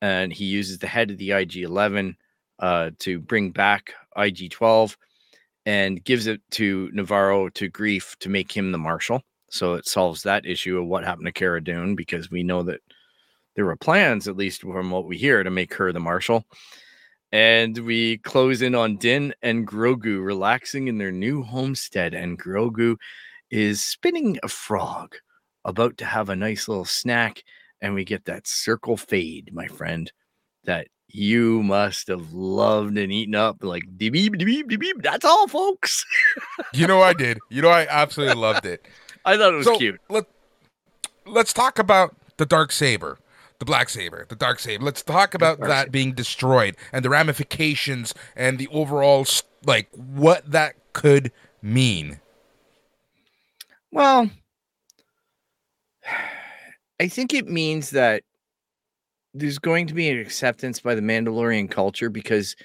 [0.00, 2.16] And he uses the head of the IG 11
[2.58, 4.96] uh, to bring back IG 12
[5.66, 9.22] and gives it to Nevarro to Greef to make him the marshal.
[9.50, 12.80] So it solves that issue of what happened to Cara Dune because we know that
[13.54, 16.46] there were plans, at least from what we hear, to make her the marshal.
[17.32, 22.12] And we close in on Din and Grogu relaxing in their new homestead.
[22.12, 22.96] And Grogu
[23.50, 25.16] is spinning a frog,
[25.64, 27.42] about to have a nice little snack.
[27.80, 30.12] And we get that circle fade, my friend,
[30.64, 33.62] that you must have loved and eaten up.
[33.62, 35.02] Like, beep, beep, beep, beep.
[35.02, 36.04] That's all, folks.
[36.74, 37.38] You know I did.
[37.50, 38.86] You know I absolutely loved it.
[39.26, 40.00] I thought it was so cute.
[40.08, 40.24] Let,
[41.26, 43.18] let's talk about the dark saber,
[43.62, 44.82] the black saber, the dark saber.
[44.82, 45.90] Let's talk about that saber.
[45.92, 49.24] being destroyed and the ramifications and the overall
[49.64, 51.30] like what that could
[51.62, 52.18] mean.
[53.92, 54.28] Well,
[56.98, 58.24] I think it means that
[59.32, 62.56] there's going to be an acceptance by the Mandalorian culture because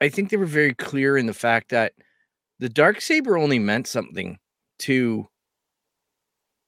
[0.00, 1.92] I think they were very clear in the fact that
[2.58, 4.38] the dark saber only meant something
[4.78, 5.28] to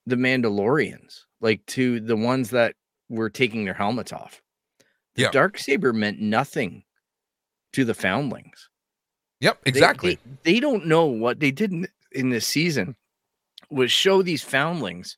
[0.04, 2.74] the Mandalorians, like to the ones that
[3.08, 4.42] were taking their helmets off.
[5.14, 5.30] The Yeah.
[5.30, 6.82] dark saber meant nothing
[7.72, 8.68] to the foundlings.
[9.40, 10.16] Yep, exactly.
[10.16, 12.96] They, they, they don't know what they did in, in this season
[13.70, 15.16] was show these foundlings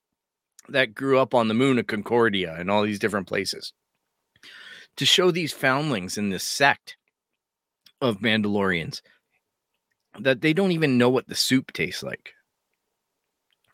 [0.68, 3.72] that grew up on the moon of Concordia and all these different places
[4.98, 6.96] to show these foundlings in this sect
[8.00, 9.00] of Mandalorians
[10.20, 12.34] that they don't even know what the soup tastes like.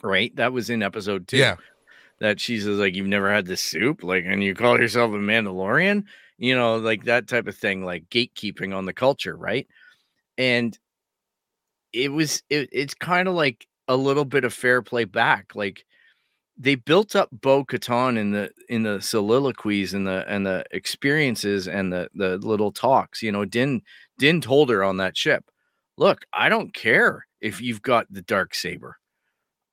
[0.03, 0.35] Right?
[0.37, 1.39] That was in episode two.
[1.39, 1.57] Yeah.
[2.21, 5.17] That she says, like, you've never had this soup, like, and you call yourself a
[5.17, 6.05] Mandalorian,
[6.39, 9.67] you know, like that type of thing, like gatekeeping on the culture, right?
[10.39, 10.79] And
[11.93, 15.55] it was it, it's kind of like a little bit of fair play back.
[15.55, 15.85] Like
[16.59, 21.69] they built up Bo Katan in the in the soliloquies and the and the experiences
[21.69, 23.23] and the the little talks.
[23.23, 23.83] You know, Din
[24.19, 25.45] Din told her on that ship,
[25.99, 28.99] "Look, I don't care if you've got the dark saber.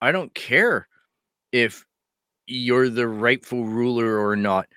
[0.02, 0.88] I don't care
[1.52, 1.86] if
[2.52, 4.68] you're the rightful ruler or not.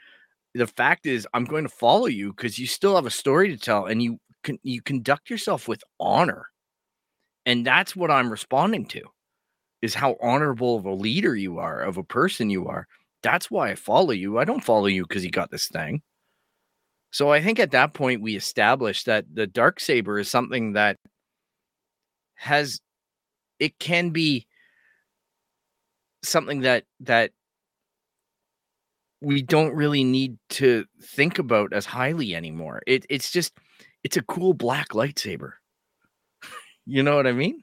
[0.54, 3.56] The fact is, I'm going to follow you because you still have a story to
[3.58, 4.18] tell, and you
[4.62, 6.46] you conduct yourself with honor,
[7.46, 9.02] and that's what I'm responding to."
[9.84, 12.86] is how honorable of a leader you are, of a person you are.
[13.22, 14.38] That's why I follow you.
[14.38, 16.00] I don't follow you because you got this thing.
[17.10, 20.96] So I think at that point we established that the dark saber is something that
[22.36, 22.80] has
[23.60, 24.46] it can be
[26.22, 27.32] something that that
[29.24, 32.82] we don't really need to think about as highly anymore.
[32.86, 33.54] It it's just
[34.02, 35.52] it's a cool black lightsaber.
[36.86, 37.62] you know what I mean?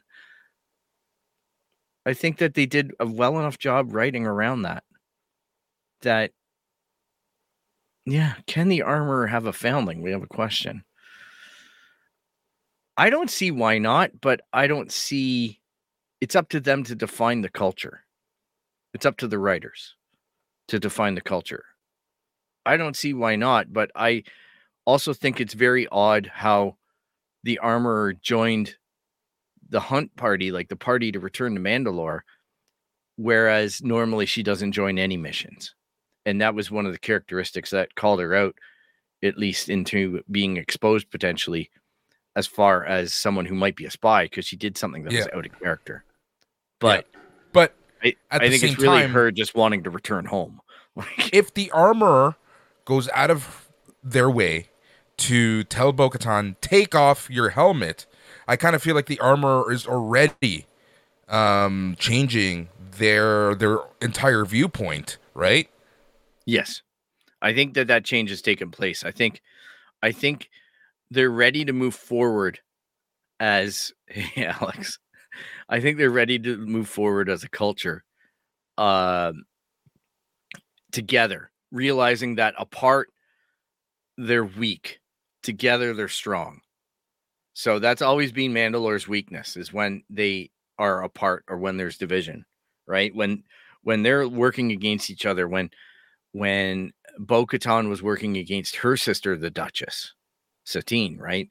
[2.06, 4.84] I think that they did a well enough job writing around that.
[6.02, 6.32] That,
[8.06, 10.02] yeah, can the armorer have a foundling?
[10.02, 10.84] We have a question.
[12.98, 15.60] I don't see why not, but I don't see
[16.20, 18.04] it's up to them to define the culture.
[18.94, 19.96] It's up to the writers
[20.72, 21.66] to define the culture.
[22.66, 24.24] I don't see why not, but I
[24.86, 26.78] also think it's very odd how
[27.44, 28.76] the armorer joined
[29.70, 32.22] the hunt party, like the party to return to Mandalore,
[33.18, 35.76] whereas normally she doesn't join any missions.
[36.26, 38.56] And that was one of the characteristics that called her out,
[39.22, 41.70] at least into being exposed potentially
[42.38, 45.20] as far as someone who might be a spy because she did something that yeah.
[45.20, 46.06] was out of character.
[46.80, 47.21] But yeah.
[48.04, 50.62] I, I think it's really time, her just wanting to return home.
[51.32, 52.36] if the armorer
[52.86, 53.70] goes out of
[54.04, 54.68] their way
[55.18, 56.10] to tell Bo
[56.62, 58.06] take off your helmet,
[58.48, 60.66] I kind of feel like the armorer is already
[61.30, 65.70] um, changing their their entire viewpoint, right?
[66.46, 66.82] Yes,
[67.42, 69.04] I think that that change has taken place.
[69.04, 69.42] I think,
[70.02, 70.50] I think
[71.10, 72.60] they're ready to move forward
[73.40, 75.00] as hey, Alex.
[75.70, 78.04] I think they're ready to move forward as a culture,
[78.78, 79.34] uh,
[80.92, 83.10] together, realizing that apart
[84.18, 85.00] they're weak,
[85.44, 86.62] together they're strong.
[87.54, 92.46] So that's always been Mandalore's weakness is when they are apart or when there's division,
[92.88, 93.14] right?
[93.14, 93.44] When
[93.84, 95.70] when they're working against each other, when
[96.32, 100.14] when Bo Katan was working against her sister, the Duchess,
[100.64, 101.50] Satine, right?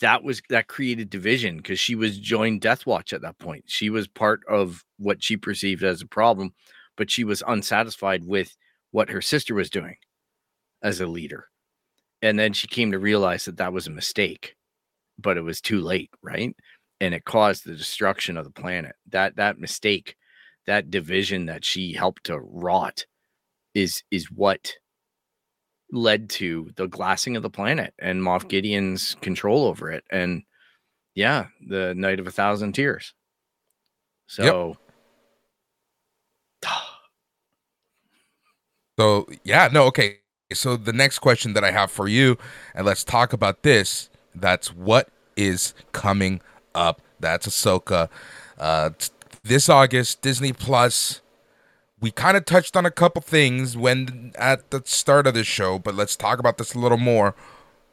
[0.00, 3.64] That was that created division because she was joined Death Watch at that point.
[3.66, 6.54] She was part of what she perceived as a problem,
[6.96, 8.56] but she was unsatisfied with
[8.92, 9.96] what her sister was doing
[10.82, 11.48] as a leader.
[12.22, 14.56] And then she came to realize that that was a mistake
[15.18, 16.54] but it was too late, right?
[17.00, 18.94] And it caused the destruction of the planet.
[19.10, 20.16] That that mistake,
[20.66, 23.04] that division that she helped to rot
[23.74, 24.72] is is what
[25.94, 30.04] led to the glassing of the planet and Moff Gideon's control over it.
[30.10, 30.42] And
[31.14, 33.14] yeah, the night of a thousand tears.
[34.26, 34.76] So
[36.62, 36.72] yep.
[38.98, 40.18] So yeah, no, okay.
[40.52, 42.38] So the next question that I have for you,
[42.76, 46.40] and let's talk about this that's what is coming
[46.74, 47.00] up.
[47.20, 48.08] That's Ahsoka.
[48.58, 48.90] Uh,
[49.42, 51.20] this August, Disney Plus.
[52.04, 55.78] We kind of touched on a couple things when at the start of the show,
[55.78, 57.34] but let's talk about this a little more.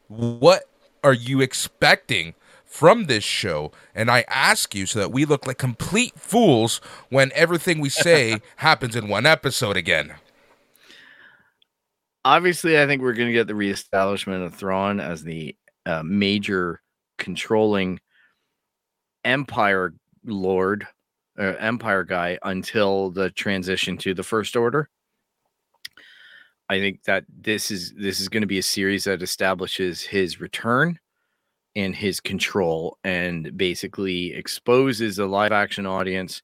[0.06, 0.64] What
[1.02, 2.34] are you expecting
[2.66, 3.72] from this show?
[3.94, 8.42] And I ask you so that we look like complete fools when everything we say
[8.56, 10.16] happens in one episode again.
[12.22, 15.56] Obviously, I think we're going to get the reestablishment of Thrawn as the
[15.86, 16.82] uh, major
[17.16, 17.98] controlling
[19.24, 20.86] empire lord
[21.38, 24.88] uh, empire guy until the transition to the first order
[26.68, 30.40] i think that this is this is going to be a series that establishes his
[30.40, 30.98] return
[31.74, 36.42] and his control and basically exposes the live action audience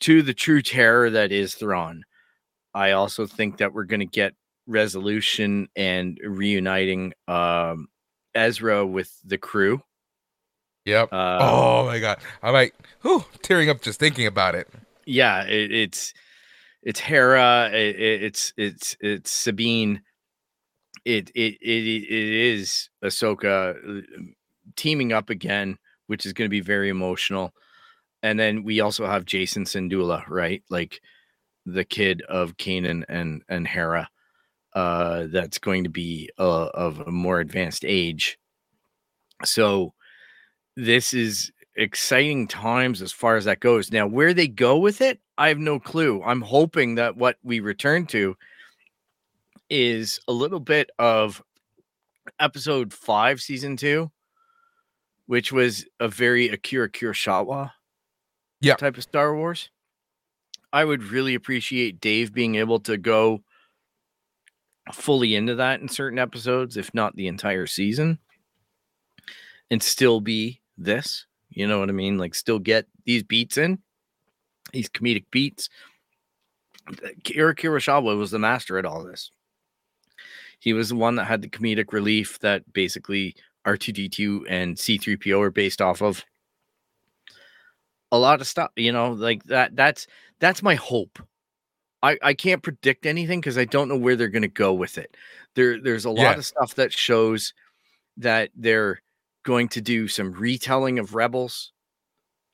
[0.00, 2.04] to the true terror that is Thrawn.
[2.74, 4.34] I also think that we're going to get
[4.66, 7.88] resolution and reuniting um,
[8.34, 9.80] Ezra with the crew.
[10.88, 11.12] Yep.
[11.12, 14.68] Uh, oh my god, I'm like, whew, tearing up just thinking about it.
[15.04, 16.14] yeah, it, it's
[16.82, 20.00] it's Hera, it, it- it's it's it's Sabine.
[21.04, 24.00] It it it it is Ahsoka uh,
[24.76, 27.52] teaming up again, which is going to be very emotional.
[28.22, 30.62] And then we also have Jacen Syndulla, right?
[30.70, 31.00] Like
[31.66, 34.08] the kid of Kanan and and Hera.
[34.74, 38.38] Uh, that's going to be uh, of a more advanced age.
[39.44, 39.92] So
[40.78, 43.90] this is exciting times as far as that goes.
[43.90, 46.22] Now, where they go with it, I have no clue.
[46.22, 48.36] I'm hoping that what we return to
[49.68, 51.42] is a little bit of
[52.38, 54.10] episode five, season two,
[55.26, 57.72] which was a very Akira Kurosawa
[58.60, 58.76] Yeah.
[58.76, 59.70] type of Star Wars.
[60.72, 63.42] I would really appreciate Dave being able to go
[64.92, 68.20] fully into that in certain episodes, if not the entire season,
[69.70, 71.26] and still be this.
[71.50, 72.18] You know what I mean?
[72.18, 73.78] Like, still get these beats in,
[74.72, 75.68] these comedic beats.
[77.04, 79.30] Akira Kurosawa was the master at all this.
[80.60, 83.34] He was the one that had the comedic relief that basically
[83.66, 86.24] R2D2 and C3PO are based off of.
[88.10, 89.76] A lot of stuff, you know, like that.
[89.76, 90.06] That's
[90.40, 91.18] that's my hope.
[92.02, 94.96] I, I can't predict anything because I don't know where they're going to go with
[94.98, 95.14] it.
[95.54, 96.34] There there's a lot Yeah.
[96.36, 97.52] of stuff that shows
[98.16, 99.02] that they're
[99.48, 101.72] going to do some retelling of Rebels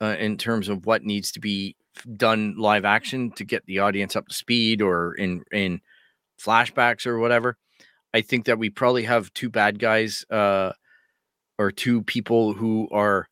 [0.00, 1.74] uh, in terms of what needs to be
[2.16, 5.80] done live action to get the audience up to speed or in in
[6.40, 7.56] flashbacks or whatever.
[8.14, 10.70] I think that we probably have two bad guys uh,
[11.58, 13.26] or two people who are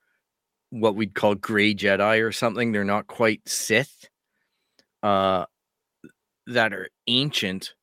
[0.71, 2.73] what we'd call gray Jedi or something.
[2.73, 4.09] They're not quite Sith.
[5.05, 5.45] Uh,
[6.49, 7.75] that are ancient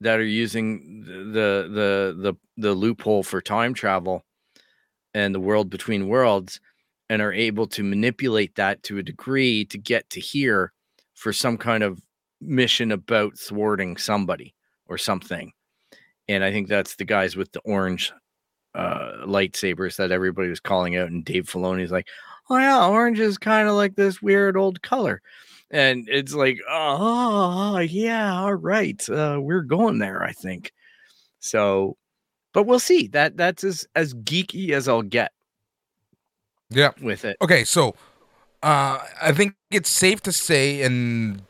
[0.00, 4.25] that are using the the the the loophole for time travel
[5.16, 6.60] and the world between worlds
[7.08, 10.72] and are able to manipulate that to a degree to get to here
[11.14, 12.02] for some kind of
[12.42, 14.54] mission about thwarting somebody
[14.86, 15.52] or something.
[16.28, 18.12] And i think that's the guys with the orange
[18.74, 22.08] uh lightsabers that everybody was calling out and dave filoni's like
[22.50, 25.22] oh yeah orange is kind of like this weird old color.
[25.70, 30.72] And it's like oh yeah all right uh, we're going there i think.
[31.40, 31.96] So
[32.56, 35.30] but we'll see that that's as as geeky as i'll get
[36.70, 36.92] Yeah.
[37.02, 37.90] with it Okay, so
[38.62, 41.42] uh I think it's safe to say, and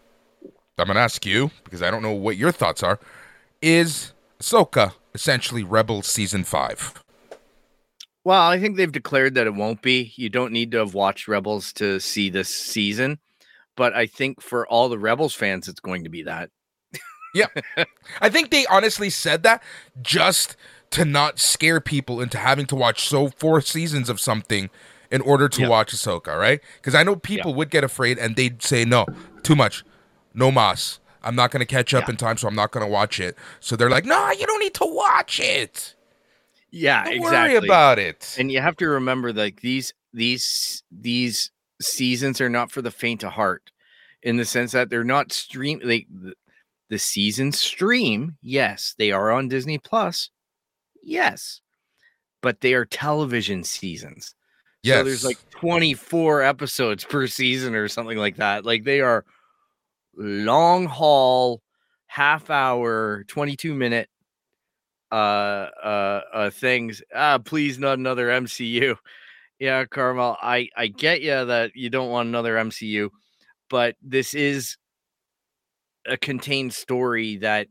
[0.77, 2.99] I'm gonna ask you because I don't know what your thoughts are.
[3.63, 6.93] Is Ahsoka essentially Rebels season five?
[8.25, 11.29] well i think they've declared that it won't be you don't need to have watched
[11.29, 13.19] rebels to see this season
[13.77, 16.51] but i think for all the rebels fans it's going to be that
[17.35, 17.47] yeah.
[18.21, 19.63] I think they honestly said that
[20.03, 20.57] just
[20.97, 24.69] to not scare people into having to watch so four seasons of something
[25.11, 25.69] in order to Yeah.
[25.69, 26.61] watch Ahsoka, right?
[26.77, 29.07] Because I know people would get afraid and they'd say, no,
[29.43, 29.85] too much.
[30.35, 30.99] No mas.
[31.23, 32.11] I'm not going to catch up Yeah.
[32.11, 33.37] in time, so I'm not going to watch it.
[33.61, 35.95] So they're like, no, you don't need to watch it.
[36.71, 38.35] yeah Don't exactly worry about it.
[38.39, 41.51] and you have to remember like these these these
[41.81, 43.71] seasons are not for the faint of heart
[44.23, 46.35] in the sense that they're not stream they the,
[46.91, 50.31] the seasons stream yes they are on disney plus
[51.07, 51.61] yes
[52.47, 54.35] but they are television seasons.
[54.85, 54.99] Yes.
[54.99, 58.65] so there's like 24 episodes per season or something like that.
[58.65, 59.25] Like they are
[60.17, 61.61] long haul
[62.07, 64.09] half hour 22 minute
[65.11, 67.03] uh uh uh things.
[67.13, 68.97] Ah please not another mcu
[69.59, 73.09] yeah carmel i i get you that you don't want another mcu
[73.69, 74.77] but this is
[76.07, 77.67] a contained story that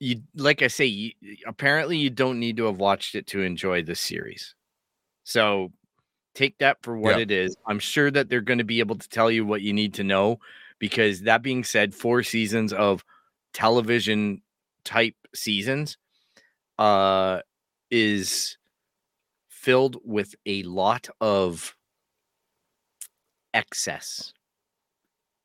[0.00, 1.12] you like i say you,
[1.46, 4.54] apparently you don't need to have watched it to enjoy the series
[5.24, 5.70] so
[6.34, 7.22] take that for what Yeah.
[7.22, 9.72] it is i'm sure that they're going to be able to tell you what you
[9.72, 10.40] need to know
[10.78, 13.04] because that being said four seasons of
[13.52, 14.42] television
[14.84, 15.98] type seasons
[16.78, 17.40] uh
[17.90, 18.56] is
[19.48, 21.76] filled with a lot of
[23.52, 24.32] excess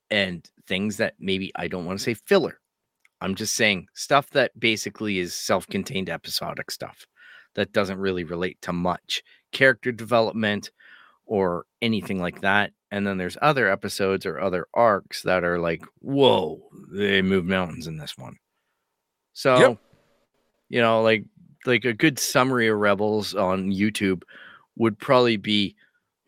[0.10, 2.60] and things that maybe I don't want to say filler.
[3.22, 7.06] I'm just saying stuff that basically is self-contained episodic stuff
[7.56, 10.72] that doesn't really relate to much character development
[11.26, 12.72] or anything like that.
[12.92, 16.62] And then there's other episodes or other arcs that are like, whoa,
[16.92, 18.36] they move mountains in this one.
[19.34, 19.78] So,
[20.70, 21.26] you know, like
[21.66, 24.24] like a good summary of Rebels on YouTube
[24.76, 25.76] would probably be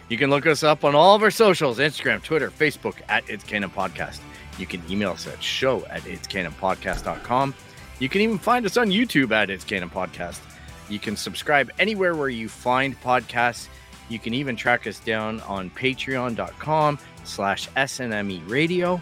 [0.10, 3.43] You can look us up on all of our socials Instagram, Twitter, Facebook at It's
[3.43, 4.19] Canon Podcast.
[4.60, 7.55] You can email us at show at itscanonpodcast.com.
[7.99, 10.41] You can even find us on YouTube at It's Canon Podcast.
[10.89, 13.69] You can subscribe anywhere where you find podcasts.
[14.10, 19.01] You can even track us down on patreon.com slash SNME radio,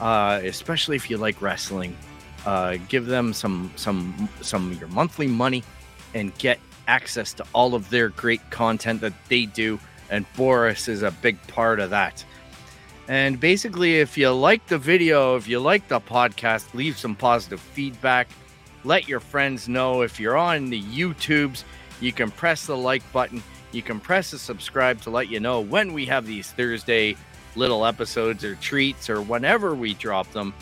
[0.00, 1.96] uh, especially if you like wrestling.
[2.44, 5.62] Uh, give them some some some your monthly money
[6.14, 6.58] and get
[6.88, 9.78] access to all of their great content that they do.
[10.10, 12.24] And Boris is a big part of that.
[13.08, 17.60] And basically, if you like the video, if you like the podcast, leave some positive
[17.60, 18.28] feedback.
[18.84, 20.02] Let your friends know.
[20.02, 21.64] If you're on the YouTubes,
[22.00, 23.42] you can press the like button.
[23.70, 27.16] You can press the subscribe to let you know when we have these Thursday
[27.56, 30.54] little episodes or treats or whenever we drop them.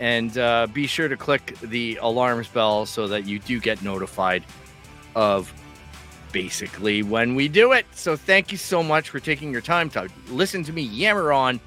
[0.00, 4.42] And uh, be sure to click the alarms bell so that you do get notified
[5.14, 5.52] of
[6.32, 7.86] basically when we do it.
[7.94, 11.60] So thank you so much for taking your time to listen to me yammer on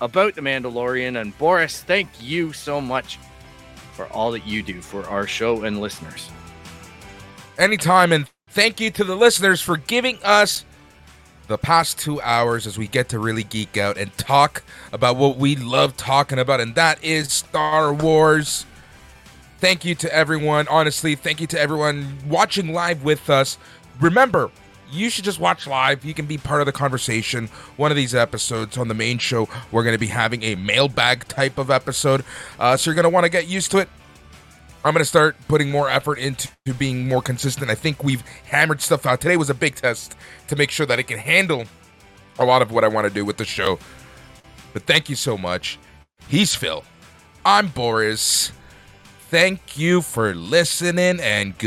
[0.00, 1.20] about The Mandalorian.
[1.20, 3.18] And Boris, thank you so much
[3.94, 6.30] for all that you do for our show and listeners.
[7.58, 8.12] Anytime.
[8.12, 10.64] And thank you to the listeners for giving us
[11.46, 14.62] the past two hours as we get to really geek out and talk
[14.92, 18.66] about what we love talking about, and that is Star Wars.
[19.58, 20.68] Thank you to everyone.
[20.68, 23.58] Honestly, thank you to everyone watching live with us.
[24.00, 24.50] Remember,
[24.90, 26.04] you should just watch live.
[26.04, 27.48] You can be part of the conversation.
[27.76, 31.26] One of these episodes on the main show, we're going to be having a mailbag
[31.28, 32.24] type of episode.
[32.58, 33.88] Uh, so you're going to want to get used to it.
[34.84, 36.48] I'm going to start putting more effort into
[36.78, 37.70] being more consistent.
[37.70, 39.20] I think we've hammered stuff out.
[39.20, 40.16] Today was a big test
[40.48, 41.64] to make sure that it can handle
[42.38, 43.78] a lot of what I want to do with the show.
[44.72, 45.78] But thank you so much.
[46.28, 46.84] He's Phil.
[47.44, 48.52] I'm Boris.
[49.28, 51.66] Thank you for listening and goodbye.